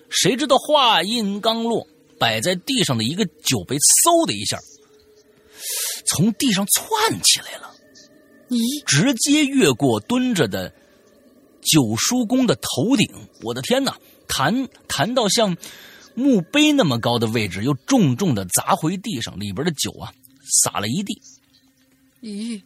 [0.10, 1.88] 谁知道话音刚落，
[2.20, 4.58] 摆在地上的一个酒杯，嗖的一下，
[6.08, 7.72] 从地上窜起来了。
[8.50, 10.74] 咦，直接越过蹲着的
[11.62, 13.08] 九叔公的头顶，
[13.44, 13.96] 我的天哪！
[14.28, 15.56] 弹弹到像
[16.16, 20.12] 墓碑那么高的位置，又重重的砸回地上，里边的酒啊
[20.64, 21.22] 洒了一地。
[22.22, 22.60] 咦，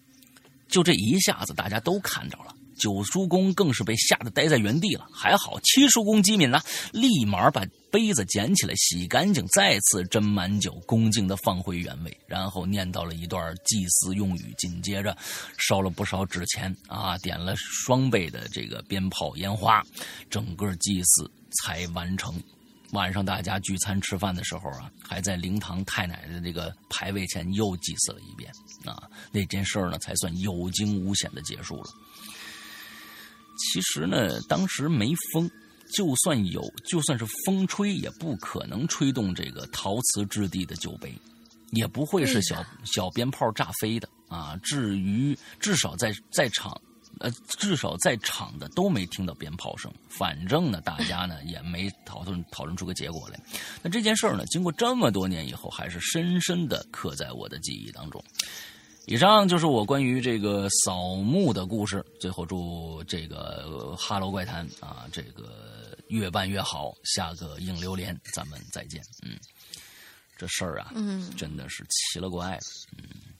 [0.69, 2.52] 就这一下子，大家都看着了。
[2.77, 5.07] 九叔公更是被吓得呆在原地了。
[5.13, 6.59] 还好七叔公机敏呢，
[6.91, 15.15] 立马把杯子捡起来，洗干净，再次斟满酒，恭敬的放回原位，然后念叨了一段祭祀用语，紧接着
[15.57, 19.83] 烧了不少纸钱啊，点了双倍的这个鞭炮烟花，
[20.29, 21.29] 整个祭祀
[21.61, 22.33] 才完成。
[22.91, 28.51] 晚上大家聚餐吃饭的时候啊，还在灵堂太奶奶的这个牌位前又祭祀了一遍
[28.85, 31.85] 啊，那件事儿呢才算有惊无险的结束了。
[33.57, 35.49] 其实呢，当时没风，
[35.93, 41.13] 就算有，就算是风吹，也不可能吹动这个陶瓷质地的酒杯，
[41.71, 44.57] 也不会是小小鞭炮炸飞的啊。
[44.63, 46.79] 至于至少在在场，
[47.19, 49.93] 呃，至少在场的都没听到鞭炮声。
[50.09, 53.39] 反正呢，大家呢也没讨论讨论出个结果来。
[53.81, 58.23] 那这件事儿呢，经过这么多年以后，还是深深的刻在我的记忆当中。
[59.05, 62.03] 以上就是我关于这个扫墓的故事。
[62.19, 66.95] 最后祝这个哈喽怪谈啊，这个越办越好。
[67.03, 69.03] 下个硬榴莲咱们再见。
[69.21, 69.37] 嗯，
[70.37, 72.61] 这事儿啊，嗯，真的是奇了怪了。
[72.97, 73.32] 嗯，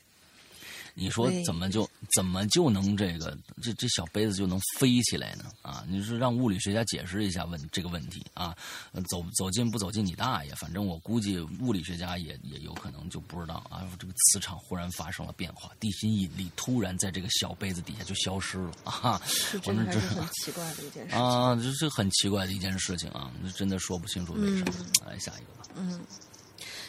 [0.93, 5.45] 你说怎么就怎么就能这个这这小杯子就能飞起来呢？
[5.61, 8.55] 啊，你是让物理学家解释一下问这个问题啊？
[8.91, 13.87] 呃走走近不走近你大爷，反正我估计物理学家也也有可能就不知道啊。
[13.97, 19.21] 这个磁场忽然发生了变化，地心引力突然在这个小杯子底下就消失了啊！
[19.25, 21.19] 是我们这真还是很奇怪的一件事情。
[21.19, 24.73] 啊，这是很奇怪的一件事情啊，这真的说不清楚为什么。
[25.05, 25.69] 来下一个吧。
[25.75, 25.99] 嗯，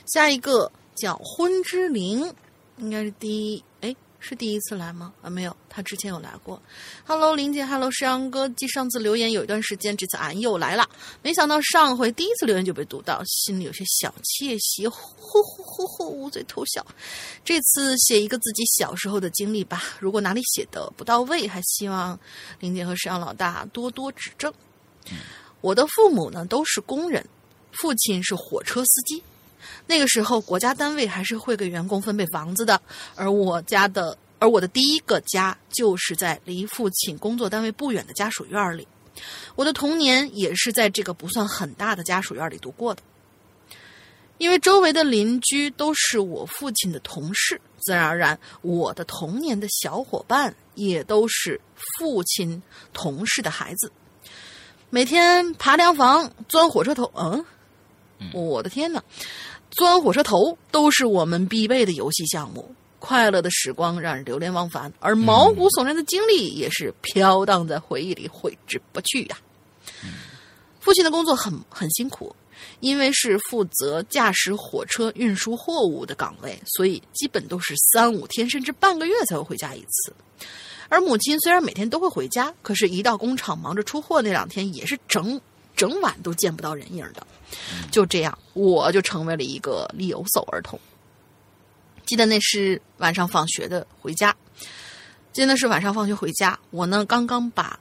[0.06, 2.22] 下一个叫婚之灵，
[2.78, 5.12] 应该是第一，哎，是第一次来吗？
[5.22, 6.60] 啊，没有，他之前有来过。
[7.06, 8.48] Hello，林姐，Hello，石阳哥。
[8.50, 10.88] 继上次留言有一段时间，这次俺又来了。
[11.22, 16.84] 没想到上回第一次留言就被读到，心里有些小窃喜，呼呼呼呼，捂嘴偷笑。
[17.44, 22.18] 这次写一个自己小时候的经历吧，如果哪里写的不到位，还希望
[22.58, 24.52] 林姐和石阳老大多多指正。
[25.60, 27.24] 我的父母呢都是工人，
[27.72, 29.22] 父亲是火车司机。
[29.86, 32.80] 那个时候，国家单位还是会给员工分配房子的，
[33.14, 38.86] 而我家的，而我的第一个家就是在离父亲工作单位不远的家属院里。
[39.54, 43.02] 我的童年也是在这个不算很大的家属院里度过的。
[44.38, 51.60] 因为周围的邻居都是我父亲的同事，自然而然，我的童年的小伙伴也都是
[51.98, 52.60] 父亲
[52.92, 53.92] 同事的孩子。
[54.90, 57.44] 每天爬凉房、钻火车头，嗯，
[58.32, 59.02] 我的天哪！
[59.76, 69.36] 钻火车头都是我们必备的游戏项目，快乐的时光让人流连忘返，而毛骨悚然的经历也是飘荡在回忆里挥之不去呀、
[70.80, 72.34] 父亲的工作很很辛苦，
[72.80, 80.14] 因为是负责驾驶火车运输货物的岗位，所以基本都是三五天甚至半个月才会回家一次。
[80.88, 85.40] 而母亲虽然每天都会回家，可是，一到工厂忙着出货那两天，也是整
[85.76, 87.26] 整晚都见不到人影的。
[87.90, 90.78] 就这样，我就成为了一个留守儿童。
[92.04, 94.34] 记得那是晚上放学的回家，
[95.32, 97.78] 记得是晚上放学回家，我呢刚刚把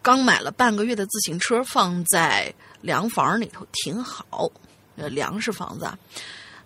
[0.00, 4.50] 刚买了半个月的自行车放在凉房里头停好，
[4.96, 5.98] 呃，粮食房子啊。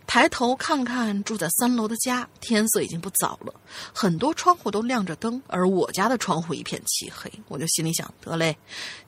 [0.06, 3.52] 抬头看看住在三楼的家，天色已经不早了，
[3.92, 7.30] 很多窗户都亮着灯，而我家的窗户一片漆黑。
[7.48, 8.56] 我就心里想，得嘞，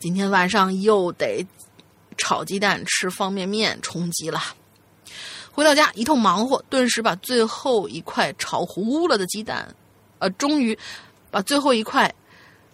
[0.01, 1.47] 今天晚上又得
[2.17, 4.43] 炒鸡蛋、吃方便面充饥了。
[5.53, 9.75] 回到家一通忙活，顿时把最后一块炒糊了的鸡蛋，
[10.19, 10.77] 呃，终于
[11.31, 12.13] 把最后一块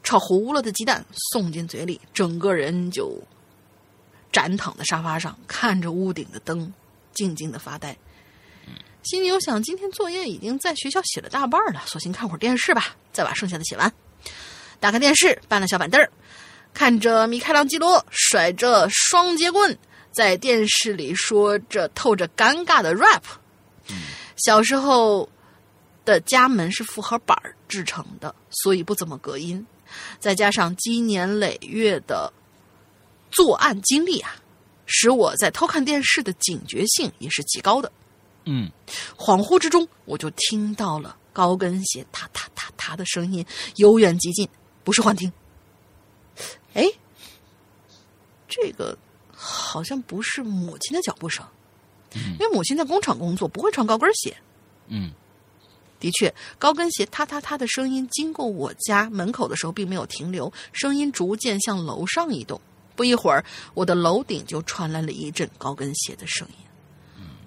[0.02, 3.16] 炒糊了的鸡蛋送进嘴里，整个人就
[4.32, 6.72] 展躺在沙发上，看着屋顶的灯，
[7.12, 7.96] 静静的发呆。
[9.04, 13.92] 心里有想，今天作业已经在学校写了大半了，索性看会儿电视吧，再把剩下的写完。
[14.80, 16.10] 打开电视，搬了小板凳儿，
[16.72, 19.78] 看着米开朗基罗甩着双节棍
[20.10, 23.22] 在电视里说着透着尴尬的 rap。
[24.36, 25.28] 小时候
[26.06, 27.38] 的家门是复合板
[27.68, 29.64] 制成的，所以不怎么隔音，
[30.18, 32.32] 再加上积年累月的
[33.30, 34.34] 作案经历啊，
[34.86, 37.92] 使我在偷看电视的警觉性也是极高的。
[38.44, 38.70] 嗯
[39.16, 43.44] 恍惚之中，我就听到了高跟鞋踏踏踏踏的声音，
[43.76, 44.48] 由远及近，
[44.82, 45.32] 不是幻听。
[46.74, 46.84] 哎，
[48.48, 48.96] 这个
[49.32, 51.44] 好像不是母亲的脚步声，
[52.14, 54.36] 因为母亲在工厂工作，不会穿高跟鞋。
[54.88, 55.10] 嗯
[56.00, 62.60] 的确，高跟鞋踏踏踏的声音经过我家门口的时候，并没有停留，声音逐渐向楼上移动。
[62.94, 63.42] 不一会儿，
[63.72, 66.54] 我的楼顶就传来了一阵高跟鞋的声音。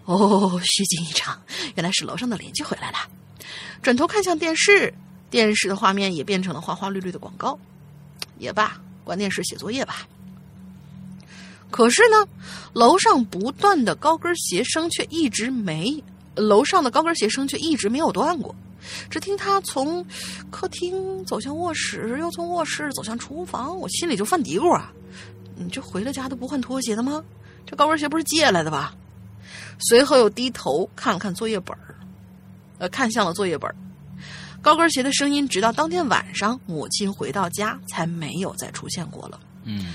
[0.07, 1.37] 哦，虚惊一场，
[1.75, 2.97] 原来是楼上的邻居回来了。
[3.81, 4.93] 转头看向电视，
[5.29, 7.59] 电视的画面也变成了花花绿绿的广告。
[8.39, 10.07] 也罢，关电视写作业吧。
[11.69, 12.25] 可是呢，
[12.71, 16.01] 楼上不断的高跟鞋声却一直没，
[16.35, 18.55] 楼上的高跟鞋声却一直没有断过。
[19.09, 20.05] 只听他从
[20.49, 24.93] 客厅走向卧室，又从卧室走向厨房，我心里就犯嘀咕啊：
[25.57, 27.21] 你这回了家都不换拖鞋的吗？
[27.65, 28.95] 这高跟鞋不是借来的吧？
[29.79, 31.95] 随后又低头看了看作业本儿，
[32.77, 33.75] 呃，看向了作业本儿。
[34.61, 39.39] 高跟鞋的声音，直到当天晚上母亲回到家，才没有再出现过了。
[39.63, 39.93] 嗯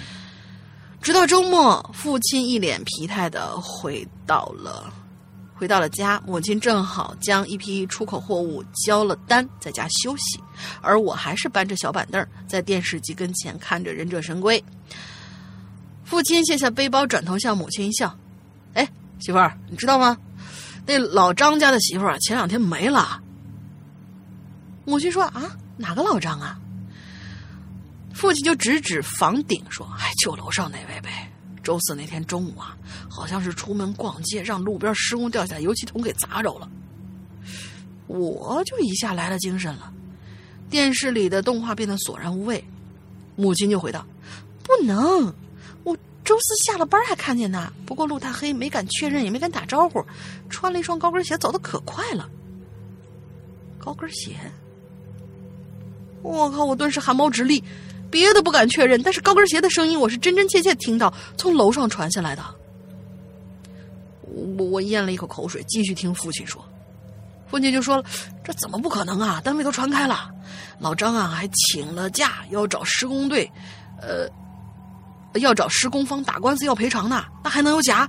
[1.01, 4.93] 直到周末，父亲一脸疲态的回到了
[5.53, 10.41] 回到了家，母亲正好将一批出口货物交了单，在家休息，
[10.81, 14.61] 而我还是搬着小板凳在电视机跟前看着《忍者神龟》。
[16.05, 18.17] 父亲卸下背包，转头向母亲一笑
[18.75, 18.89] ：“哎，
[19.25, 20.19] 媳妇儿，你知道吗？
[20.85, 23.23] 那老张家的媳妇儿，前两天没了。”
[24.85, 26.59] 母亲说：“啊，哪个老张啊？”
[28.13, 31.31] 父亲就指指房顶说：“哎，就楼上那位呗。
[31.63, 32.77] 周四那天中午啊，
[33.09, 36.69] 好像是出门逛街，让路边施工掉下油漆桶给砸着了。”
[38.09, 39.93] 我就一下来了精神了，
[40.69, 42.63] 电视里的动画变得索然无味。
[43.37, 44.05] 母亲就回道
[44.65, 45.33] ：“不能，
[46.25, 50.05] 周四下了班还看见呢，不过路太黑，没敢确认，也没敢打招呼，
[50.49, 52.29] 穿了一双高跟鞋，走得可快了。
[53.79, 54.37] 高跟鞋。”
[56.23, 56.65] 我靠！
[56.65, 57.65] 我顿时汗毛直立，
[58.09, 62.45] 别的不敢确认，但是高跟鞋的声音我是真真切切听到从楼上传下来的。
[64.57, 66.65] 我我咽了一口口水，继续听父亲说。
[67.49, 68.05] 父亲就说了
[68.45, 69.41] ：“这怎么不可能啊？
[69.45, 70.31] 单位都传开了，
[70.79, 73.51] 老张啊还请了假，要找施工队，
[74.01, 74.29] 呃，
[75.35, 78.09] 要找施工方打官司要赔偿呢，那还能有假？”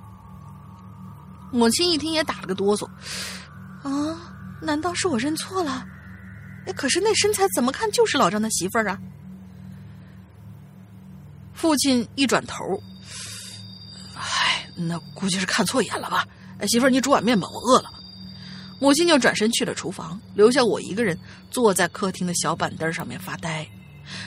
[1.51, 2.85] 母亲一听也打了个哆嗦，
[3.83, 4.17] 啊，
[4.61, 5.85] 难道是我认错了？
[6.65, 8.97] 哎，可是那身材怎么看就是老张的媳妇儿啊！
[11.53, 12.63] 父亲一转头，
[14.15, 16.25] 哎，那估计是看错眼了吧？
[16.57, 17.89] 哎，媳妇儿，你煮碗面吧，我饿了。
[18.79, 21.17] 母亲就转身去了厨房，留下我一个人
[21.51, 23.67] 坐在客厅的小板凳上面发呆，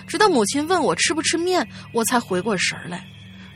[0.07, 3.07] 直到母亲问我吃不吃面，我才回过神来，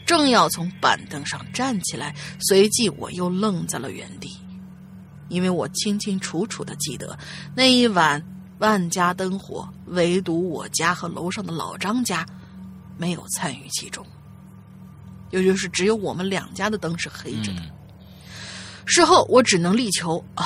[0.05, 4.37] 正要从板凳上站起来，随即我又愣在了原地，
[5.29, 7.19] 因为我清清楚楚的记得
[7.55, 8.23] 那一晚。
[8.61, 12.27] 万家灯火，唯独我家和楼上的老张家
[12.99, 14.05] 没有参与其中，
[15.31, 17.63] 也就是只有我们两家的灯是黑着的。
[18.85, 20.45] 事后我只能力求啊，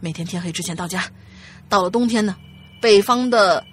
[0.00, 1.04] 每天天黑之前到家。
[1.68, 2.34] 到了冬天呢，
[2.80, 3.64] 北方的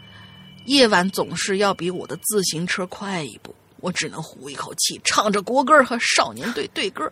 [0.70, 7.12] 夜晚总是要比我的自行车快一步，我只能呼一口气，唱着国歌和少年队队歌，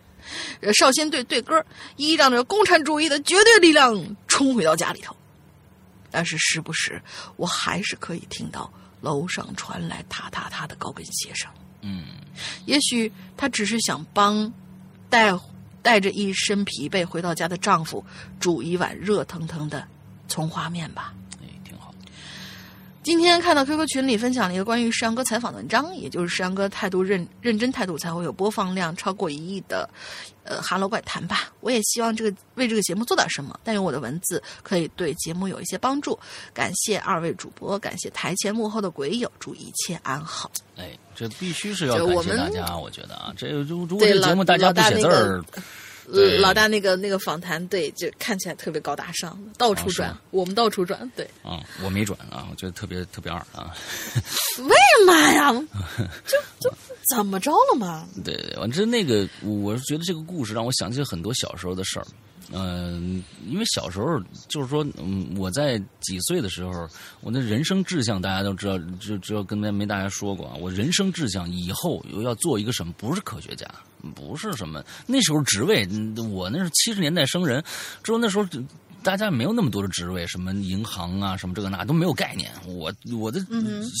[0.60, 5.16] 呃，少先队队歌，依仗着共产主义的绝对力量冲回到家里头。
[6.08, 7.02] 但是时不时，
[7.34, 11.50] 我还是可以听到楼上传来踏踏踏的高跟鞋声。
[11.80, 12.04] 嗯，
[12.64, 14.52] 也许她只是想帮
[15.10, 15.36] 带
[15.82, 18.04] 带着一身疲惫回到家的丈夫
[18.38, 19.84] 煮一碗热腾腾的
[20.28, 21.12] 葱花面吧。
[23.08, 29.88] 今天看到 QQ 群里分享了一个关于石阳哥采访的文章，也就是石阳哥态度认认真态度才会有播放量超过一亿的。
[30.44, 36.18] 呃，哈喽怪谈吧，我也希望这个为这个节目做点什么，但愿我的文字可以对节目有一些帮助。
[36.52, 40.50] 感谢二位主播，感谢台前幕后的鬼友，祝一切安好。
[40.76, 45.62] 哎，这必须是要我们感谢大家，我觉得啊，这如如果这节目大家不写字儿，对
[46.40, 53.74] 老大那个那个访谈，对，就看起来特别高大上，到处转，啊我们到处转，对，啊，我没转啊，我觉得特别特别二啊。
[54.58, 55.52] 为什么呀？
[56.26, 56.76] 就就
[57.14, 58.08] 怎么着了嘛？
[58.24, 62.06] 对 对，完之那个，我是觉得这个故事让我想起了很多小时候的事儿。
[62.50, 66.88] 嗯、因为小时候就是说，嗯，我在几岁的时候，
[67.20, 72.94] 我的人生志向大家都知道，就只有跟没没大家说过啊，我人生志向以后又要做一个什么？
[72.96, 73.66] 不是科学家，
[74.14, 77.62] 不是什么那时候职位，嗯我那是七十年代生人，
[78.02, 78.46] 之后那时候。
[79.00, 82.50] 大家没有那么多的职位，什么银行啊，什么这个那都没有概念。
[82.66, 83.40] 我我的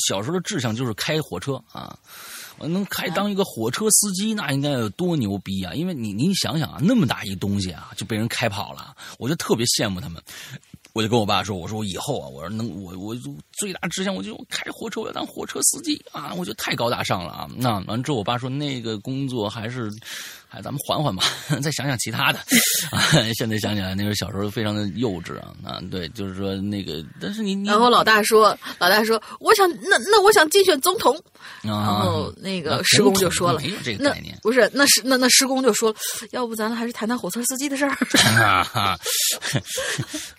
[0.08, 1.96] 小时候的志向就是开火车啊，
[2.58, 5.72] 我能开当一个火车司机，那应该有多牛逼啊！
[5.72, 10.20] 因为你你想想啊，那么大一东西啊，就被人开跑了，我就特别羡慕他们。
[10.98, 13.16] 我就跟我爸说：“我说我以后啊，我说能我我
[13.52, 16.34] 最大志向，我就开火车，我要当火车司机啊！
[16.34, 17.48] 我觉得太高大上了啊！
[17.56, 19.92] 那完之后，我爸说那个工作还是，
[20.48, 21.24] 还咱们缓缓吧，
[21.62, 22.38] 再想想其他的。
[22.90, 22.98] 啊，
[23.36, 25.80] 现在想起来，那时候小时候非常的幼稚啊啊！
[25.90, 31.20] 对，就是说那个，但是你你然后老大说，老大说，我想那那我想竞选总统。
[31.62, 34.38] 然啊，后那个施工就说了没有这，个那概念。
[34.42, 35.96] 不是，那是那那施工就说了，
[36.30, 37.96] 要不咱还是谈谈火车司机的事儿。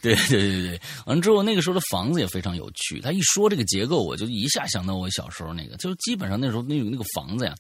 [0.02, 3.00] 对对对对，完了之后，那个时候的房子也非常有趣。
[3.02, 7.54] 他一说这个结构，我就一下想到我小时候那个，就是基本上那时候那个那个房子呀。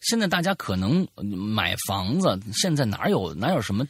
[0.00, 3.84] 现在大家可能买房子，现在哪有哪有什么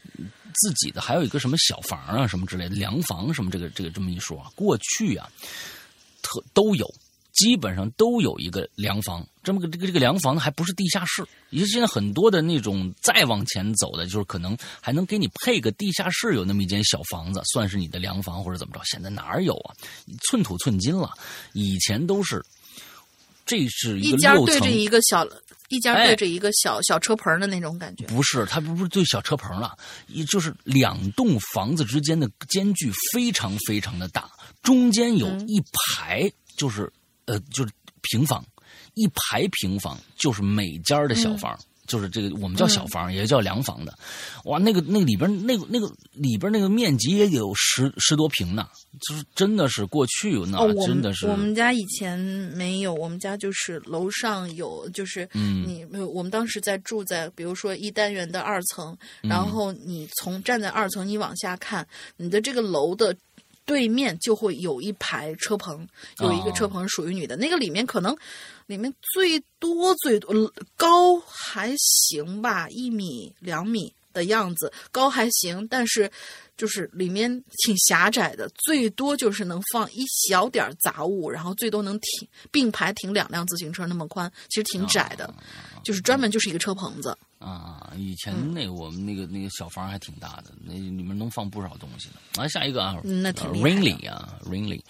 [0.54, 5.30] 自己的，还有一个什么小房啊什么之类的，凉房什么这个这个这么一说啊，过去啊，
[6.22, 6.88] 特都有。
[7.34, 11.24] 基本上都有一个凉房，这么个这个这个凉房呢，还不是地下室。
[11.50, 18.80] 也是现在很多的那种再往前走的，就是可能还能给你配个地下室，有那么一间小房子，算是你的凉房或者怎么着。
[18.84, 19.74] 现在哪儿有啊？
[20.26, 21.12] 寸土寸金了。
[21.52, 22.44] 以前都是，
[23.46, 25.24] 这是一一个六层家对着，一个小，
[25.68, 28.06] 一家哎对着一个小小车棚的那种感觉。
[28.06, 34.30] 不是，它不是对小车棚了，也就是两栋房子之间的间距非常非常的大，
[34.62, 36.90] 中间有一排就是、
[37.26, 38.44] 呃就是平房，
[38.94, 41.58] 一排平房就是每家的小房。
[41.88, 43.92] 就是这个，我们叫小房，也叫凉房的，
[44.44, 48.68] 哇，那个那个里边那个那个里边那个面积也有十十多平呢，
[49.00, 52.16] 就是真的是过去那、哦，真的是我们家以前
[52.54, 61.84] 没有，我们家就是楼上有，就是嗯你、我们当时在住在，比如说一单元的二层，嗯然后你从站在二层，你往下看，
[62.18, 63.16] 你的这个楼的。
[63.64, 65.86] 对面就会有一排车棚，
[66.20, 67.36] 有一个哦车棚属于你的。
[67.36, 68.16] 那个里面可能，
[68.68, 76.10] 里面最多最多高还行吧，一米两米的样子，高还行，但是
[76.58, 77.30] 就是里面
[77.64, 85.32] 挺狭窄的，最多就是能放一小点儿杂物，然后最多能停并排停两辆自行车那么宽，其实挺窄的，
[85.82, 87.16] 就是专门就是一个车棚子。
[87.38, 92.16] 啊，以前那个我们那个那个小房还挺大的，那里面能放不少东西呢。
[92.36, 94.80] 来下一个啊，嗯那挺 Rainly 啊，Rainly，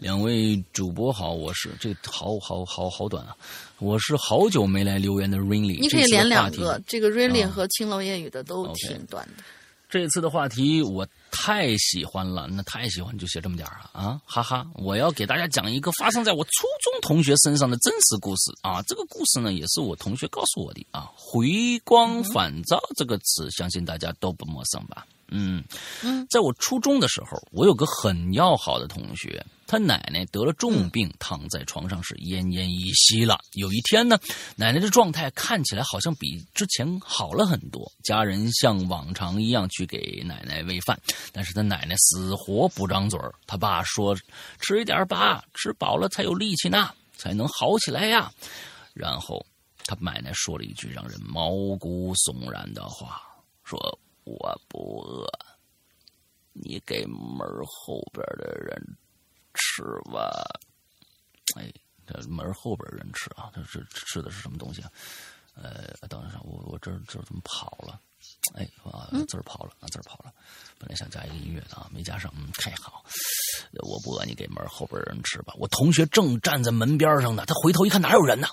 [0.00, 3.36] 两位主播好，我是这个好好好好短啊，
[3.78, 9.44] 我是好久没来留言的 Rainly，你可以连两个，这个啊和青楼夜雨的都挺短的。
[9.88, 14.66] 这次的话题我太喜欢了，那太喜欢就写这么点儿啊啊，哈哈！
[14.74, 16.50] 我要给大家讲一个发生在我初
[16.82, 21.10] 中同学身上的真实故事啊，这个故事呢也是我同学告诉我的啊。
[21.16, 25.06] 回光返照这个词，相信大家都不陌生吧？
[25.30, 25.62] 嗯
[26.02, 33.38] 嗯，在我初中的时候，我有个很要好的同学，他奶奶得了重病，躺在床上是奄奄一息了。
[33.52, 34.18] 有一天呢，
[34.56, 40.98] 奶奶的状态看起来好像比之前好了很多，家人像往常一样去给奶奶喂饭，
[41.32, 43.34] 但是他奶奶死活不张嘴儿。
[43.46, 44.16] 他爸说
[44.60, 48.32] ：“吃一点吧，吃饱了才有力气呢，才能好起来呀。”
[48.94, 49.44] 然后
[49.84, 53.20] 他奶奶说了一句让人毛骨悚然的话，
[53.62, 53.98] 说。
[54.28, 55.26] 我不饿，
[56.52, 58.96] 你给门后边的人
[59.54, 60.44] 吃吧。
[61.56, 61.72] 哎，
[62.06, 64.92] 这门后边人吃啊，这是吃的是什么东西啊？
[65.54, 68.00] 呃，等一下，我我这这怎么跑了？
[68.54, 70.32] 哎啊，字儿跑了，啊字儿跑了。
[70.78, 73.04] 本来想加一个音乐的啊，没加上，嗯，太好。
[73.80, 75.54] 我不饿，你给门后边人吃吧。
[75.56, 78.48] 我同学正站在门边上呢，他回头一看，哪有人呢？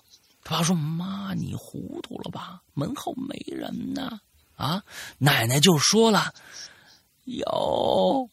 [0.47, 2.61] 他爸说：“妈，你糊涂了吧？
[2.75, 4.19] 门后没人呢。”
[4.55, 4.83] 啊，
[5.17, 6.33] 奶奶就说了
[7.25, 8.29] ：“有，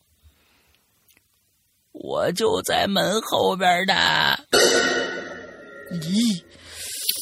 [1.93, 3.95] 我就在门后边的。
[5.93, 6.43] ”咦，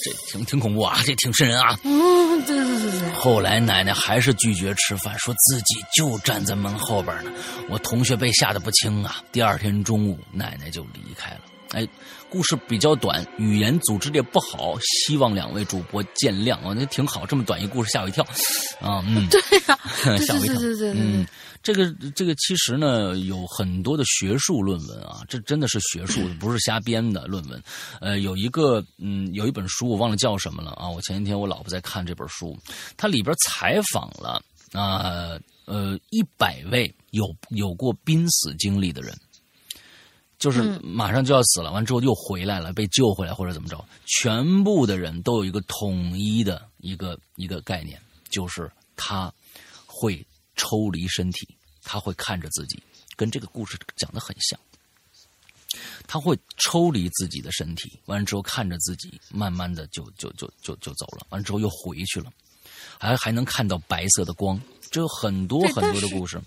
[0.05, 1.77] 这挺挺恐怖啊，这挺瘆人啊。
[1.83, 7.33] 嗯，对对对对，后来奶奶还是拒绝吃饭，说自己就站在门后边呢。
[7.69, 9.25] 我同学被吓得不轻啊。
[9.33, 11.41] 第二天中午，奶奶就离开了。
[11.73, 11.87] 哎，
[12.31, 16.55] 故事比较短，语言组织也不好，希望两位主播见谅。
[16.55, 18.23] 啊、哦、那挺好，这么短一故事吓我一跳，
[18.81, 19.79] 啊，嗯， 对 呀、
[20.19, 21.27] 吓我一跳，对对对嗯，
[21.63, 27.63] 这个这个其实呢有很多的学术论文啊，这真的是学术，不是瞎编的论文。
[28.01, 32.57] 呃，有一个嗯，有一本书我忘了叫什么了啊，我前几天我老婆在看这本书，
[32.97, 35.39] 它里边采访了啊。
[35.67, 39.17] 呃一百位有有过濒死经历的人，
[40.41, 49.33] 就是马上就要死了，完之后又回来了，被救回来或者怎么着，全部的人都有一个统一的一个一个概念，就是他
[49.87, 50.27] 会
[50.57, 51.47] 抽离身体，
[51.85, 52.83] 他会看着自己，
[53.17, 54.59] 跟这个故事讲的很像。
[56.09, 62.33] 他会抽离自己的身体，完了之后看着自己，慢慢的就就就就就走了，完了之后又回去了，
[62.99, 64.61] 还还能看到白色的光，
[64.91, 66.41] 这有很多很多的故事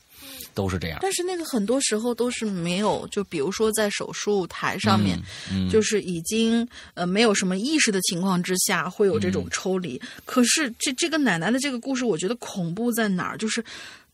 [0.53, 0.99] 都是这样。
[1.01, 5.17] 但是那个很多时候都是没有，就比如说在手术台上面，
[5.51, 10.01] 嗯就是已经呃没有什么意识的情况之下，会有这种抽离。
[10.25, 13.37] 可是这这个奶奶的这个故事，我觉得恐怖在哪儿？
[13.37, 13.63] 就是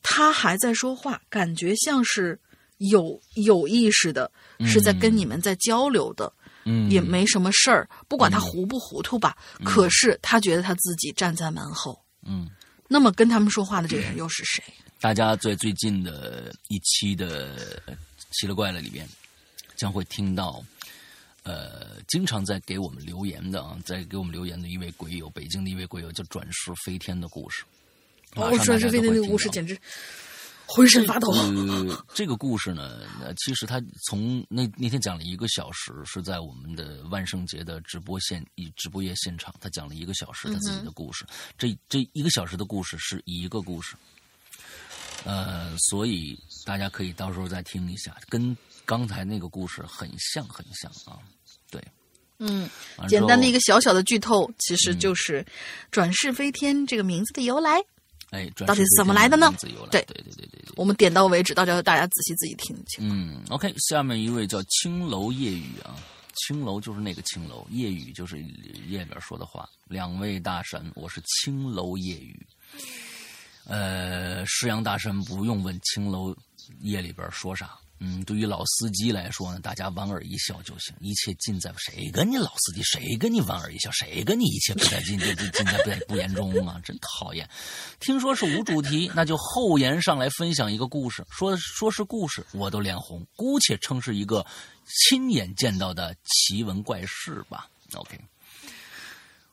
[0.03, 2.39] 她还在说话，感觉像是
[2.77, 4.29] 有有意识的，
[4.65, 6.31] 是在跟你们在交流的。
[6.65, 9.35] 嗯，也没什么事儿，不管她糊不糊涂吧。
[9.63, 12.49] 可是她觉得她自己站在门后，嗯，
[12.89, 14.63] 那么跟他们说话的这个人又是谁？
[14.99, 17.55] 大家在最近的一期的
[18.31, 19.07] 《奇了怪了》里边，
[19.77, 20.61] 将会听到，
[21.43, 27.63] 呃，经常在给我们留言的啊，在给我们留言的一位鬼友，北京的一位鬼友叫转世飞天的故事。
[28.35, 29.79] 马哦，转世飞天那个都会听到故事简直
[30.71, 31.31] 浑身发抖。
[31.31, 41.25] 呃，这个故事呢，呃其实他从那那天讲了一个小时，是在我们的万圣节的直播现以直播夜现场，他讲了一个小时他自己的故事。
[41.57, 43.95] 这这一个小时的故事是一个故事，
[45.25, 48.55] 呃，所以大家可以到时候再听一下，跟
[48.85, 51.17] 刚才那个故事很像很像啊。
[51.71, 51.83] 对，
[52.37, 52.69] 嗯，
[53.07, 55.43] 简单的一个小小的剧透，其实就是
[55.89, 57.81] “转世飞天”这个名字的由来。
[58.31, 60.73] 哎，转到底是怎么来的呢天名字由来对对对对对对。
[60.75, 62.99] 我们点到为止，大家大家仔细自己听清。
[63.01, 65.95] 嗯，OK，下面一位叫青楼夜雨啊，
[66.35, 68.37] 青楼就是那个青楼，夜雨就是
[68.87, 69.67] 夜里边说的话。
[69.87, 72.47] 两位大神，我是青楼夜雨。
[73.65, 76.35] 呃，师阳大神不用问青楼
[76.81, 77.77] 夜里边说啥。
[78.01, 86.79] 嗯，对于老司机来说呢，大家莞尔一笑就行，一切尽在谁跟你老司机，谁跟你莞尔一笑，谁跟你一切不在尽尽尽在不言中啊！
[86.81, 87.47] 真讨厌。
[87.99, 94.45] 听说是无主题，那就后言上来分享一个故事，说说是故事，我都脸红，姑且称是一个
[94.85, 97.67] 亲眼见到的奇闻怪事吧。
[97.95, 98.17] OK，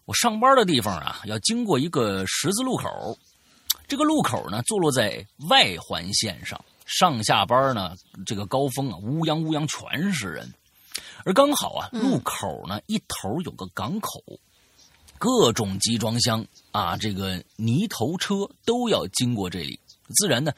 [0.04, 3.18] 我上班的地方啊，要经过一个十字路口，
[3.88, 10.50] 这个路口呢坐落在外环线上，上下班呢这个高峰啊，乌泱乌泱全是人，
[11.24, 14.22] 而刚好啊，路口呢一头有个港口。
[15.18, 19.80] 各种集装箱啊，这个泥头车都要经过这里，
[20.14, 20.52] 自然呢，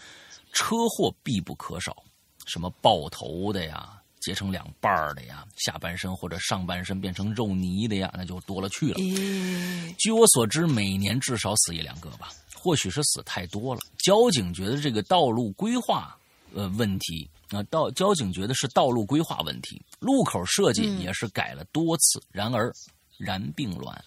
[0.52, 1.96] 车祸必不可少，
[2.44, 8.94] 什么爆头的呀，截成两半儿的呀，下半身或者上半身变成肉泥的呀，那就多了去了。
[8.94, 13.80] 咦，据我所知，每年至少死一两个吧，或许是死太多了。
[13.98, 16.18] 交警觉得这个道路规划
[16.54, 22.72] 呃问题啊，道交警觉得是道路规划问题，路口设计也是改了多次，然而
[23.16, 24.04] 然并卵，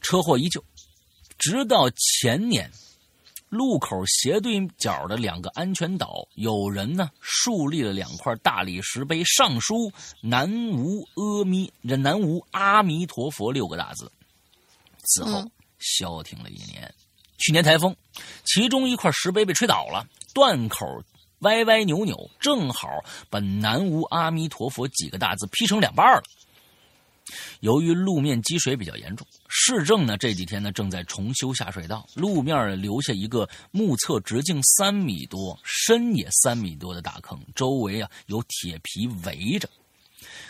[0.00, 0.62] 车祸依旧，
[1.38, 2.70] 直到前年。
[3.50, 9.90] 路口斜对角的两个安全岛，有人呢树立了两块大理石碑，上书
[10.20, 14.12] “南无阿弥”这“南无阿弥陀佛”六个大字。
[15.02, 16.94] 此后嗯消停了一年。
[17.38, 17.96] 去年台风，
[18.44, 20.84] 其中一块石碑被吹倒了，断口
[21.40, 22.88] 歪歪扭扭，正好
[23.30, 26.22] 把“南无阿弥陀佛”几个大字劈成两半了。
[27.60, 39.68] 由于路面积水比较严重，市政呢这几天呢正在重修下水道，路面留下一个目测直径三米多、深也三米多的大坑，周围啊有铁皮围着。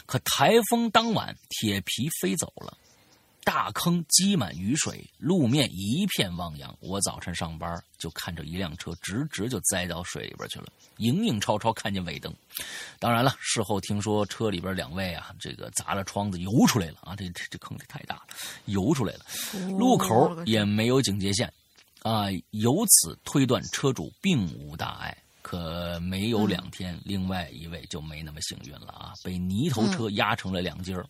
[0.07, 2.79] 可台风当晚，铁皮飞走了，
[3.49, 6.77] 大坑积满雨水，路面一片汪洋。
[6.81, 10.67] 我早晨上班就看着一辆车直直就栽到水里边去了，
[10.99, 12.31] 影影绰绰看见尾灯。
[12.99, 18.23] 当然了，事后听说车里边两位啊，这个砸了窗子游出来了啊，这这这坑太大了，
[18.67, 19.25] 游出来了。
[19.79, 21.51] 路口也没有警戒线，
[22.03, 25.17] 啊，由此推断车主并无大碍。
[25.49, 31.07] 可没有两天，另外一位就没那么幸运了啊，被泥头车压成了两截儿，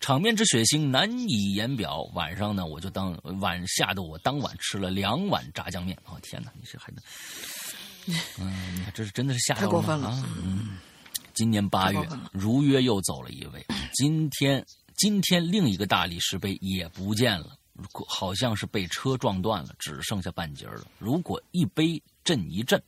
[0.00, 2.00] 场面之血腥难以言表。
[2.14, 5.94] 晚上呢，我就当晚吓得我当晚吃了两碗炸酱面。
[6.06, 10.26] 哦天哪，你这还能， 嗯，你看这是真的是吓到太过分了啊！
[10.42, 10.78] 嗯，
[11.34, 13.62] 今年八月如约又走了一位，
[13.92, 14.64] 今天
[14.96, 17.54] 今天另一个大理石碑也不见了。
[18.08, 20.86] 好像是被车撞断了，只剩下半截了。
[20.96, 22.80] 如果一碑震一震，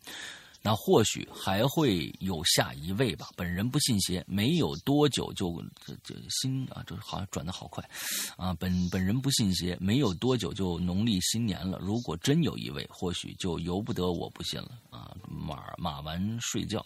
[0.66, 3.28] 那或许还会有下一位吧。
[3.36, 7.88] 本人不信邪，没有多久就这这新啊，这好像转的好快
[8.36, 8.52] 啊。
[8.54, 11.78] 本本人不信邪，没有多久就农历新年了。
[11.78, 15.16] 如果真有一位，或许就由不得我不信了啊。
[15.28, 16.84] 马马完睡觉，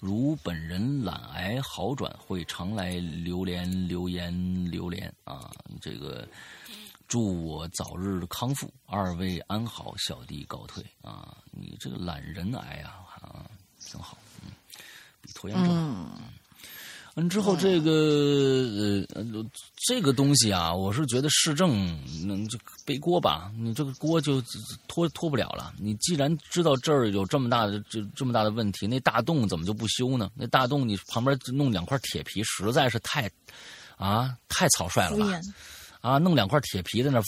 [0.00, 5.52] 如本人懒癌好转，会常来留言留言留言啊。
[5.80, 6.26] 这个。
[7.06, 11.36] 祝我早日康复，二位安好，小弟告退啊！
[11.50, 13.44] 你这个懒人癌啊，啊，
[13.84, 14.50] 挺好，嗯，
[15.20, 15.68] 比拖延症。
[15.68, 16.10] 嗯，
[17.14, 19.24] 完之后这个呃
[19.86, 24.42] 这个东西啊，我是觉得市政能就背锅吧，你这个锅就
[24.86, 25.74] 拖拖不了了。
[25.78, 30.30] 你既然知道这儿有这么大的这这么大的问题，那大洞怎么就不修呢？
[30.34, 33.30] 那大洞你旁边弄两块铁皮，实在是太
[33.96, 35.40] 啊太草率了吧？
[36.00, 37.20] 啊，弄两块铁皮在那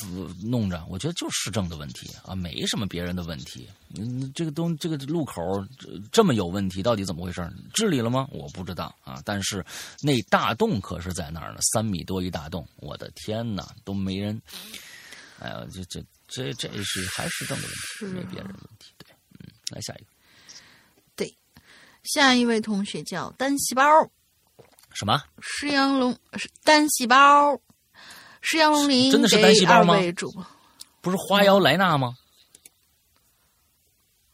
[0.43, 3.69] 弄着，我觉得就是市政的问题啊，没什么别人的问题。
[3.94, 5.43] 嗯，这个东这个路口
[6.11, 7.47] 这么有问题，到底怎么回事？
[7.74, 8.27] 治理了吗？
[8.31, 9.20] 我不知道啊。
[9.27, 9.62] 但是
[10.01, 14.40] 那大洞可是在那儿呢，三米多一大洞，我的天哪，都没人。
[15.39, 18.94] 哎呀，这这这这是还是市政的问题，没别人的问题。
[18.97, 19.07] 对，
[19.39, 20.07] 嗯，来下一个。
[21.15, 21.36] 对，
[22.05, 23.85] 下一位同学叫单细胞。
[24.94, 25.23] 什么？
[25.43, 27.61] 石羊龙是单细胞。
[28.43, 28.73] 是杨
[29.10, 29.97] 真的是单细胞吗？
[31.01, 32.16] 不是花妖莱纳吗？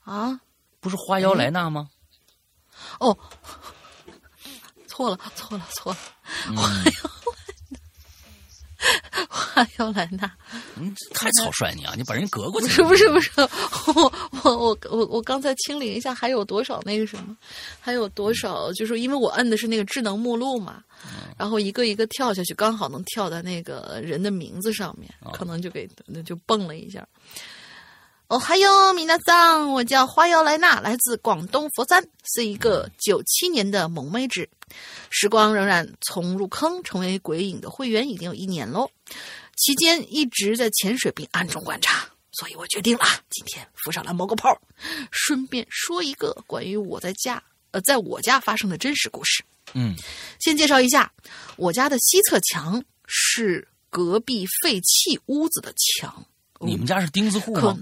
[0.05, 0.41] 啊，
[0.81, 1.91] 不是花妖莱纳吗？
[2.99, 3.17] 哦，
[4.87, 5.99] 错了，错了，错了，
[6.57, 6.93] 花妖。
[9.29, 10.31] 花妖兰娜，
[10.77, 11.95] 嗯，太草率你啊！
[11.97, 12.67] 你把人隔过去。
[12.69, 13.31] 不是不是不是，
[13.95, 14.13] 我
[14.45, 17.37] 我我我我刚才清理一下，还有多少那个什么，
[17.81, 18.73] 还有多少？
[18.75, 20.83] 就是因为我摁的是那个智能目录嘛，
[21.37, 27.07] 然后一个一个跳下去，刚好能跳在那个人的名字上面，可能就给那就蹦了一下。
[28.29, 34.47] 哦，嗨哟米娜桑，我叫花瑶莱娜，来自广东佛山，是一个九七年的萌妹纸。
[35.09, 38.91] 时光荏苒，从入坑成为鬼影的会员已经有一年喽。
[39.57, 44.61] 期间一直在潜水并暗中观察，所以我决定了今天浮上来冒个泡，
[45.11, 49.43] 顺便说一个关于我在家呃在我家发生的真实故事。
[49.73, 49.97] 嗯，
[50.39, 51.11] 先介绍一下，
[51.57, 56.27] 我家的西侧墙是隔壁废弃屋子的墙。
[56.61, 57.79] 你们家是钉子户吗？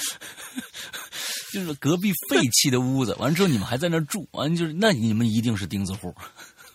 [1.52, 6.14] 就是隔壁废弃的屋子，完了之后你们还在那住，完就是那你们一定是钉子户。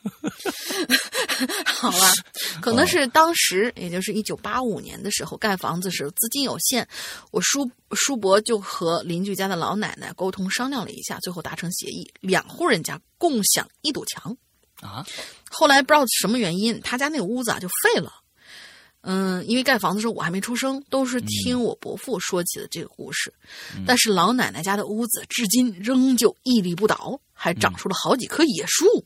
[1.65, 2.13] 好吧，
[2.61, 6.87] 可能是当时，也就是一九八五年的时候盖房子时资金有限，
[7.31, 14.37] 我叔叔伯就和邻居家的老奶奶沟通商量了一下，最后达成协议，两户人家共享一堵墙。
[14.81, 15.05] 啊，
[15.49, 18.11] 后来不知道什么原因，他家那个屋子啊就废了。
[19.07, 23.31] 嗯，因为盖房子的时候我还没出生，都是听我伯父说起的这个故事。
[23.85, 29.05] 但是老奶奶家的屋子至今仍旧屹立不倒，还长出了好几棵野树。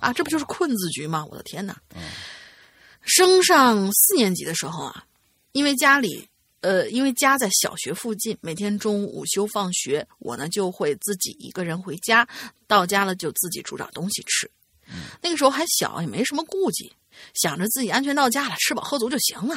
[0.00, 1.24] 啊，这不就是困字局吗？
[1.30, 1.80] 我的天哪！
[3.02, 5.04] 升上四年级的时候啊，
[5.52, 6.28] 因为家里
[6.60, 12.28] 呃，因为家在小学附近，每天中午午休放学，我呢就会自己一个人回家，
[12.66, 14.50] 到家了就自己煮点东西吃。
[15.22, 16.92] 那个时候还小，也没什么顾忌。
[17.34, 19.56] 想着自己安全到家了，吃饱喝足就行了。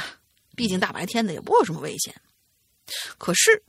[0.55, 2.13] 毕竟大白天的也不有什么危险。
[3.17, 3.63] 可是，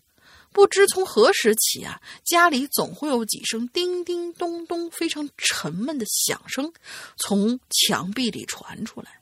[0.52, 6.72] 不知从何时起啊，家里总会有几声叮叮咚咚非常沉闷的响声
[7.16, 9.20] 从墙壁里传出来。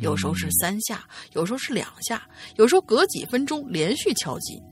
[0.00, 4.62] 有时候是三下，有时候是两下，有时候隔几分钟连续敲击。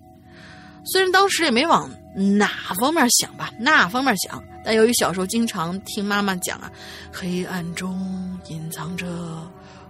[0.85, 1.90] 虽然当时也没往
[2.39, 6.68] 哪方面想吧，那方面想，但由于小时候经常听妈妈讲啊，
[7.12, 9.06] 黑暗中隐藏着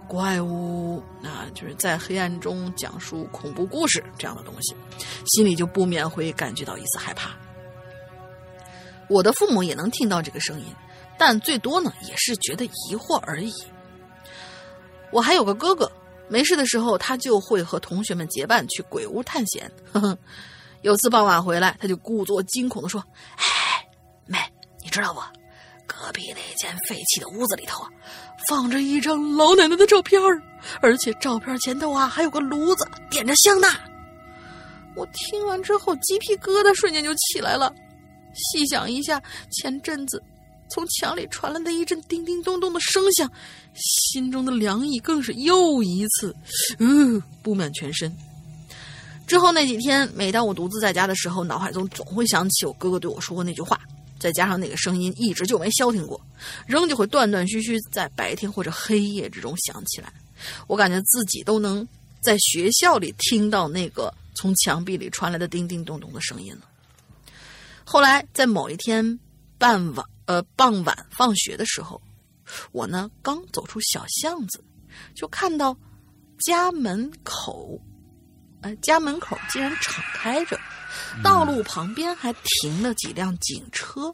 [0.07, 4.75] 怪物，啊，就是在黑暗中讲述恐怖故事这样的东西，
[5.25, 7.31] 心里就不免会感觉到一丝害怕。
[9.09, 10.67] 我的父母也能听到这个声音，
[11.17, 13.51] 但最多呢也是觉得疑惑而已。
[15.11, 15.91] 我还有个哥哥，
[16.29, 19.71] 没事的时候他就会和同学们结伴去鬼屋探险。
[19.91, 20.15] 呵 呵
[20.83, 23.03] 有次傍晚回来，他就故作惊恐的说
[23.35, 23.43] ：“哎，
[24.27, 24.37] 妹，
[24.87, 25.19] 你知道不？
[25.85, 27.89] 隔壁那间废弃的屋子里头啊，
[28.47, 30.21] 放着一张老奶奶的照片
[30.79, 33.67] 而且照片前头啊还有个炉子，点着香呢。”
[34.95, 37.73] 我听完之后，鸡皮疙瘩瞬间就起来了。
[38.33, 40.23] 细想一下，前阵子
[40.69, 43.29] 从墙里传来的一阵叮叮咚咚的声响，
[43.75, 46.33] 心中的凉意更是又一次，
[46.79, 48.15] 嗯，布满全身。
[49.25, 53.79] 之后那几天，每当我独自在家的时候，脑海中总会想起我哥哥对我说过那句话，
[54.19, 56.19] 再加上那个声音一直就没消停过，
[56.65, 60.11] 仍旧会断断续续在白天或者黑夜之中响起来。
[60.67, 61.87] 我感觉自己都能
[62.21, 66.61] 在学校里听到那个从墙壁里传来的叮叮咚咚的声音了。
[67.83, 69.19] 后来在某一天
[69.57, 72.01] 傍晚，呃，傍晚放学的时候，
[72.71, 74.63] 我呢刚走出小巷子，
[75.15, 75.75] 就看到
[76.39, 77.79] 家门口，
[78.61, 80.59] 呃，家门口竟然敞开着，
[81.23, 84.13] 道路旁边还停了几辆警车，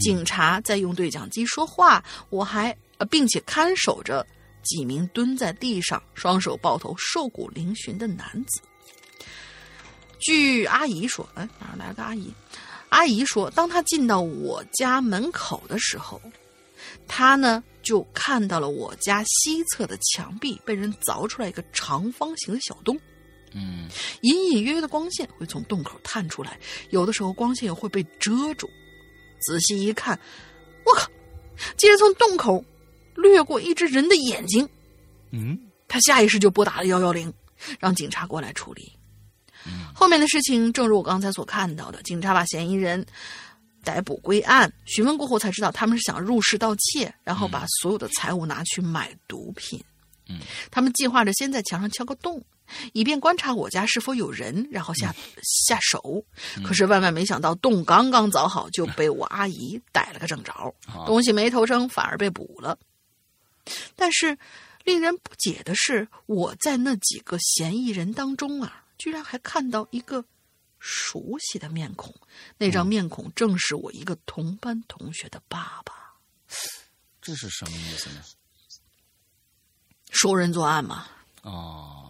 [0.00, 4.26] 警察在用对讲机说话，我还呃，并且看守着
[4.62, 8.60] 几名蹲在地上、双手抱头、瘦骨嶙峋的男子。
[10.18, 12.32] 据阿姨说，哎，哪儿来个阿姨？
[12.88, 16.20] 阿姨说，当她进到我家门口的时候，
[17.06, 22.98] 她呢就看到了我家西侧的墙壁被人凿出来一个长方形的小洞，
[23.52, 23.88] 嗯
[24.22, 26.58] 隐隐约约的光线会从洞口探出来，
[26.90, 28.68] 有的时候光线也会被遮住。
[29.40, 30.18] 仔细一看，
[30.84, 31.08] 我靠，
[31.76, 32.64] 竟然从洞口
[33.14, 34.68] 掠过一只人的眼睛！
[35.30, 35.58] 嗯
[35.88, 37.32] 他下意识就拨打了幺幺零，
[37.78, 38.92] 让警察过来处理。
[39.66, 43.04] 嗯后面的事情正如我刚才所看到的，警察把嫌疑人
[43.84, 49.82] 逮捕归案，询问过后才知道他们是想入室盗窃，然后把所有的财物拿去买毒品。
[50.28, 50.40] 嗯，
[50.70, 52.42] 他们计划着先在墙上敲个洞，
[52.92, 56.24] 以便观察我家是否有人，然后下、下手。
[56.64, 60.52] 可是万万没想到，洞刚刚凿好，就被我阿姨逮了个正着，
[60.86, 62.78] 好东西没偷成，反而被捕了。
[63.94, 64.38] 但是
[64.84, 70.24] 令人不解的是，我在那几个嫌疑人当中啊，居然还看到一个
[70.78, 72.14] 熟悉的面孔。
[72.58, 75.94] 那张面孔正是我一个同班同学的爸爸。
[77.20, 78.22] 这是什么意思呢？
[80.12, 81.06] 熟人作案嘛。
[81.42, 82.05] 哦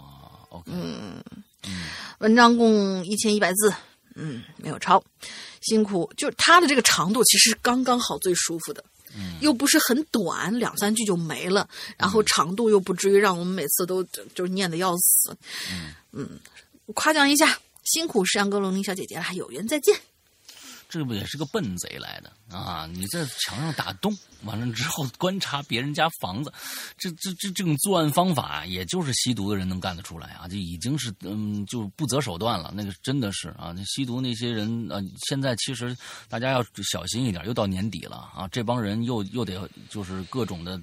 [0.67, 1.71] ，OK，
[2.19, 3.75] 文章共一千一百字，
[4.15, 5.03] 嗯，没有抄，
[5.61, 6.11] 辛苦。
[6.17, 8.85] 就是它的这个长度其实是刚刚好，最舒服的，
[9.17, 14.03] 嗯又不是很短，两三句就没了，然后长度又不至于让我们每次都
[14.35, 15.37] 就是念的要死。
[16.13, 16.39] 嗯
[16.95, 19.97] 夸奖一下，辛苦石阳哥、龙鳞小姐姐了，有缘再见。
[20.89, 22.89] 这不也是个笨贼来的啊！
[22.93, 26.53] 你在墙上打洞，完了之后观察别人家房子，
[26.97, 30.47] 这这这这种作案方法，也就是吸毒的人能干得出来啊！
[30.47, 32.73] 就已经是嗯，就不择手段了。
[32.75, 35.97] 那个真的是啊，那吸毒那些人啊，现在其实
[36.29, 40.81] 大家要小心一点，又到年底了啊，这帮人又又得就是各种的，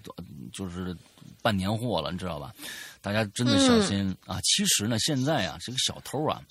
[0.52, 0.96] 就是
[1.42, 2.54] 办年货了，你知道吧？
[3.02, 4.40] 大家真的小心、啊！
[4.44, 6.42] 其实呢，现在啊，这个小偷啊，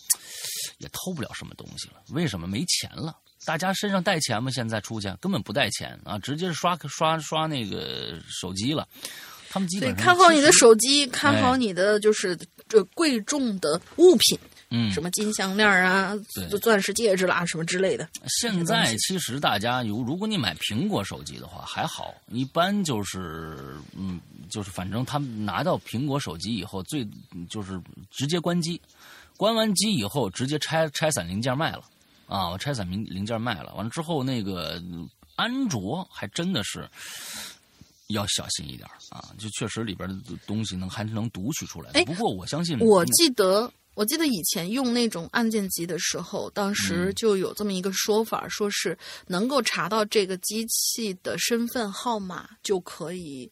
[0.79, 2.03] 也偷不了什么东西了。
[2.09, 2.47] 为什么？
[2.47, 3.17] 没钱了。
[3.45, 4.51] 大家身上带钱吗？
[4.51, 8.87] 现在出去根本不带钱啊，直接刷刷刷那个手机了。
[9.51, 12.35] 他们基本上看好你的，手机，看好哎你的就是
[12.69, 14.39] 这贵重的物品，
[14.71, 18.09] 嗯，什么金项链啊对、钻石戒指啦，什么之类的。
[18.41, 27.07] 现在其实大家有，如果你买苹果手机的话还好，一般就是嗯，就是反正他们拿到苹果手机以后，最
[27.51, 27.79] 就是
[28.11, 28.81] 直接关机，
[29.37, 31.85] 关完机以后直接拆拆散零件卖了
[32.33, 36.89] 啊，我拆散零零件卖了，完了之后那个嗯安卓还真的是。
[38.09, 39.33] 要小心一点啊！
[39.39, 48.99] 就确实里边的东西能还是能读取出来不过我相信我嗯记得，我记得以前用那种按键机的时候，当时嗯就有这么一个说法，说是
[49.29, 53.51] 能够查到这个机器的身份号码，就可以。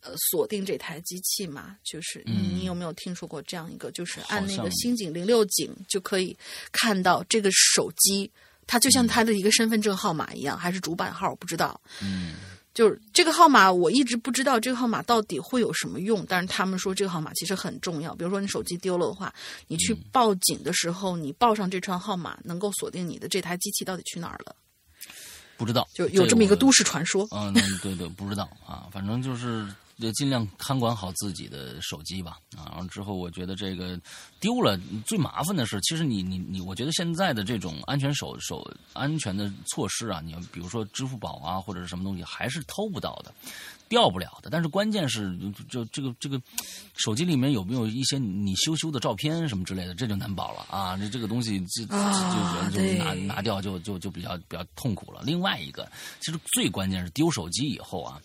[0.00, 3.90] 呃，锁定这台机器嘛，就是你有没有听说过这样一个？
[3.90, 6.36] 就是按那个星井零六井就可以
[6.72, 8.30] 看到这个手机，
[8.66, 11.80] 它就像它的一个身份证号码一样，还是主板号，不知道。
[12.02, 12.34] 嗯
[12.74, 18.14] 就是这个号码，我一直不知道这个号码到底会有什么用，但是他们说这个号码其实很重要。
[18.14, 19.34] 比如说你手机丢了的话，
[19.66, 24.54] 你去嗯报警的时候，你报上这串号码，能够锁定你的这台机器到底去哪儿了，
[25.56, 27.26] 不知道就有这么一个都市传说。
[27.32, 29.66] 嗯，嗯对对，不知道啊，反正就是
[30.00, 32.38] 呃尽量看管好自己的手机吧。
[32.56, 34.00] 啊，然后之后我觉得这个
[34.40, 43.32] 丢了最麻烦的是，其实你你你，我觉得现在的这种安全手手安全的措施啊，你要比如说支付宝啊或者是什么东西，还是偷不到的。
[43.88, 45.34] 掉不了的，但是关键是，
[45.66, 46.38] 就这个这个
[46.94, 50.94] 手机里面有没有一些你羞羞的照片什么之类的，这就难保了啊！
[50.98, 52.12] 这这个东西就啊
[52.70, 55.22] 就就就拿对拿掉就就就比较比较痛苦了。
[55.24, 58.20] 另外一个，其实最关键是丢手机以后啊，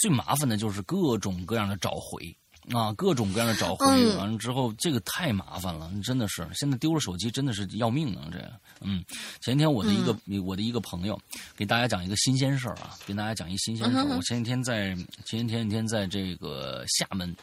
[0.00, 2.36] 最麻烦的就是各种各样的找回。
[2.74, 6.46] 啊，各种各样的找回，嗯完了之后，这个太麻烦了，真的是。
[6.54, 8.28] 现在丢了手机真的是要命啊！
[8.30, 8.38] 这，
[8.82, 9.02] 嗯，
[9.40, 10.14] 前天我的一个、
[10.44, 11.18] 我的一个朋友
[11.56, 14.94] 给大家讲一个新鲜事儿啊，给大家讲一新鲜事我前几天在
[15.24, 17.34] 前几天前天在这个厦门，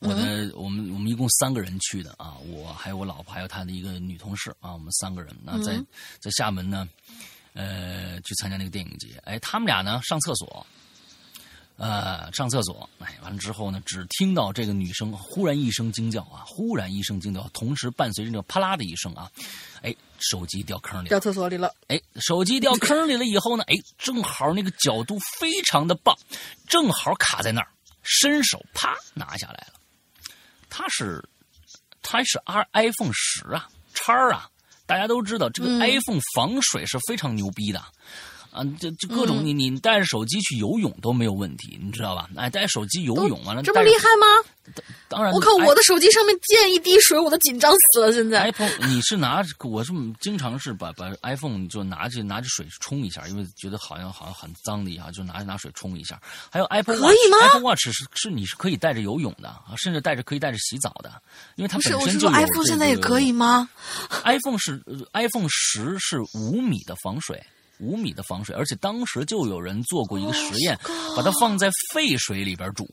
[0.00, 5.34] 我的、我们我们一共三个人去的啊，我还有我老婆还有她的一个女同事啊，我们三个人。
[5.44, 5.86] 那在、嗯
[6.18, 6.86] 在厦门呢，
[7.54, 9.16] 呃，去参加那个电影节。
[9.24, 10.66] 哎，他们俩呢上厕所，
[11.76, 19.28] 呃，上厕所，哎，完了之后呢，只听到这个女生忽然一声惊叫啊，忽然一声惊叫，同时伴随着这个啪啦的一声啊，
[19.82, 26.16] 哎，手机掉坑里了，掉厕所里了，哎，手机掉坑里了以后呢，哎，正好那个角度非常的棒，
[26.68, 27.68] 正好卡在那儿，
[28.02, 29.80] 伸手啪拿下来了，
[30.68, 31.26] 它是
[32.02, 34.48] 它是 i iPhone 十啊，叉啊，
[34.86, 37.82] 大家都知道这个 iPhone 防水是非常牛逼的。
[38.52, 42.28] 啊，这这各种你你带着手机去游泳都没有问题，你知道吧？
[42.36, 44.26] 哎，带手机游泳完了，这么厉害吗？
[45.08, 48.12] 当然，我靠，我的手机上面溅一滴水，我都紧张死了。
[48.12, 56.20] 现在 iPhone，你是拿我是经常是把把 iPhone 就拿去拿着水冲一下，因为觉得好像好像很脏的一样，就拿拿水冲一下。
[56.50, 61.10] 还有 Apple 可以吗？Apple Watch 是是你是可以带着游泳的啊，甚至带着可以带着洗澡的，
[61.56, 62.46] 因为它本身就有、这个。
[62.46, 63.68] iPhone 现在也可以吗？
[64.24, 64.80] iPhone 是
[65.12, 67.42] iPhone 十是五米的防水。
[67.82, 70.78] 五米的防水，而且当时就有人做过一个实验，
[71.16, 72.88] 把它放在沸水里边煮，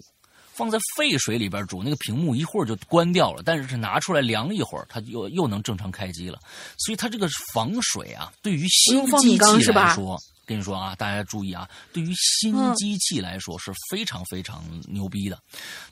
[0.52, 6.40] 放在沸水里边煮，那个屏幕一会儿就关掉了，但是拿出来凉一会儿，它又又能正常开机了。
[6.78, 15.40] 所以它这个防水啊，对于新机器来说，跟你说啊，大家注意啊，对于新机器来说是非常非常牛逼的。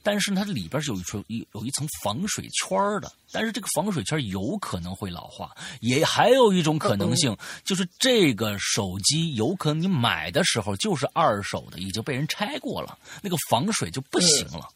[0.01, 14.67] 但是它里边是有一层一有一层防水圈的，但是这个防水圈有可能会老化，也还有一种可能性就是这个手机有可能你买的时候就是二手的，已经被人拆过了，那个防水就不行了。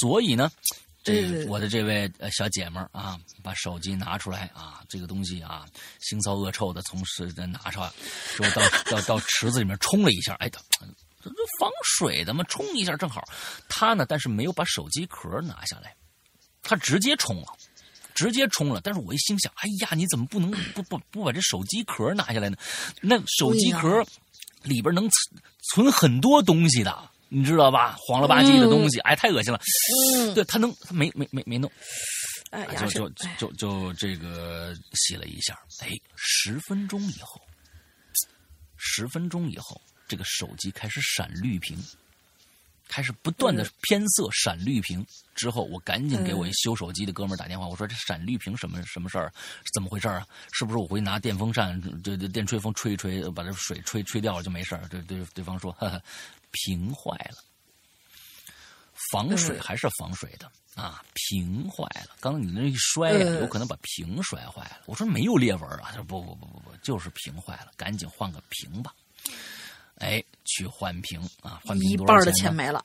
[0.00, 0.48] 所以呢。
[1.04, 5.64] 这我的这位呃小姐们儿啊，把手机拿出来啊，这个东西啊，
[6.02, 7.90] 腥骚恶臭的从是拿出来，
[8.34, 10.58] 说到到到池子里面冲了一下，哎，这
[11.22, 13.24] 这防水的嘛，冲一下正好。
[13.68, 15.94] 他呢，但是没有把手机壳拿下来，
[16.62, 17.46] 他直接冲了，
[18.14, 18.80] 直接冲了。
[18.82, 22.56] 但是我一心想，哎呀，你怎么不能不不不把这手机壳拿下来呢？
[23.00, 24.04] 那手机壳
[24.62, 25.42] 里边能存
[25.72, 27.10] 存很多东西的。
[27.30, 27.94] 你知道吧？
[27.98, 29.60] 黄了吧唧的东西，哎，太恶心了。
[30.16, 31.70] 嗯，对他能，他没没没没弄，
[32.50, 37.40] 哎，就就就就这个洗了一下，哎，十分钟以后，
[38.76, 41.76] 十分钟以后，这个手机开始闪绿屏，
[42.88, 45.04] 开始不断的偏色，闪绿屏。
[45.34, 49.32] 之后，我赶紧给我一修手机的哥们儿打电话，我说这闪绿屏什么什么事儿？
[49.72, 50.26] 怎么回事啊？
[50.52, 54.88] 是不是我回去拿电风扇，这这电吹风吹一吹，把这水吹吹掉了就没事儿？
[54.88, 55.76] 对对，对方说。
[56.50, 57.36] 屏坏了，
[59.10, 61.02] 防水还是防水的、嗯、啊？
[61.14, 64.80] 屏坏了，刚才你那一摔呀、啊，有可能把屏摔坏了。
[64.86, 68.94] 我说没有裂纹啊，他说不不不不不，就是屏坏了，赶紧换个屏吧。
[69.96, 72.84] 哎，去换屏啊，换屏一半的钱没了。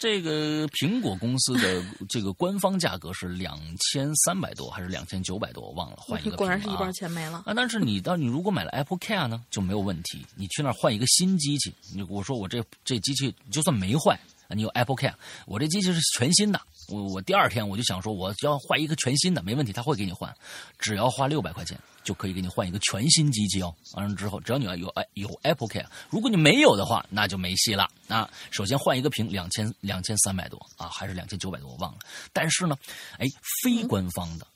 [0.00, 5.96] 这个苹果公司的 这个官方价格是两千三百多还是两千九百多，我忘了。
[6.00, 7.52] 换一个、啊、果然是一半钱没了啊！
[7.54, 10.24] 但是你到你如果买了 Apple Care 呢，就没有问题。
[10.34, 14.18] 你去那儿换一个新机器，你我说我这这机器就算没坏，
[14.54, 15.14] 你有 Apple Care，
[15.46, 16.60] 我这机器是全新的。
[16.88, 20.34] 我我第二天我就想说我要换一个全新的，没问题，他会给你换，
[20.78, 23.72] 只要花六百块钱就可以给你换一个全新机器哦。
[23.94, 28.28] 完了之后，只要你要有有 Apple Care，如果你没有的话，那就没戏了啊。
[28.50, 31.98] 首先换一个屏两千两千三百多啊，还是两千九百多，我忘了。
[32.32, 32.76] 但是呢，
[33.18, 33.26] 哎，
[33.62, 34.46] 非官方的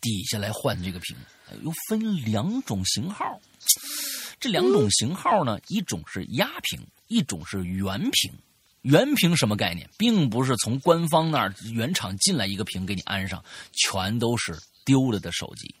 [0.00, 1.14] 底下来换这个屏，
[1.62, 3.38] 又分两种型号。
[4.40, 8.32] 这两种型号呢，一种是压屏，一种是圆屏。
[8.82, 9.88] 原屏什么概念？
[9.96, 13.42] 并不是从官方那儿原厂进来一个屏给你安上，
[13.72, 15.74] 全都是丢了的手机，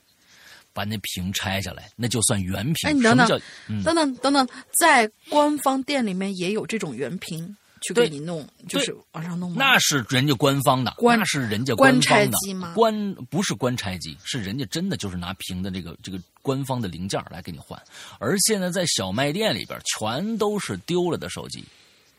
[0.72, 2.90] 把那屏拆下来，那就算原屏。
[2.90, 4.48] 哎，你等等，嗯、等等等等，
[4.78, 9.56] 在官方店里面也有这种原屏去给你弄，就是往上弄吗？
[9.58, 12.72] 那是人家官方的，那是人家官拆机吗？
[12.76, 17.76] 官不是官拆机，是人家真的就是拿屏的这个这个官方的零件来给你换。
[18.20, 21.64] 而现在在小卖店里边，全都是丢了的手机。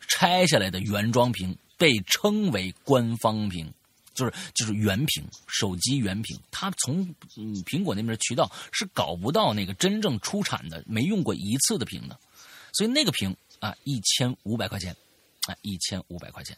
[0.08, 3.72] 拆下来的原装屏被称为官方屏，
[4.14, 6.40] 就是就是原屏，手机原屏。
[6.52, 7.02] 它从
[7.36, 12.20] 嗯苹果那边渠道是搞不到那个真正出产的、没用过一次的屏的，
[12.74, 14.96] 所以那个屏啊一千五百块钱，
[15.48, 16.56] 啊一千五百块钱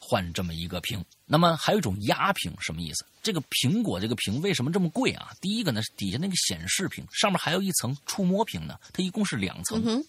[0.00, 1.04] 换这么一个屏。
[1.26, 3.04] 那么还有一种压屏，什么意思？
[3.22, 5.30] 这个苹果这个屏为什么这么贵啊？
[5.40, 9.82] 第一个呢是底下那个显示屏，上面还有一层触摸屏呢，它一共是两层。
[9.84, 10.02] 嗯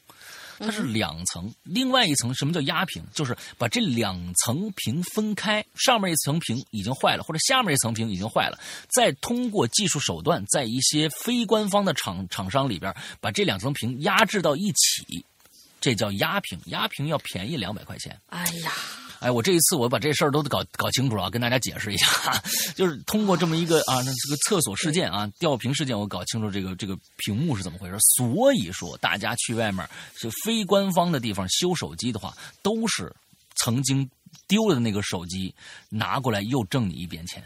[0.60, 3.04] 它是两层，另外一层什么叫压屏？
[3.14, 8.60] 就是把这两层屏分开，上面一层屏已经坏了，或者下面一层屏已经坏了，
[8.94, 15.26] 再通过技术手段，在一些非官方的厂厂商里边，把这两层屏压制到一起，
[15.82, 16.60] 这叫压屏。
[16.66, 18.20] 压屏要便宜两百块钱。
[18.28, 18.74] 哎呀。
[19.20, 22.08] 哎，我这一次我把这事儿都搞搞清楚了，跟大家解释一下，
[22.76, 27.98] 就是通过这么一个啊，那这个厕所事件啊，吊瓶事件，我搞清楚这个这个屏幕是怎么回事。
[28.18, 33.14] 所以说，大家去外面是非官方的地方修手机的话，都是
[33.58, 34.10] 曾经
[34.48, 35.54] 丢了的那个手机
[35.90, 37.44] 拿过来又挣你一遍钱。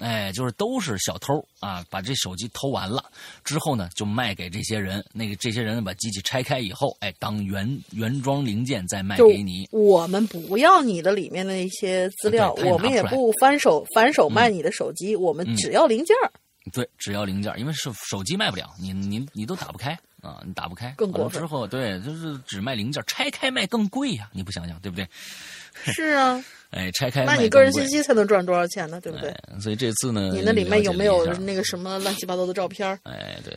[0.00, 3.04] 哎，就是都是小偷啊，把这手机偷完了
[3.44, 5.04] 之后呢，就卖给这些人。
[5.12, 9.68] 那个这些人把机器拆开以后，哎，当原原装零件再卖给你。
[9.70, 16.16] 我们不要你的里面的一些资料，我们也不翻手反手卖你的手机，我们只要零件
[16.72, 19.92] 对，只要零件因为手手机卖不了，你你你都打不开
[20.22, 20.94] 啊，你打不开。
[20.96, 25.06] 更过之后，对，就是只卖零件拆开卖更贵呀，你不想想对不对？
[25.84, 26.42] 是啊。
[26.72, 29.00] 哎，拆开那你个人信息才能赚多少钱呢？
[29.00, 29.34] 对不对？
[29.60, 32.88] 所以这次呢，你那里面有没有那个什么乱七八糟的照片？
[33.02, 33.54] 哎，对，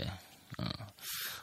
[0.58, 0.70] 嗯，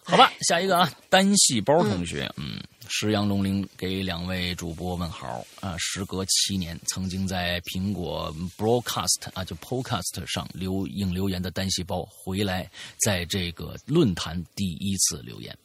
[0.04, 12.70] 好吧，下一个啊，单细胞同学，嗯，石羊龙鳞给两位主播问好啊，时隔七年，曾经在苹果 Broadcast 啊，就 Podcast 上留影留言的单细胞回来，
[13.02, 15.56] 在这个论坛第一次留言。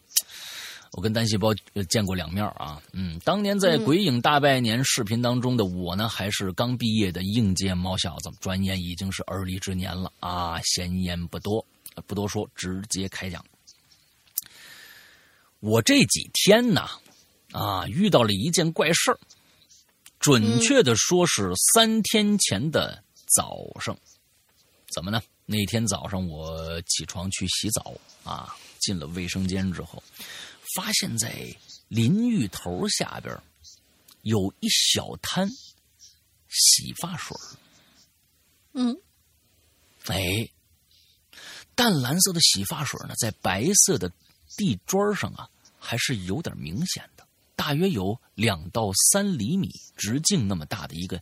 [0.93, 1.53] 我跟单细胞
[1.89, 10.59] 见过两面啊，嗯，当年在《鬼影大拜年》视频当中的我呢，还是刚毕业的应届毛小子，转眼已经是而立之年了啊。
[10.63, 11.63] 闲言不多，
[12.07, 13.43] 不多说，直接开讲。
[15.59, 16.87] 我这几天呢，
[17.51, 19.19] 啊，遇到了一件怪事儿，
[20.19, 23.03] 准确的说是三天前的
[23.35, 23.97] 早上，
[24.89, 25.21] 怎么呢？
[25.45, 27.93] 那天早上我起床去洗澡
[28.23, 30.01] 啊，进了卫生间之后。
[30.77, 31.33] 发现，在
[31.87, 33.35] 淋浴头下边
[34.21, 35.49] 有一小滩
[36.47, 37.35] 洗发水
[38.73, 38.95] 嗯，
[40.05, 40.47] 哎，
[41.73, 44.11] 淡蓝色的洗发水呢，在白色的
[44.55, 45.49] 地砖上啊，
[45.79, 51.19] 还是有点明显的，大约有两到三厘米直径那么大的一个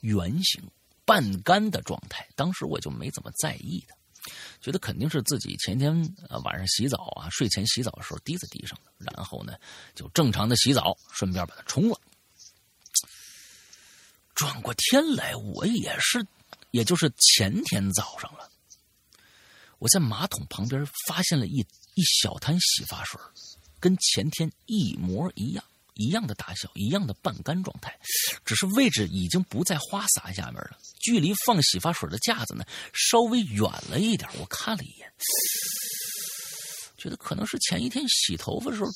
[0.00, 0.68] 圆形
[1.04, 2.26] 半干的状态。
[2.34, 3.94] 当时我就没怎么在意的。
[4.60, 5.94] 觉得肯定是自己前天
[6.44, 9.54] 晚上洗澡啊，睡前洗澡的时候滴在地上的，然后呢
[9.94, 12.00] 就正常的洗澡，顺便把它冲了。
[14.34, 16.26] 转过天来，我也是，
[16.70, 18.50] 也就是前天早上了，
[19.78, 21.60] 我在马桶旁边发现了一
[21.94, 23.18] 一小滩洗发水，
[23.80, 25.64] 跟前天一模一样。
[25.96, 27.98] 一样的大小，一样的半干状态，
[28.44, 34.30] 只是位置已经不在花洒下面了，距离放洗发水的架子呢稍微远了一点。
[34.38, 35.12] 我看了一眼，
[36.96, 38.88] 觉得可能是前一天洗头发的时候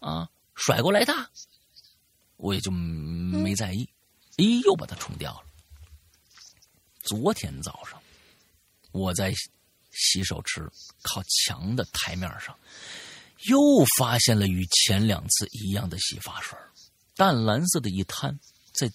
[0.00, 1.12] 啊甩过来的，
[2.36, 3.88] 我也就没在意。
[4.36, 5.46] 咦，又把它冲掉了。
[7.02, 8.02] 昨天早上，
[8.92, 9.32] 我在
[9.92, 10.68] 洗手池
[11.02, 12.58] 靠墙的台面上。
[13.44, 13.58] 又
[13.98, 16.58] 发现了与前两次一样的洗发水，
[17.14, 18.36] 淡蓝色的一滩，
[18.72, 18.88] 在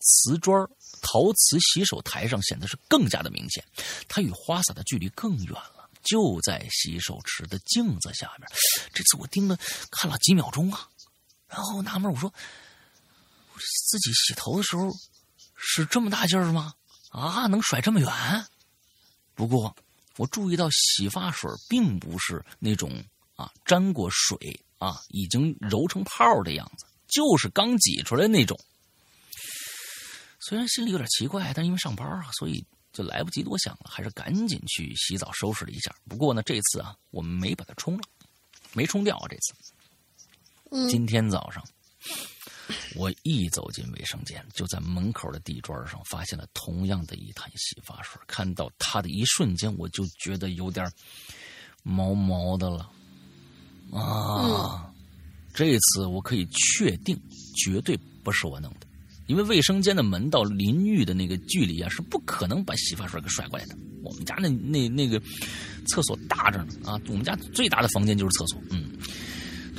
[0.00, 0.68] 瓷砖
[1.00, 3.64] 陶瓷洗手台上显得是更加的明显。
[4.06, 8.48] 它与花洒的距离更远了，就在洗手池的镜子下面。
[8.92, 9.58] 这次我盯了
[9.90, 10.88] 看了几秒钟啊，
[11.48, 12.32] 然后纳闷我说
[13.90, 14.92] ：“自己洗头的时候
[15.56, 16.74] 使这么大劲儿吗？
[17.10, 18.10] 啊，能甩这么远？”
[19.34, 19.74] 不过
[20.16, 23.04] 我注意到洗发水并不是那种。
[23.36, 24.36] 啊，沾过水
[24.78, 28.58] 啊，已经揉成泡的样子，就是刚挤出来那种。
[30.40, 35.94] 虽然心里有点奇怪，但因为上班啊，所以就来不及多想了，还是赶紧去洗澡收拾了一下。
[36.08, 38.02] 不过呢，这次啊，我们没把它冲了，
[38.72, 39.26] 没冲掉啊。
[39.28, 41.64] 这次，今天早上，
[42.94, 48.20] 我一走进卫生间，就在门口的地砖上发现了同样的一滩洗发水。
[48.26, 50.88] 看到它的一瞬间，我就觉得有点
[51.82, 52.88] 毛毛的了。
[53.92, 54.86] 啊，
[55.54, 57.18] 这次我可以确定，
[57.54, 58.86] 绝对不是我弄的，
[59.26, 63.76] 因为卫生间的门到淋浴的那个距离啊，是不可能把洗发水给甩过来的。
[64.02, 65.20] 我们家那那那个
[65.88, 68.90] 厕所大着呢啊，我们家最大的房间就是厕所，嗯，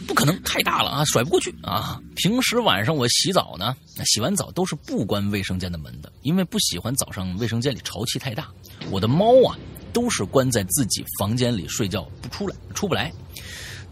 [0.06, 2.02] 不可能太大了啊，甩不过去啊。
[2.16, 3.76] 平时晚上我洗澡呢，
[4.06, 8.50] 洗完澡都是不关卫生间的门的，因为不喜欢早上卫生间里潮气太大。
[8.92, 9.58] 我的猫啊，
[9.94, 13.14] 都是关在自己房间里睡觉，不出来，出不来。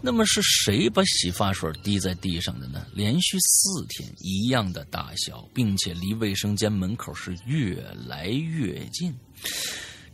[0.06, 2.86] 那么是谁把洗发水滴在地上的呢？
[2.94, 7.74] 连续四天一样的大小，并且离卫生间门口是越
[8.06, 9.12] 来越近。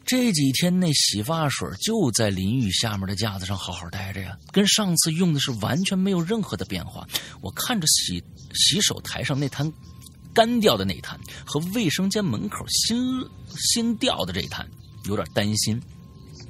[0.07, 7.07] 这几天那洗发水就在淋浴下面的架子上好好待着呀，跟上次用的是完全没有任何的变化。
[7.43, 8.25] 我看着洗
[8.55, 9.71] 洗手台上那滩
[10.33, 12.97] 干掉的那滩，和卫生间门口新
[13.59, 14.67] 新掉的这滩，
[15.05, 15.79] 有点担心。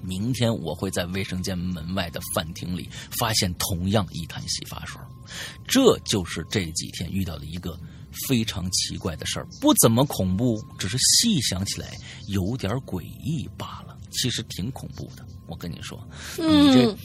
[0.02, 5.00] 明天我会在卫生间门外的饭厅里发现同样一滩洗发水，
[5.66, 7.78] 这就是这几天遇到的一个
[8.28, 11.96] 非常奇怪的事儿，不怎么恐怖，只是细想起来
[12.26, 13.96] 有点诡异罢了。
[14.10, 15.98] 其实挺恐怖的，我跟你说，
[16.36, 16.96] 你这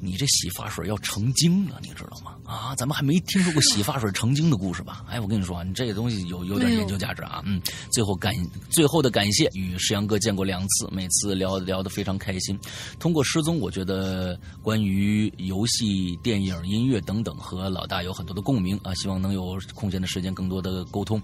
[0.00, 2.38] 你这洗发水要成精了，你知道吗？
[2.52, 5.04] 啊，咱们还没听说过洗发水成精的故事吧？
[5.08, 7.42] 哎，我跟你说啊，你这个东西有有点研究价值啊。
[7.46, 7.58] 嗯，
[7.90, 8.34] 最后感
[8.68, 12.58] 最后的感谢，与石阳哥见过两次，每次聊聊得非常开心。
[12.98, 18.92] 通过失踪，我觉得关于游戏、电影、音乐等等，和老大有很多的共鸣啊。
[18.96, 21.20] 希望能有空闲的时间，更多的沟通。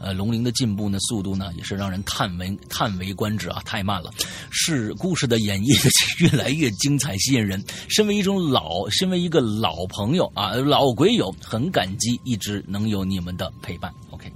[0.00, 4.10] 呃，龙鳞的进步呢，速度呢，也是让人叹为叹为观止啊，太慢了。
[4.50, 5.72] 是故事的演绎
[6.18, 7.62] 越来越精彩吸引人。
[7.88, 13.92] 身为一种老，身为一个老朋友啊，老鬼友，很感激一直能有你们的陪伴。
[14.08, 14.32] OK，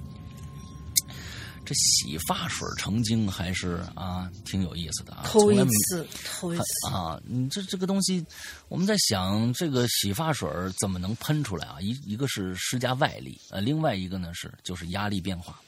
[1.65, 8.23] 这洗发水成精还是啊挺有意思的啊，头一次，头一次啊，你这这个东西，
[8.69, 10.47] 我们在想这个洗发水
[10.79, 11.81] 怎么能喷出来啊？
[11.81, 15.59] 一一个是施加外力，呃，另外一个呢是就是压力变化。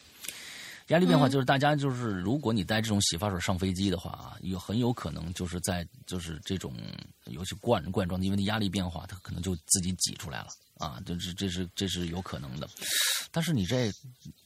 [0.88, 6.74] 压力变化就是大家就是，如果你带这种洗发水上飞机的话啊，有很有可能就是在就是这种
[7.26, 10.48] 尤其罐罐装的，因为那压力变化，它可能就自己挤出来了
[10.78, 12.68] 啊，这是这是这是有可能的。
[13.30, 13.92] 但是你这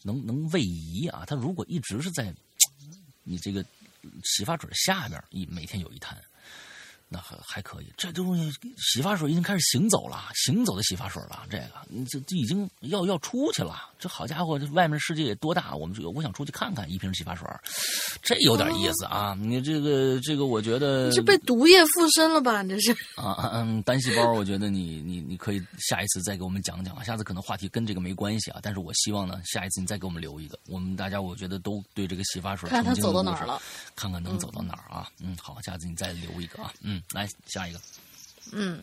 [0.03, 1.25] 能能位移啊？
[1.27, 2.35] 它如果一直是在
[3.23, 3.65] 你这个
[4.25, 6.21] 洗发水下边一每天有一滩。
[7.13, 11.43] 那还还可以，这东西洗发水已经开始行走了，行走的洗发水了。
[11.51, 13.91] 这个，这这已经要要出去了。
[13.99, 15.77] 这好家伙，这外面世界多大？
[15.77, 16.91] 我们我想出去看看。
[16.91, 17.47] 一瓶洗发水，
[18.23, 19.37] 这有点意思啊！
[19.39, 22.63] 你这个这个，我觉得你是被毒液附身了吧？
[22.63, 27.05] 你这是啊嗯，单细胞，我觉得你你你可以下一次再给我们讲讲啊。
[27.05, 30.59] 下次可能话题跟这个没关系啊，但是我希望呢，下一次你再给我们留一个。
[30.67, 33.61] 我们大家我觉得都对这个洗发水看他走到哪儿了，
[33.97, 35.09] 看看能走到哪儿啊？
[35.21, 36.73] 嗯，好，下次你再留一个啊。
[36.81, 37.02] 嗯。
[37.13, 37.81] 来下一个，
[38.53, 38.83] 嗯，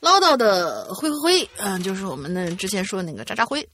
[0.00, 3.66] 唠叨的灰灰灰，嗯，就是我们的之前说的那个渣渣灰。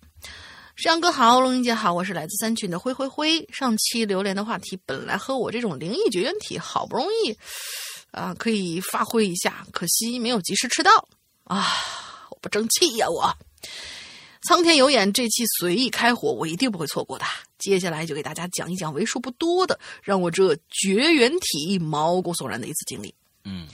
[0.76, 3.44] 山阳哥好，龙英姐好，我是来自三群的灰灰灰。
[3.52, 7.36] 上期榴莲的话题本来和我这种灵异绝缘体好不容易
[8.12, 11.08] 啊可以发挥一下，可惜没有及时吃到
[11.42, 11.66] 啊，
[12.30, 13.34] 我不争气呀我。
[14.46, 17.24] 苍天有眼，这期随意开火，我一定不会错过的。
[17.58, 23.12] 接下来就给大家讲一讲为数不多的让我这绝缘体毛骨悚然的一次经历。
[23.50, 23.66] 嗯，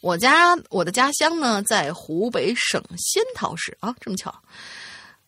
[0.00, 4.32] 我家我的家乡呢，在湖北省仙桃市啊，这么巧。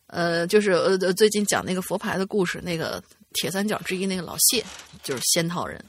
[0.07, 3.03] 呃，就是呃最近讲那个佛牌的故事，那个
[3.33, 4.65] 铁三角之一那个老谢，
[5.03, 5.85] 就是仙桃人。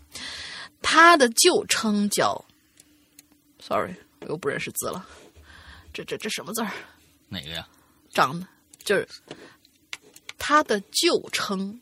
[0.81, 2.43] 他的旧称叫
[3.59, 5.05] ，sorry，我又不认识字了。
[5.93, 6.71] 这这这什么字儿？
[7.29, 7.67] 哪个呀？
[8.11, 8.47] 长的，
[8.83, 9.07] 就是
[10.37, 11.79] 他的旧称，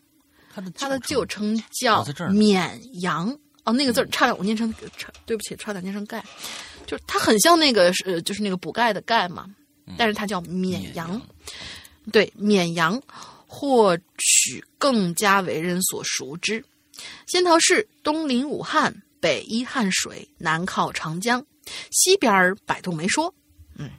[0.54, 3.40] 他的他的旧称叫绵阳。
[3.64, 6.24] 哦，那个字差点我念成差，对不起，差点念成钙，
[6.88, 9.46] 就是它很像那个呃，就是那个补钙的钙嘛，
[9.98, 11.22] 但是它叫绵阳，
[12.12, 13.00] 对，绵阳，
[13.46, 16.64] 或许更加为人所熟知。
[17.28, 21.46] 仙桃市东临武汉，北依汉水，南靠长江，
[21.92, 23.34] 西边百度没说，
[23.76, 23.90] 嗯，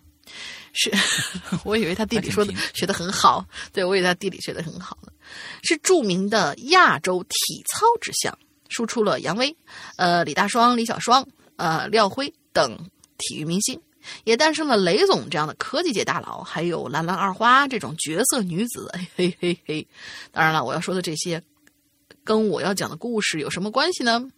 [0.72, 0.90] 是
[1.64, 5.12] 我以为他地理说的学的很好，对我以为他地理学的很好呢，
[5.62, 8.36] 是著名的亚洲体操之乡。
[8.72, 9.56] 输出了杨威、
[9.96, 12.76] 呃李大双、李小双、呃廖辉等
[13.18, 13.80] 体育明星，
[14.24, 18.90] 也诞生了雷总这样的科技界大佬，还有兰兰二花这种绝色女子。
[19.14, 19.86] 嘿嘿嘿！
[20.32, 21.40] 当然了，我要说的这些
[22.24, 24.28] 跟我要讲的故事有什么关系呢？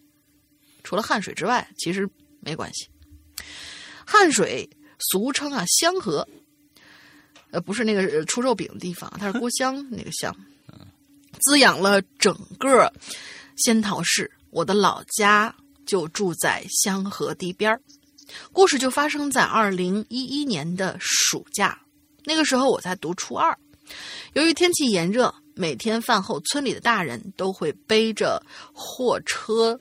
[0.82, 2.06] 除了汗水之外，其实
[2.40, 2.88] 没关系。
[4.04, 6.28] 汗水俗称啊香河，
[7.50, 10.36] 呃不是那个出肉饼的地方，它是 郭襄那个香，
[11.40, 12.92] 滋养了整个。
[13.56, 15.54] 仙桃市，我的老家
[15.86, 17.80] 就住在香河堤边儿。
[18.52, 21.78] 故事就发生在二零一一年的暑假，
[22.24, 23.56] 那个时候我在读初二。
[24.32, 29.78] 由于天气炎热，每天饭后，村里的大人都会背着货车，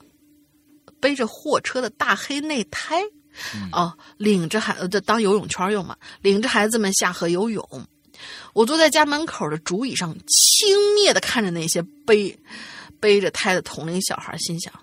[1.00, 3.02] 背着货车的大黑内胎，
[3.72, 7.66] 哦，领着孩子当游泳圈用嘛，领着孩子们下河游泳。
[8.54, 12.38] 我坐在家门口的竹椅上，轻蔑的看着那些背。
[13.04, 14.74] 背着胎的同龄小孩心想：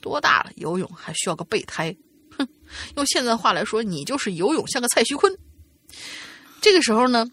[0.00, 1.94] 多大了，游泳还需要个备胎？
[2.38, 2.48] 哼！
[2.96, 5.30] 用现在话来说，你就是游泳像个蔡徐坤。
[6.62, 7.28] 这个时候呢，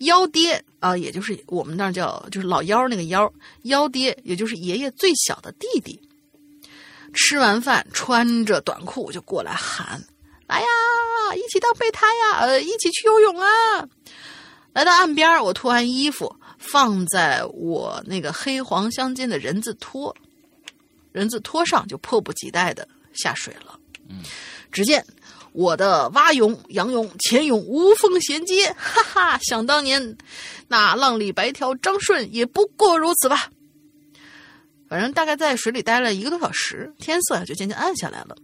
[0.00, 3.32] 幺爹啊，也就是我们那儿叫就是老幺那个幺
[3.62, 5.98] 幺爹，也就是爷爷最小的弟弟，
[7.14, 10.04] 吃完饭穿着短裤就过来喊
[10.46, 10.66] ：“来呀，
[11.34, 13.48] 一起当备胎呀，呃，一起去游泳啊！”
[14.74, 16.36] 来到岸边，我脱完衣服。
[16.70, 20.14] 放在我那个黑黄相间的人字拖，
[21.12, 23.78] 人字拖上就迫不及待的下水了。
[24.08, 24.22] 嗯，
[24.72, 25.04] 只见
[25.52, 29.38] 我的蛙泳、仰泳、潜泳无缝衔接，哈哈！
[29.42, 30.16] 想当年
[30.68, 33.50] 那浪里白条张顺也不过如此吧。
[34.88, 38.36] 反正大概在水里待了一个多小时，天色就渐渐暗下来了。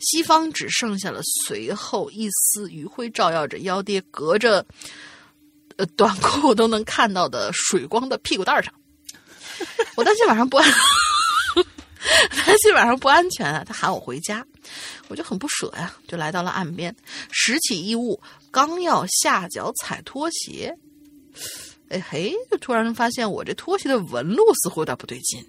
[0.00, 4.66] 西方只剩下了随后一丝余晖照耀着妖爹隔着
[5.76, 8.72] 呃短裤都能看到的水光的屁股蛋上。
[9.94, 10.68] 我担心晚上不安，
[12.46, 13.62] 担心晚上不安全啊！
[13.64, 14.44] 他喊我回家，
[15.08, 16.94] 我就很不舍呀，就来到了岸边，
[17.30, 18.20] 拾起衣物，
[18.50, 20.74] 刚要下脚踩拖鞋，
[21.90, 25.44] 哎嘿，就突然发现我这拖鞋的纹路似乎有点不对劲，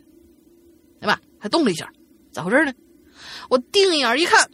[1.00, 1.20] 对吧？
[1.40, 1.90] 还动了一下，
[2.32, 2.74] 咋回事呢？
[3.50, 4.52] 我定眼一看，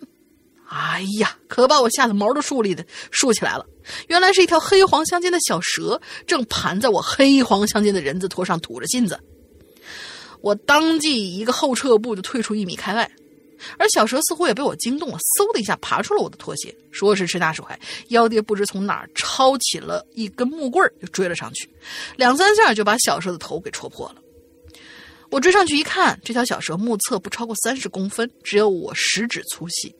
[0.67, 3.65] 哎呀，可把我吓得毛都竖立的竖起来了。
[4.07, 9.19] 原来是一条黑黄相间的小蛇，正盘在我黑黄相间的人字拖上吐着信子。
[10.41, 13.11] 我当即一个后撤步就退出一米开外，
[13.77, 16.73] 而小蛇似乎也被我惊动了，嗖的一下爬出了我的拖鞋。
[16.91, 21.69] 说时迟，那时快，妖爹不知从哪儿抄起了一根木棍就追了上去，
[22.15, 24.21] 两三下就把小蛇的头给戳破了。
[25.29, 29.93] 我追上去一看，这条小蛇目测不超过三十公分，只有我食指粗细。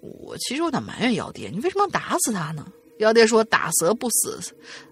[0.00, 2.66] 我其实有点埋怨妖爹，你为什么要打死它呢？
[2.98, 4.38] 妖爹说打蛇不死，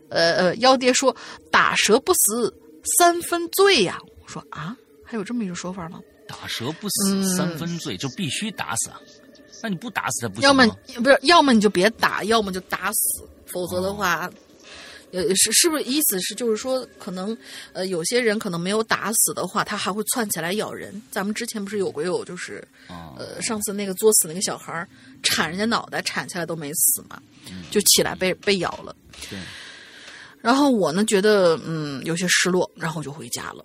[0.08, 1.14] 呃呃，妖爹说
[1.50, 2.52] 打蛇不死
[2.98, 3.98] 三分罪呀。
[4.22, 6.00] 我说啊，还有这么一种说法吗？
[6.26, 9.00] 打蛇不死三分罪，就必须打死啊？
[9.62, 10.66] 那你不打死他不行要么
[11.02, 14.28] 不是，要么你就别打，要么就打死，否则的话，
[15.12, 17.36] 呃，是是不是意思是就是说，可能
[17.72, 21.00] 呃，有些人可能没有打死的话，他还会窜起来咬人。
[21.10, 24.88] 咱们之前不是有过有就是，呃，上次那个作死那个小孩
[25.22, 27.22] 铲人家脑袋，铲起来都没死嘛，
[27.70, 28.96] 就起来被被咬了。
[29.30, 29.38] 对。
[30.40, 33.64] 然后我呢，觉得嗯有些失落，然后就回家了。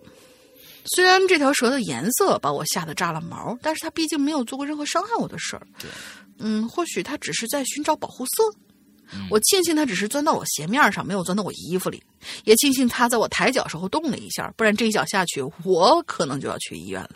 [0.96, 5.66] 虽然这条蛇的颜色把我吓得炸了毛，但是它毕竟没有做过任何伤害我的事儿。
[5.80, 5.90] 对，
[6.40, 8.44] 嗯，或许它只是在寻找保护色。
[9.30, 12.04] 我庆幸它只是钻到我鞋面上，没有钻到我衣服里。
[12.44, 17.12] 也庆幸它在我抬脚时候动了一下，不然这一脚下去，我可能就要去医院了。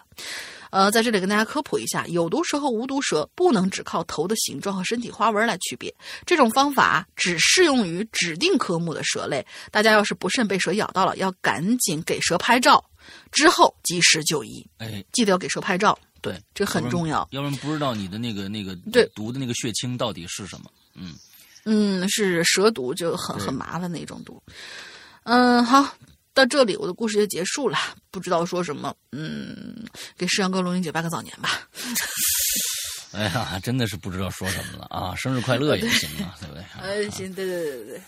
[0.70, 5.94] 呃，在这里跟大家科普一下，有毒蛇和无毒蛇不能只靠头的形状和身体花纹来区别。
[6.26, 9.46] 这种方法只适用于指定科目的蛇类。
[9.70, 12.82] 大家要是不慎被蛇咬到了，要赶紧给蛇拍照。
[13.32, 17.28] 之后及时就医，哎，记得要给蛇拍照，对，这很重要。
[17.32, 20.72] 要不然不知道你的那个那个对毒的那个血清到底是什么。
[20.94, 21.16] 嗯
[21.66, 24.42] 嗯，是蛇毒就很很麻烦那种毒。
[25.24, 25.96] 嗯，好，
[26.34, 27.78] 到这里我的故事就结束了。
[28.10, 29.86] 不知道说什么，嗯，
[30.18, 31.68] 给世阳哥、龙云姐拜个早年吧。
[33.14, 35.14] 哎呀，真的是不知道说什么了啊！
[35.18, 36.64] 生日快乐也行啊，对不对？
[36.82, 38.02] 哎，行，对对对对对，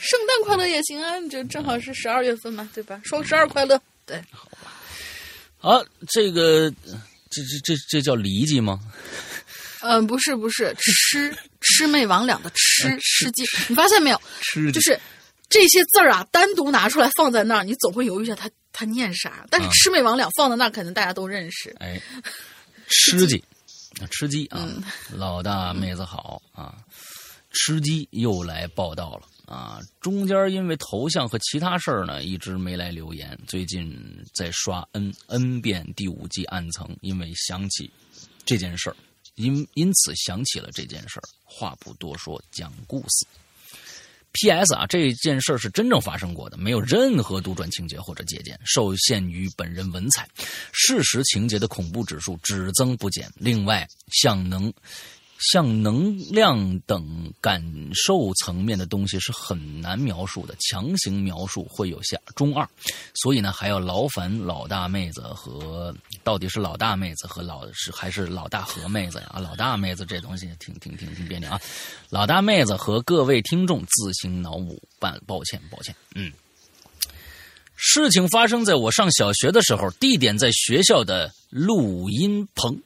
[0.00, 1.14] 圣诞快乐也行啊！
[1.30, 3.00] 这正好是十二月份嘛，对吧？
[3.04, 3.80] 双十二快乐。
[4.04, 4.72] 对，好吧，
[5.58, 6.68] 好，这个，
[7.30, 8.80] 这这这这叫离记吗？
[9.82, 14.20] 嗯，不是不是，魑魑魅魍魉的魑魑记，你发现没有？
[14.54, 14.98] 魑就是
[15.48, 19.46] 这些字儿啊，单独拿出来放在那儿，你总会犹豫一下，他他念啥？
[19.50, 21.74] 但是魑魅魍魉放在那儿，肯定大家都认识。
[21.80, 22.00] 哎，
[22.88, 23.42] 吃鸡，
[24.10, 24.68] 吃鸡啊！
[25.12, 26.74] 老大妹子好啊，
[27.52, 29.26] 吃鸡又来报道了。
[29.46, 33.36] 啊，中间因为头像和其他事儿呢，一直没来留言。
[33.48, 33.92] 最近
[34.32, 37.90] 在刷 N N 遍第五季暗层，因为想起
[38.44, 38.96] 这件事儿，
[39.34, 41.22] 因因此想起了这件事儿。
[41.44, 43.26] 话不多说，讲故事。
[44.32, 44.74] P.S.
[44.74, 50.28] 啊，这件事儿是真正发生过的，没有任何杜撰情节或者借鉴，受限于本人文采，
[50.72, 53.28] 事实情节的恐怖指数只增不减。
[53.36, 54.72] 另外，像能。
[55.40, 57.62] 像能量等感
[57.94, 62.68] 受层面的东西是很难描述的，强行描述会有下中二，
[63.14, 69.38] 所以呢，还要劳烦老大妹子和到底是老大妹子和老是还是老大和妹子呀？
[69.40, 71.60] 老大妹子这东西挺挺挺挺别扭啊！
[72.10, 76.30] 老大妹子和各位听众自行脑补，办抱歉抱歉，嗯。
[77.82, 82.78] 事情发生在我上小学的时候，地点在学校的录音棚。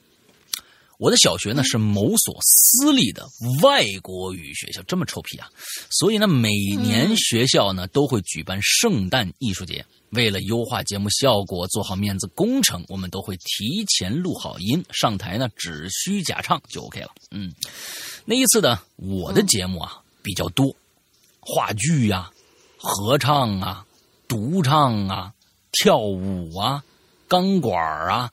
[0.99, 3.27] 我的小学呢是某所私立的
[3.62, 5.49] 外国语学校，这么臭屁啊！
[5.91, 9.85] 所以呢，每年学校呢都会举办圣诞艺术节。
[10.11, 17.11] 为了优化节目效果，做好面子工程，我们都会提前录好音，上台呢只需假唱就 OK 了。
[17.33, 17.53] 嗯，
[18.25, 20.75] 那一次呢，我的节目啊比较多，
[21.41, 22.31] 话剧呀、
[22.77, 23.85] 合唱啊、
[24.29, 25.33] 独唱啊、
[25.73, 26.85] 跳舞啊。
[27.27, 27.75] 钢管
[28.07, 28.31] 啊，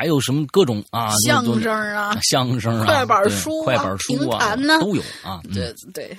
[0.00, 5.42] 还有什么各种啊，相声啊，相声啊，快板书、快板书啊，都有啊。
[5.52, 6.16] 对对，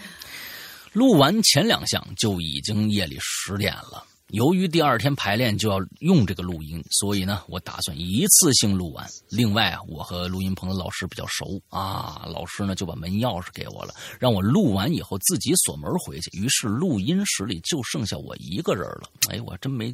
[0.93, 4.03] 录完前两项就已经夜里十点了。
[4.27, 9.03] 由于第二天排练就要用这个录音，所以呢，我打算一次性录完。
[9.29, 16.29] 另外啊，我和录音棚的老师比较熟啊，老师呢就把门钥匙给我了，让我录完以后自己锁门回去。
[16.37, 19.09] 于是录音室里就剩下我一个人了。
[19.31, 19.91] 哎，我真没。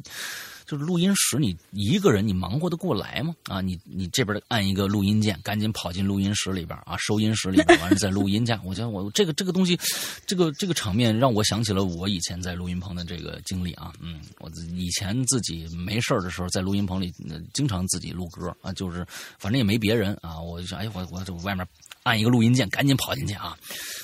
[0.68, 3.34] 就是录音室，你一个人你忙活得过来吗？
[3.44, 8.52] 啊，你你这边按一个录音键，赶紧跑进录音室里边啊，收音室里边，完了再录音去。
[8.62, 9.80] 我觉得我这个这个东西，
[10.26, 13.94] 这个这个场面让我想起了我以前在录音棚的这个经历啊。
[13.98, 17.10] 嗯，我以前自己没事的时候在录音棚里，
[17.54, 19.06] 经常自己录歌啊，就是
[19.38, 21.66] 反正也没别人啊，我就想，哎，我我就外面
[22.02, 23.56] 按一个录音键，赶紧跑进去啊，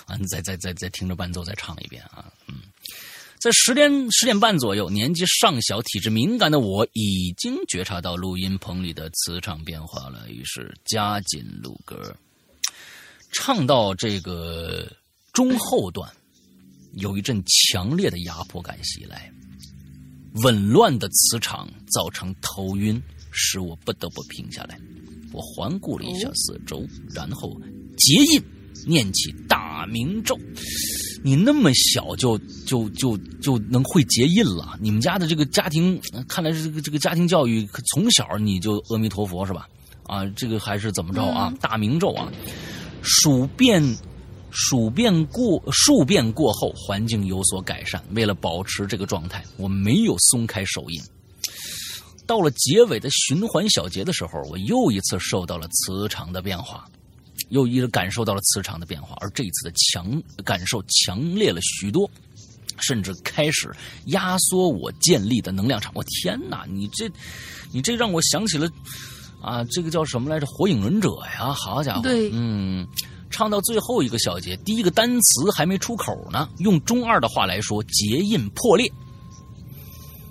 [0.08, 2.54] 完再再再再听着伴奏再唱一遍啊，嗯。
[3.44, 12.16] 在十点十点半左右，年纪尚小、体质敏感的我已经觉察到录音棚里的磁场变化了，于是加紧录歌。
[13.32, 14.90] 唱到这个
[15.34, 16.10] 中后段，
[16.94, 19.30] 有一阵强烈的压迫感袭来，
[20.42, 22.98] 紊乱的磁场造成头晕，
[23.30, 24.80] 使我不得不停下来。
[25.34, 26.82] 我环顾了一下四周，
[27.14, 27.60] 然后
[27.98, 28.42] 结印
[28.86, 30.38] 念起大明咒。
[31.22, 34.78] 你那么小就就就就能会结印了？
[34.80, 35.98] 你们家的这个家庭，
[36.28, 39.66] 看来是这个这个家庭教育，从小你就阿弥陀佛是吧？
[40.02, 41.50] 啊，这个还是怎么着啊？
[41.62, 42.30] 大明咒啊，
[43.00, 43.82] 数遍
[44.50, 48.04] 数遍过数遍过后，环境有所改善。
[48.10, 51.02] 为了保持这个状态，我没有松开手印。
[52.26, 56.86] 到了结尾的循环小节的时候，我又一次受到了磁场的变化。
[57.50, 62.10] 又一感受到了磁场的变化，而这一次的强感受强烈了许多，
[62.78, 63.70] 甚至开始
[64.06, 65.92] 压缩我建立的能量场。
[65.94, 67.10] 我天哪，你这，
[67.70, 68.68] 你这让我想起了
[69.40, 70.46] 啊，这个叫什么来着？
[70.46, 71.52] 火影忍者呀！
[71.52, 72.86] 好家伙，对，嗯，
[73.30, 78.90] 唱到最后一个小节，第一个单词还没出口呢，用中二的话来说，结印破裂。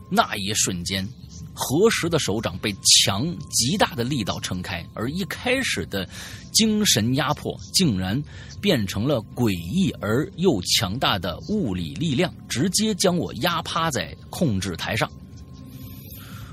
[0.10, 1.08] 那一瞬间。
[1.54, 6.08] 合十的手掌被强极大的力道撑开，而一开始的
[6.52, 8.22] 精神压迫竟然
[8.60, 15.10] 变成了诡异而又强大的物理力量，直接将我压趴在控制台上。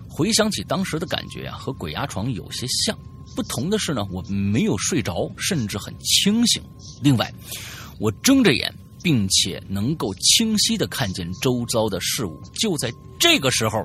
[0.09, 2.99] 回想起当时的感觉啊，和鬼压床有些像，
[3.35, 6.63] 不同的是呢，我没有睡着，甚至很清醒。
[7.01, 7.33] 另外，
[7.99, 8.75] 我睁着眼。
[9.03, 12.41] 并且能够清晰的看见周遭的事物。
[12.55, 13.85] 就在这个时候，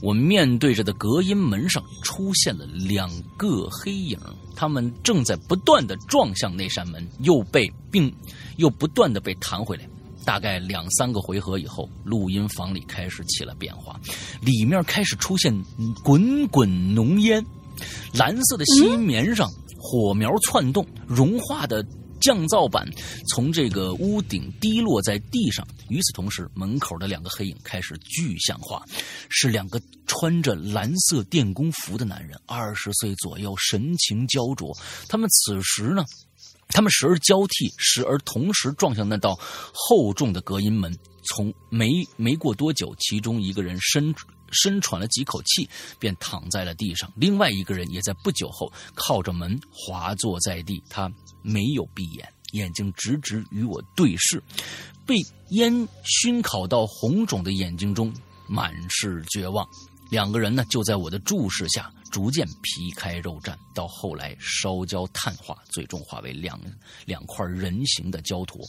[0.00, 4.18] 我面对着的隔音门上出现了两个黑影，
[4.54, 8.12] 他们正在不断的撞向那扇门，又被并
[8.56, 9.88] 又不断的被弹回来。
[10.24, 14.00] 大概两三个回合以后，录音房里开始起了变化，
[14.40, 15.56] 里面开始出现
[16.02, 17.44] 滚滚浓烟，
[18.12, 19.48] 蓝色的吸棉上
[19.78, 21.86] 火苗窜动，融化的。
[22.20, 22.88] 降噪板
[23.28, 28.84] 从这个屋顶滴落在地上，与此同时，门口的两个黑影开始具象化，
[29.28, 34.76] 是两个穿着蓝色电工服的男人，二十岁左右，神情焦灼。
[35.08, 36.04] 他们此时呢，
[36.68, 39.38] 他们时而交替，时而同时撞向那道
[39.72, 40.96] 厚重的隔音门。
[41.28, 44.14] 从没没过多久，其中一个人深
[44.52, 45.68] 深喘了几口气，
[45.98, 47.12] 便躺在了地上。
[47.16, 51.10] 另外一个人也在不久后靠着门滑坐在地，他
[51.46, 54.42] 没有闭眼，眼睛直直与我对视，
[55.06, 55.16] 被
[55.50, 58.12] 烟熏烤到红肿的眼睛中
[58.48, 59.64] 满是绝望。
[60.10, 66.60] 两个人呢，就在我的注视下逐渐皮开肉绽，到后来烧焦碳化，最终化为两
[67.04, 68.60] 两块人形的焦坨。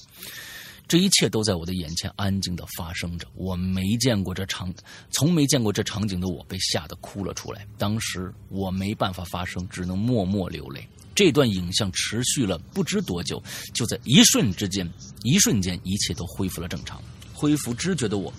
[0.88, 4.74] 这一切都在我的眼前安静的发生着，我没见过这场，
[5.12, 7.68] 从没见过这场景的我被吓得哭了出来。
[7.78, 10.88] 当时我没办法发声，只能默默流泪。
[11.18, 14.88] 这段影像持续了不知多久，就在一瞬之间，
[15.24, 17.02] 一瞬间一切都恢复了正常。
[17.34, 18.32] 恢复知觉的我，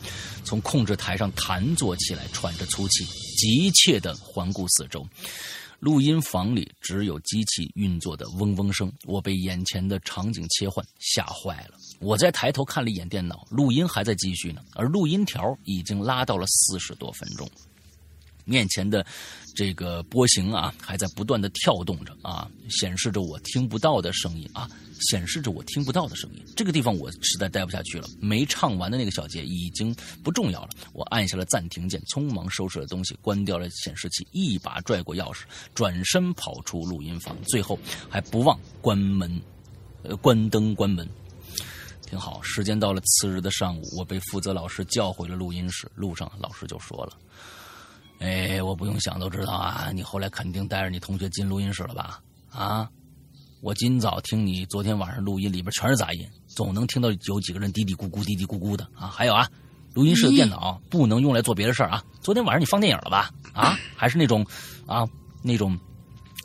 [0.45, 3.05] 从控制台上弹坐起来，喘着粗气，
[3.37, 5.05] 急切地环顾四周。
[5.81, 11.77] 录音房里只有机器运作的嗡嗡声，我被眼前的场景切换吓坏了。
[11.99, 17.51] 我再抬头看了一眼电脑，录音还在继续呢，而录音条已经拉到了四十多分钟。
[18.45, 19.05] 面前的
[19.59, 24.71] 这个波形啊，还在不断的跳动着啊，显示着我听不到的声音啊，
[25.11, 26.41] 显示着我听不到的声音。
[26.55, 30.69] 这个地方我实在待不下去了，没唱完的那个小节已经不重要了。
[30.93, 35.41] 我按下了暂停键，匆忙收拾了东西，关掉了显示器，一把拽过钥匙，
[35.75, 37.77] 转身跑出录音房，最后
[38.09, 39.43] 还不忘关门，
[40.05, 41.05] 呃，关灯关门。
[42.07, 42.41] 挺好。
[42.43, 45.91] 时间到了次日的上午，我被负责老师叫回了录音室。
[45.97, 47.13] 路上，老师就说了。
[48.19, 49.91] 哎，我不用想都知道啊！
[49.95, 52.21] 你后来肯定带着你同学进录音室了吧？
[52.51, 52.89] 啊，
[53.61, 59.07] 我今早听你昨天晚上录音，里边全是杂音，总能听到有几个人嘀嘀咕咕、嘀嘀咕咕的啊！
[59.07, 59.49] 还有啊，
[59.95, 62.05] 录音室的电脑不能用来做别的事儿啊！
[62.21, 63.31] 昨天晚上你放电影了吧？
[63.53, 64.45] 啊，还是那种
[64.87, 65.09] 啊
[65.43, 65.79] 那种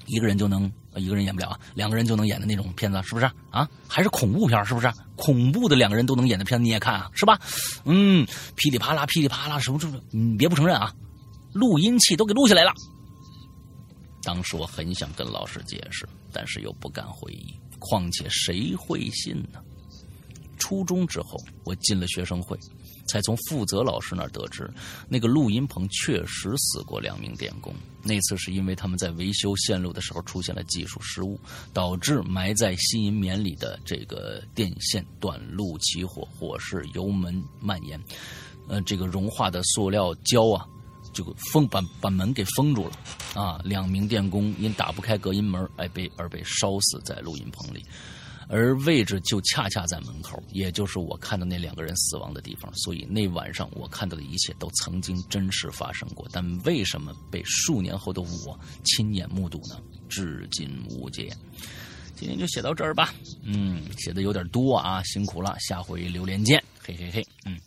[0.06, 3.68] 一个人就能一个人演不了啊，两个人就能演的那种片子，是不是啊？
[3.88, 4.92] 还是恐怖片，是不是？
[5.16, 7.10] 恐怖的两个人都能演的片子你也看啊？
[7.16, 7.40] 是吧？
[7.86, 10.94] 嗯，噼里啪啦，噼里啪啦，什么什么，你别不承认啊！
[11.54, 12.74] 录音器都给录下来了。
[14.22, 19.60] 当时我很想跟老师解释，但是又不敢回忆，况且谁会信呢？
[20.58, 22.58] 初中之后，我进了学生会，
[23.06, 24.72] 才从负责老师那儿得知，
[25.10, 27.74] 那个录音棚确实死过两名电工。
[28.02, 31.38] 那次是因为他们在维修线路的时候出现了技术失误，
[31.74, 38.02] 导致埋在吸银棉里的这个电线短路起火，火势由门蔓延，
[38.70, 40.66] 呃，这个融化的塑料胶啊。
[41.14, 47.86] 就封把把门给封住了，啊，两名电工因打不开隔音门，哎被而被烧死在录音棚里，
[48.50, 52.74] 而位置就恰恰在门口，也就是我看到那两个人死亡的地方。
[52.76, 59.80] 所以那晚上我看到的一切都曾经真实发生过，但为什么被数年后的我亲眼目睹呢？
[60.10, 61.32] 至今无解。
[62.16, 67.60] 今天就写到这儿吧，嗯，写的有点多啊，辛苦了，下回榴莲见，嘿嘿嘿，嗯。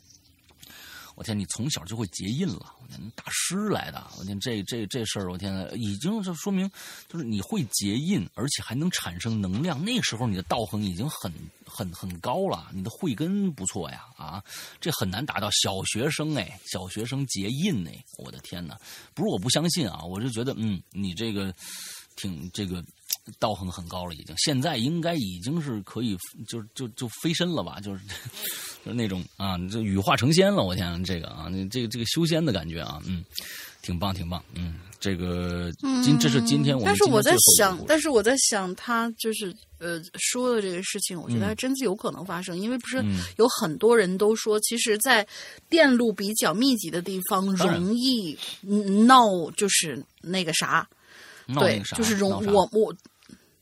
[1.16, 2.74] 我天，你从小就会结印了！
[2.82, 4.06] 我天，大师来的！
[4.18, 6.70] 我天，这这这事儿，我天，已经就说明，
[7.09, 9.82] 就是你会结印，而且还能产生能量。
[9.82, 11.32] 那时候你的道行已经很
[11.64, 14.05] 很很高了，你的慧根不错呀！
[14.18, 14.44] 啊，
[14.78, 15.51] 这很难达到。
[15.52, 18.78] 小学生哎，小学生结印哎，我的天哪！
[19.14, 21.51] 不是我不相信啊，我就觉得嗯，你这个
[22.14, 22.84] 挺这个。
[23.38, 26.16] 道行很高了，已经现在应该已经是可以，
[26.46, 28.00] 就就就飞升了吧，就是
[28.84, 30.62] 就是那种啊，就羽化成仙了。
[30.62, 33.24] 我天，这个啊，这个这个修仙的感觉啊，嗯，
[33.82, 35.72] 挺棒，挺棒，嗯，这个
[36.04, 36.86] 今这是今天我们。
[36.86, 43.04] 但是我在想，但是我在想，他就是呃说的这个事情，我觉得还真是有可能发生，因为不是
[43.38, 45.26] 有很多人都说，其实，在
[45.68, 48.38] 电路比较密集的地方容易
[49.06, 50.88] 闹，就是那个啥，
[51.58, 52.94] 对，就是容我我。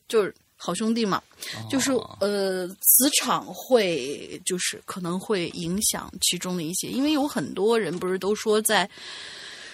[0.07, 1.21] 就是好兄弟嘛，
[1.69, 8.89] 就是呃，磁场会就是可能会影响其中的一些，因为有很多人不是都说在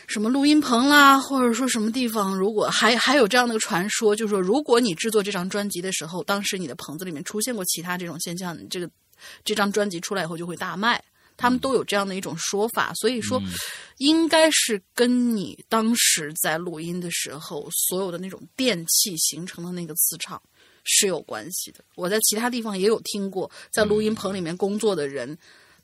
[0.07, 8.89] 什么录音棚啦，或者说什么地方，如果还还有这样的个传说，就是说如果你制作这张专辑的时候，当时你的棚子里面出现过其他这种现象，这个
[9.45, 11.01] 这张专辑出来以后就会大卖。
[11.41, 13.41] 他们都有这样的一种说法，所以说，
[13.97, 20.41] 应该是跟你当时在录音的时候所有的那种电器形成的那个磁场
[20.83, 21.83] 是有关系的。
[21.95, 25.37] 我在其他地方也有听过，在录音棚里面工作的人，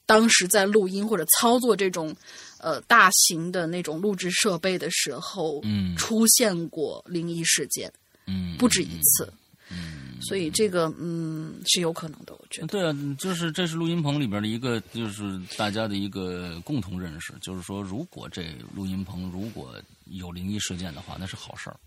[0.05, 2.15] 当时在录音或者操作这种
[2.59, 7.91] 呃大型的那种录制设备的时候，嗯，出现过灵异事件，
[8.25, 9.33] 嗯，不止一次，
[9.69, 10.17] 嗯。
[10.19, 12.67] 所以这个嗯是有可能的，我觉得。
[12.67, 19.75] 对啊，就是这是录音棚里边的一个，就是大家的一个共同认识，就是说，如果这录音棚如果
[20.05, 21.77] 有灵异事件的话，那是好事儿。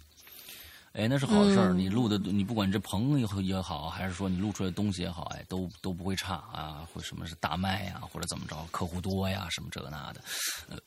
[0.93, 1.73] 哎，那是好事儿。
[1.73, 10.21] 你录的，你不管这棚也也好，还是说你录出来的东西也好，哎，都都不会差啊，或什么是大卖呀，或者怎么着，客户多呀，什么这个那的，
[10.69, 10.79] 呃。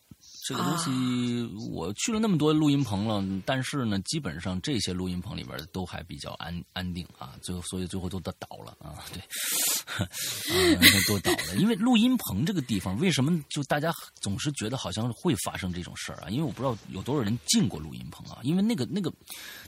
[0.46, 11.56] 这个东西我去了那么多录音棚了，但是呢，基本上这些录音棚里边都还比较安安定啊，最后所以最后都都倒了啊，对，啊都倒了。
[11.56, 16.30] 因为录音棚这个地方，为什么就大家总是觉得好像会发生这种事儿啊？
[16.30, 19.14] 因为我不知道有多少人进过录音棚啊，因为那个那个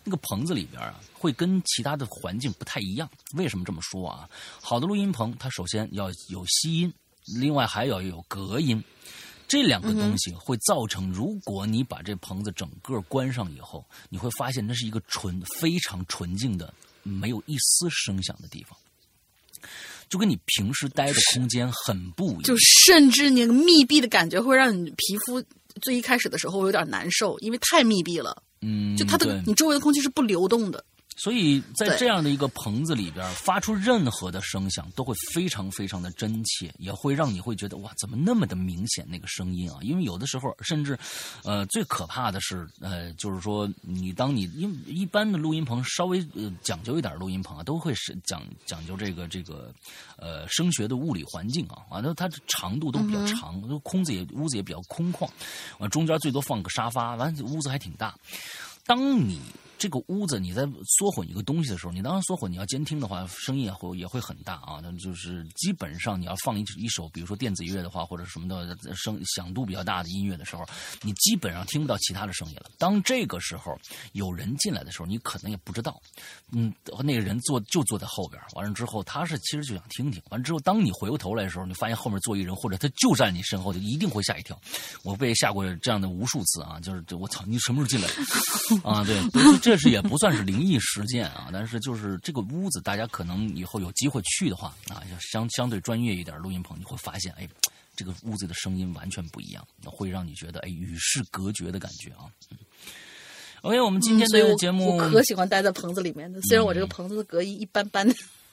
[0.03, 3.09] 那个棚子里边啊，会跟其他的环境不太一样。
[3.35, 4.29] 为什么这么说啊？
[4.61, 6.93] 好的录音棚，它首先要有吸音，
[7.39, 8.83] 另外还要有隔音。
[9.47, 16.73] 这两个东西会造成，如果你把这棚子整个关上以后，你会发现那是一个纯、非常纯净的、
[17.03, 18.77] 没有一丝声响的地方，
[20.09, 22.43] 就跟你平时待的空间很不一样。
[22.43, 25.43] 就甚至那个密闭的感觉会让你皮肤
[25.81, 28.41] 最一开始的时候有点难受，因为太密闭了。
[28.61, 30.83] 嗯，就它的你周围的空气是不流动的。
[31.15, 39.77] 所以在这样的一个棚子里边，发出任何的声响都会非常非常的真切，也会让你会觉得哇，怎么那么的明显那个声音啊？
[39.81, 40.97] 因为有的时候甚至，
[41.43, 49.73] 呃，最可怕的是，呃，就是说你当你因一般的录音棚稍微呃讲究一点录音棚啊，都会是讲讲究这个这个
[50.17, 55.29] 呃声学的物理环境啊，完了它的长度都比较长，空子也屋子也比较空旷，
[55.79, 58.13] 完中间最多放个沙发，完屋子还挺大，
[58.85, 59.39] 当你。
[59.77, 64.79] 这个屋子，你在缩混一个东西的时候，你当然缩混，你要监听的话，声音也会也会很大啊。
[64.81, 70.65] 那就是基本上你要放一一首，比如说电子乐的话，或者什么的声响度比较大的音乐的时候，
[71.01, 72.69] 你基本上听不到其他的声音了。
[72.77, 73.77] 当这个时候
[74.13, 76.01] 有人进来的时候，你可能也不知道，
[76.51, 76.73] 嗯，
[77.03, 84.59] 那个人坐就坐在后边，完了之后他是其实就想听听，完了之后当你回过头来的时候，你发现后面坐一人，或者他就在你身后，就一定会吓一跳。
[85.03, 89.03] 我被吓过这样的无数次啊，就是我操，你什么时候进来的啊？
[89.03, 89.64] 对。
[89.65, 97.49] 这是也不算是灵异事件啊，但是就是这个屋子，大家可能以后有机会去的话啊，相相对专业一点录音棚，你会发现，哎，
[97.95, 102.29] 这个屋子的声音完全不一样，会让你觉得哎与世隔绝的感觉啊。
[102.51, 102.57] 嗯
[103.61, 108.07] OK，我们今天的节目，我可喜欢待在棚子里面的，虽然我这个棚子的隔音一般般。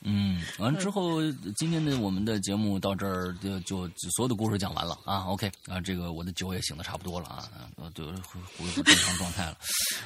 [0.04, 1.20] 嗯，完了之后，
[1.56, 5.24] 今天的我们的节目到这儿就就所有的故事讲完了啊。
[5.28, 9.56] OK 啊，这个我的酒也醒的差不多了啊，呃，就恢复正常状态了。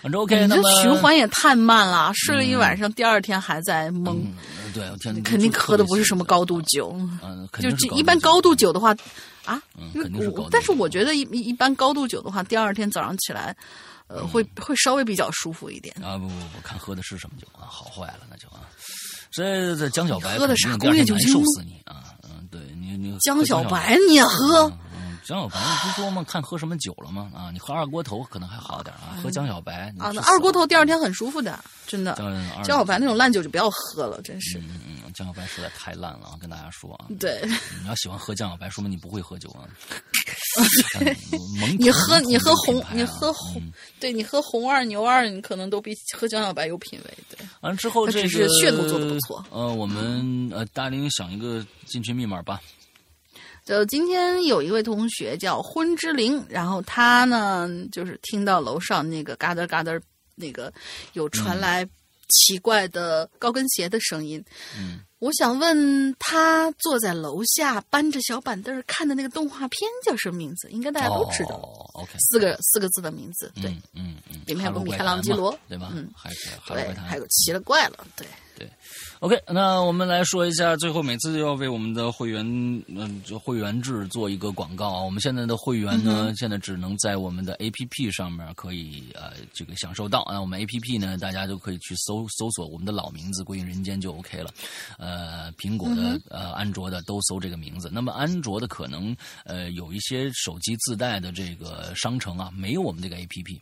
[0.03, 4.19] 反正 OK，那循环也太慢了，睡了一晚上，第二天还在懵，
[4.75, 6.95] 对，天，肯定喝的不是什么高度，酒。
[7.23, 8.91] 嗯，肯就定这一般高度酒的话，
[9.45, 13.57] 啊，嗯肯定是高度但是我觉得一一一般高度酒的话，第二天早上起来，
[14.09, 15.95] 呃，会会稍微比较舒服一点。
[16.03, 18.61] 啊不不不，看喝的是什么酒啊，好坏了那就啊。
[19.31, 22.15] 这这江小白喝的啥工业酒精受死你啊！
[22.25, 24.73] 嗯，对你你江小小白你也喝？
[25.27, 26.25] 嗯，江小白你不说吗？
[26.27, 27.31] 看喝什么酒了吗？
[27.35, 32.15] 啊，你喝二锅头可能还好点啊，喝江小白啊，那二锅头第二天很舒服的，真的。
[32.15, 34.59] 江江小白那种烂酒就不要喝了，真是。
[34.59, 36.39] 嗯嗯，江小白实在太烂了啊！
[36.41, 37.41] 跟大家说啊，对，
[37.83, 39.67] 你要喜欢喝江小白，说明你不会喝酒啊。
[41.79, 47.19] 你喝你喝红你喝红嗯，对你喝红二牛二，你可能都比喝江小白有品味。
[47.29, 52.61] 对，完了之后，它这是噱头做的不错呃，我们呃，大林想一个进群密码吧。
[53.67, 60.01] 就今天有一位同学叫昏之灵，然后他呢就是听到楼上那个嘎噔嘎噔
[60.37, 60.73] 那个
[61.15, 61.85] 有传来
[62.29, 64.43] 奇怪的高跟鞋的声音。
[64.79, 70.71] 嗯，我想问他坐在楼下搬着小板凳看的那个动画片叫什么名字？
[70.71, 73.51] 应该大家都知道，哦、OK，四个四个字的名字。
[73.61, 75.91] 对、嗯嗯嗯，里面还有个米开朗基罗对吧？
[75.93, 76.31] 嗯还
[76.69, 78.25] 对还有奇了怪了，对
[78.57, 78.71] 对。
[79.27, 82.47] OK，那我们来说一下，最后每次要为我们的会员，
[82.87, 85.03] 嗯、就会员制做一个广告啊。
[85.03, 90.25] 我们现在的会员呢，现在只能在我们的 APP 上面可以呃这个享受到。
[90.31, 94.55] 那我们 APP 呢，大家都可以去搜搜索我们的老名字“归隐人间”就 OK 了。
[94.97, 97.91] 呃，苹果的、呃安卓的都搜这个名字。
[97.93, 103.59] 那么安卓的可能呃有一些手机自带的这个商城啊，没有我们这个 APP。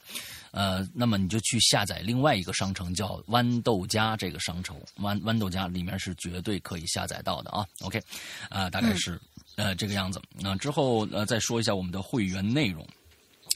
[0.57, 7.67] 呃，那么你就去下载另外一个商城，叫豌豆荚这个商城，豌豌豆荚里面是绝对可以下载到的啊。
[7.81, 8.01] OK，
[8.49, 9.21] 啊、大概是、
[9.57, 10.23] 呃这个样子。
[10.31, 12.87] 那、之后呃再说一下我们的会员内容。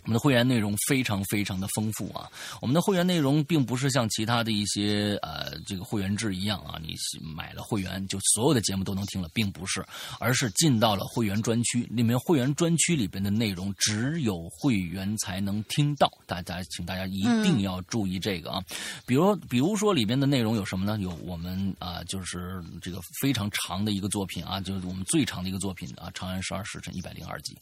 [0.08, 2.30] 我们的会员内容非常非常的丰富啊！
[2.62, 6.94] 我们的会员内容并不是像其他的一些呃这个会员制一样啊，你
[7.36, 9.84] 买了会员就所有的节目都能听了，并不是，
[10.18, 18.64] 而是进到了会员专区里面，会员专区里边的内容只有会员才能听到，大家请大家一定要注意这个啊！
[19.04, 20.98] 比如比如说里边的内容有什么呢？
[21.02, 27.54] 有我们啊、就是这个非常长的一个作品啊，就是我们最长的一个作品啊，《长安十二时辰》一百零二集，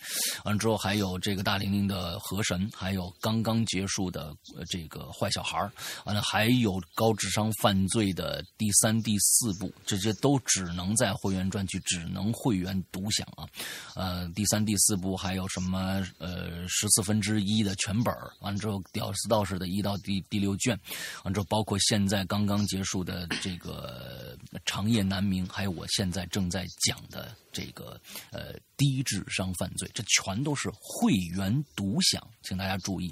[0.44, 4.34] 完了之后还有这个大玲玲的河神，还有刚刚结束的
[4.68, 5.58] 这个坏小孩
[6.04, 13.48] 完了还有高智商犯罪的第三、第四部，这些都只能在会员专区，只能会员独享啊。
[13.94, 20.78] 呃，第三、第四部还有什么呃十四分之一的全本完了之后，屌丝道士的一到第第六卷，
[21.24, 24.36] 完了之后包括现在刚刚结束的这个
[24.66, 27.98] 长夜难明，还有我现在正在讲的这个
[28.30, 33.10] 呃低智商犯罪，这全都是会员独享，请大家注意，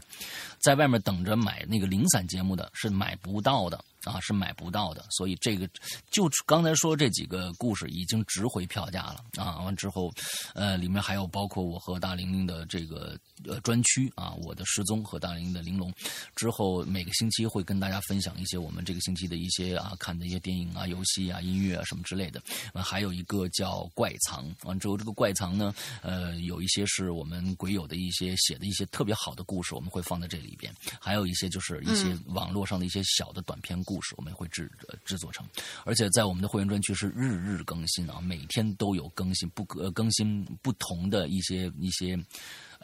[0.59, 3.83] 在外面等着买那个零散节目的是买不到的。
[4.05, 5.69] 啊，是买不到的，所以这个
[6.11, 9.59] 就刚才说这几个故事已经值回票价了啊。
[9.61, 10.13] 完之后，
[10.55, 15.93] 呃，里面还有包括我和大玲玲的这个呃专区啊，我的失踪和大玲玲的玲珑。
[16.37, 22.43] 之后每个星期会跟大家分享一些我们这个星期的一些啊看的一些电影啊、游戏啊、音乐啊什么之类的。
[22.73, 35.47] 完还有一个叫怪藏，完之后这个怪藏呢，呃，有一些是我们鬼友的一些写的一些特别好的故事，我们会放在这里边；还有一些就是一些网络上的一些小的短篇故故事，我们会制呃制作成。
[35.85, 42.19] 而且在我们的会员专区是日日更新啊，每天都有更新，不呃更新不同的一些一些。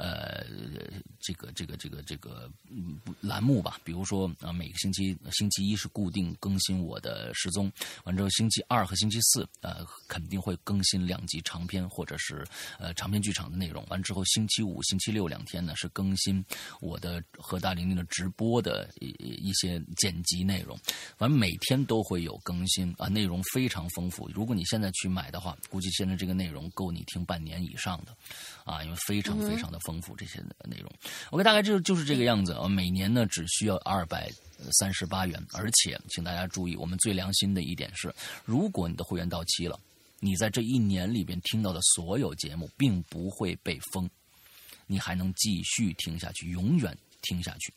[0.00, 0.46] 呃，
[1.20, 2.50] 这个这个这个这个
[3.20, 7.70] 栏目吧，比如说啊，每个星期星期一是固定更新我的失踪，
[8.04, 12.46] 完之后星期二和星期四呃肯定会更新两集长篇或者是
[12.78, 16.42] 呃长篇剧场的内容，完之后星期五、星期六两天呢是更新
[16.80, 19.08] 我的和大玲玲的直播的一
[19.50, 20.78] 一些剪辑内容，
[21.18, 24.30] 反正每天都会有更新啊，内容非常丰富。
[24.32, 28.16] 如果你现在去买的话，估计现在这个内容够你听半年以上的。
[28.64, 30.88] 啊，因为非常非常的丰丰富这些内容。
[31.30, 32.68] OK，大概就就是这个样子啊。
[32.68, 34.30] 每年呢只需要二百
[34.78, 38.14] 三十八元，而且请大家注意，我们最良心的一点是，
[38.44, 39.76] 如果你的会员到期了，
[40.20, 44.08] 你在这一年里边听到的所有节目并不会被封，
[44.86, 47.72] 你还能继续听下去，永远听下去。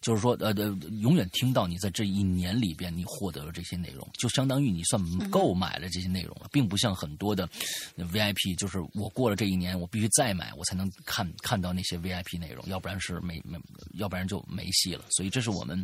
[0.00, 7.48] 就是说，呃呃，永远听到你在这一年里边你获得了这些内容，就相当于你算购买了这些内容了，并不像很多的
[7.96, 13.58] VIP，就是我过了这一年，我必须再买，我才能看看到那些 VIP 内容，要不然是没没，
[13.94, 15.06] 要不然就没戏了。
[15.10, 15.82] 所以这是我们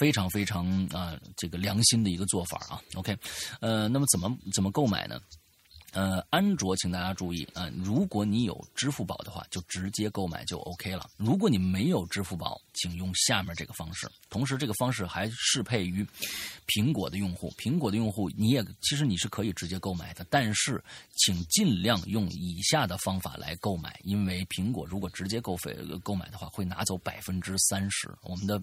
[0.00, 2.82] 非常非常啊这个良心的一个做法啊。
[2.94, 3.16] OK，
[3.60, 5.20] 呃，那么怎么怎么购买呢？
[5.92, 7.70] 呃，安卓，请大家注意啊！
[7.76, 11.10] 如果你有支付宝的话，就直接购买就 OK 了。
[11.18, 14.10] 如果你没有支付宝，请用下面这个方式。
[14.30, 16.02] 同时，这个方式还适配于
[16.66, 17.52] 苹果的用户。
[17.58, 20.82] 苹果的用户，你也其实你是可以直接购买的，但是
[21.14, 28.10] 请尽量用以下的方法来购买，因为苹果如果直接购费购买的话，会拿走百分之三十。
[28.22, 28.58] 我们的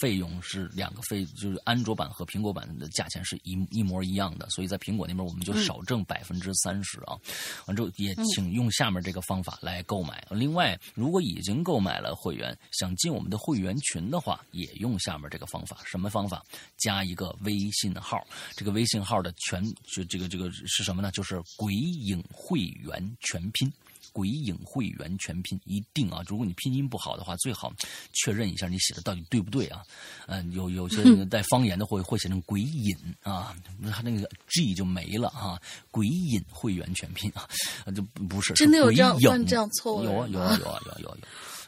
[0.00, 6.71] 费用是两个费，就是安卓版和苹果版的价钱是一一模一样的，所以在苹果那边我们就少挣百分之三。
[6.72, 7.18] 三十啊，
[7.66, 10.26] 完之后也请用下面这个方法来购买。
[10.30, 15.76] 另外，如果已经购买了会员，想进我们的会员群的话，也用下面这个方法。
[15.84, 16.42] 什么方法？
[16.78, 18.26] 加一个微信号，
[18.56, 21.10] 这个微信号的全就这个这个是什么呢？
[21.10, 23.70] 就是“鬼影会员”全拼。
[24.12, 26.22] 鬼影会员全拼一定啊！
[26.26, 27.72] 如果你拼音不好的话，最好
[28.12, 29.82] 确认一下你写的到底对不对啊？
[30.26, 33.56] 嗯，有有些 带方言的会会写成鬼影啊，
[33.90, 35.60] 他那个 G 就没了啊。
[35.90, 37.48] 鬼影会员全拼啊，
[37.94, 41.16] 就不是真的有这样这样错有啊有啊有啊有有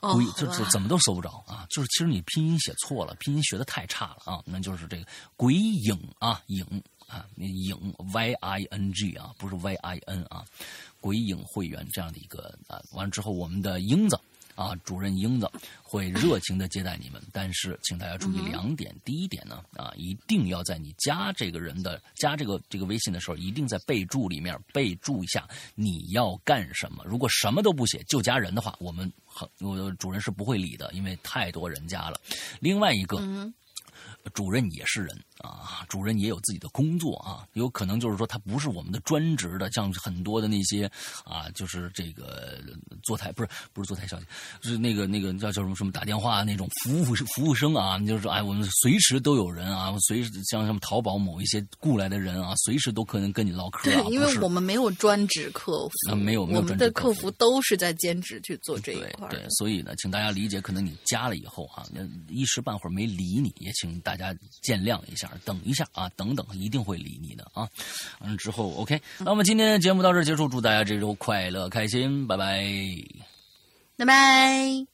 [0.03, 1.67] 有，鬼就是怎么都搜不着啊！
[1.71, 4.43] 就是其实你拼音写错了，拼音学的太差了啊！
[4.45, 5.07] 那就是这个
[5.37, 6.65] 鬼影啊影
[7.07, 10.45] 啊，影 Y I N G 啊，不是 Y I N 啊。
[11.05, 14.19] 鬼影会员这样的一个啊，完了之后，我们的英子
[14.55, 15.47] 啊，主任英子
[15.83, 17.21] 会热情的接待你们。
[17.31, 27.05] 但是，请大家注意两点：第一点呢，啊，一定要在你加这个人的加这个这个微信的时候，一定在备注里面备注一下你要干什么。
[27.05, 32.19] 如果什么都不写就加人的话，我们很我主任是不会理的，因为太多人加了。
[32.61, 33.19] 另外一个，
[34.33, 35.17] 主任也是人。
[35.39, 40.91] 啊，主任也有自己的工作啊，有可能就是说他不是我们的专职的，像很多的那些
[41.25, 42.63] 啊，就是这个
[43.03, 44.27] 坐台不是不是坐台小姐，
[44.63, 53.91] 是那个那个叫叫什么什么打电话那种服务服务生啊，就是说哎，我们随时都有人啊，随时像什么淘宝某一些雇来的人啊，随时都可能跟你唠嗑。
[53.91, 59.29] 对，因为我们没有专职客服，没有没有专职客服都是在兼职去做这一块。
[59.29, 61.85] 对，所以呢，请大家理解，可能你加了以后啊，
[62.29, 65.29] 一时半会儿没理你，也请大大家见谅一下。
[65.45, 67.69] 等一下啊，等等，一定会理你的啊。
[68.21, 72.65] 嗯，之后 OK，那么今天的节目到这结束，祝大家这周快乐开心，拜拜，
[73.97, 74.94] 拜拜。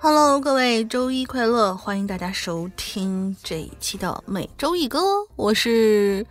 [0.00, 1.76] Hello，各位周一快乐！
[1.76, 5.00] 欢迎大家收听这一期的每周一歌，
[5.34, 6.24] 我是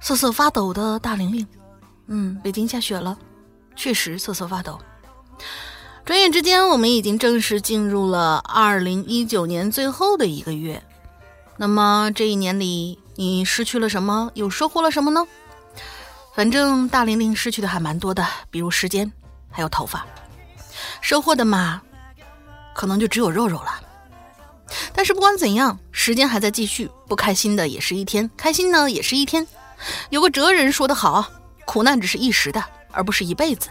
[0.00, 1.46] 瑟瑟发抖的大玲玲。
[2.06, 3.18] 嗯，北京下雪了，
[3.76, 4.80] 确实瑟瑟发抖。
[6.06, 10.82] 转眼之间，我们已经正式进入了二零一九年最后的一个月。
[11.58, 14.30] 那么这一年里，你失去了什么？
[14.32, 15.26] 又收获了什么呢？
[16.34, 19.12] 反正大玲玲失去的还蛮多的，比如时间，
[19.50, 20.06] 还有头发。
[21.02, 21.82] 收获的嘛。
[22.78, 23.82] 可能就只有肉肉了，
[24.94, 29.44] 但是不管怎样，时间还在继续，不开心的也是一天，开心呢也是一天。
[30.10, 31.28] 有个哲人说得好，
[31.66, 33.68] 苦难只是一时的，而不是一辈子。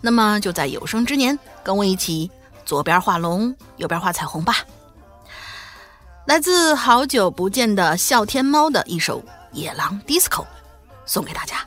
[0.00, 2.30] 那么就在有生之年，跟我一起
[2.64, 4.58] 左边画龙，右边画彩虹吧。
[6.26, 9.20] 来自好久不见的笑天猫的一首
[9.50, 10.42] 《野狼 DISCO》，
[11.04, 11.66] 送给大家。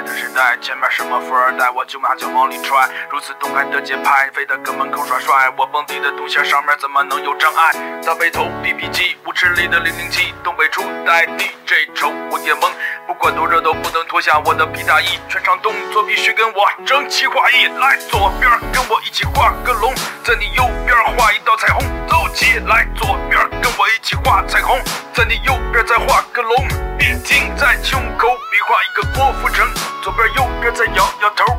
[0.00, 0.21] 代，
[0.60, 2.88] 前面什么富二代，我就马脚往里踹。
[3.10, 5.52] 如此动感的节拍，飞得跟门口耍帅。
[5.56, 7.72] 我蹦迪的动线上面怎么能有障碍？
[8.04, 12.70] 大背头 BB 机，舞池里的零零七，东北初代 DJ 瞅我也懵。
[13.06, 17.66] 不管多热都不能脱下我的皮大衣，全场动作必须跟我整齐划一。
[17.78, 19.92] 来左边跟我一起画个龙，
[20.24, 21.82] 在你右边画一道彩虹。
[22.08, 24.80] 走起来，左边跟我一起画彩虹，
[25.12, 26.56] 在你右边再画个龙。
[26.98, 29.66] 别停在胸口比划一个郭富城，
[30.02, 31.56] 左边右边再摇摇头。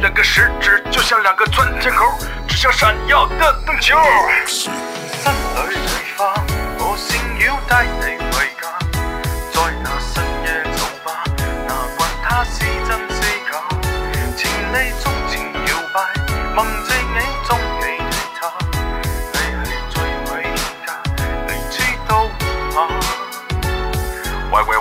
[0.00, 2.04] 两个食指就像两个钻天猴，
[2.46, 3.96] 指向闪耀的灯球。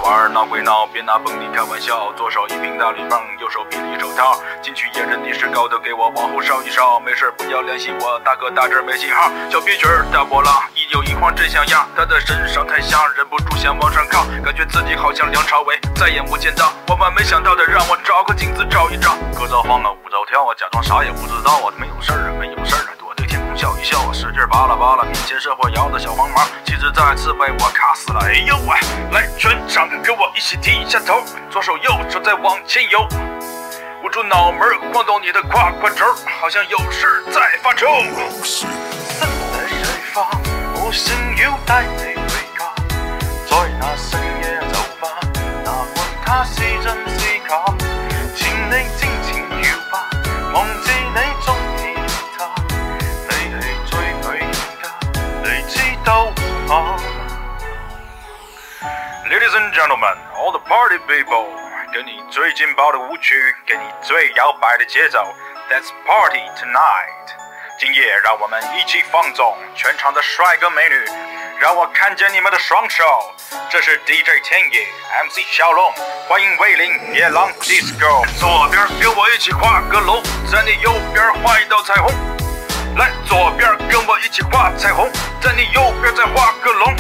[0.06, 2.14] 玩闹归闹，别拿蹦迪开玩笑。
[2.16, 4.40] 左手一瓶大绿棒，右手比了一手套。
[4.62, 7.00] 进去野人地势高的，给我往后稍一稍。
[7.00, 9.32] 没事不要联系我，大哥大这没信号。
[9.50, 11.88] 小皮裙儿大波浪，一扭一晃真像样。
[11.98, 16.72] 他的身上太香，忍不住想往上靠，感觉自己好像梁朝伟，再也不见到。
[16.88, 19.16] 万万没想到的，让我找个镜子照一照。
[19.36, 22.92] 歌照晃啊，舞照跳啊，假装啥也不知道啊，没有事儿啊，没有事儿啊，
[23.56, 28.20] 笑一笑，使劲扒拉扒拉面前社会摇的小黄毛，气质再次被我卡死了。
[28.26, 28.78] 哎呦喂，
[29.12, 33.08] 来全场跟我一起低下头，左手右手再往前游，
[34.04, 34.62] 捂住脑门
[34.94, 36.06] 晃动你的胯胯轴，
[36.40, 37.88] 好像有事在发愁。
[38.44, 40.28] 心里地方，
[40.74, 42.66] 我想要帶你回家，
[43.48, 43.96] 在那
[59.46, 61.46] ？Ladies and gentlemen, all the party people，
[61.94, 65.20] 给你最劲爆的舞曲，给你最摇摆的节奏
[65.70, 67.30] ，That's party tonight。
[67.80, 70.96] 今夜让我们一起放纵，全场的帅哥美女，
[71.60, 73.04] 让我看见你们的双手。
[73.70, 74.88] 这是 DJ 天野
[75.26, 75.94] ，MC 小龙，
[76.28, 78.26] 欢迎威灵野狼 Disco。
[78.40, 82.12] 左边跟我一起画个龙，在你右边画一道彩虹。
[82.98, 85.08] 来，左边跟我一起画彩虹，
[85.40, 86.96] 在你右边再画个龙，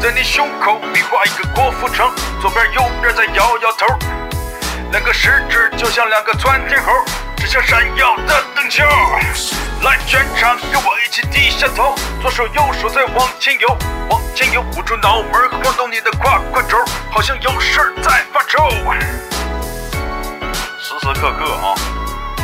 [0.00, 2.08] 在你胸口比划一个郭富城，
[2.40, 3.86] 左边右边再摇摇头，
[4.92, 6.92] 两个食指就像两个窜天猴，
[7.36, 8.84] 指向闪耀的灯球。
[9.82, 13.76] 来，全场跟我一起低下头，左手右手再往前游，
[14.08, 16.78] 往前游，捂住脑门儿晃动你的胯胯轴，
[17.10, 18.68] 好像有事儿在发愁。
[20.80, 21.74] 时时刻刻啊，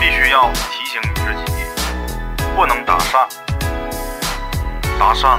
[0.01, 1.65] 必须要提醒你自己，
[2.57, 3.29] 不能搭讪，
[4.99, 5.39] 搭讪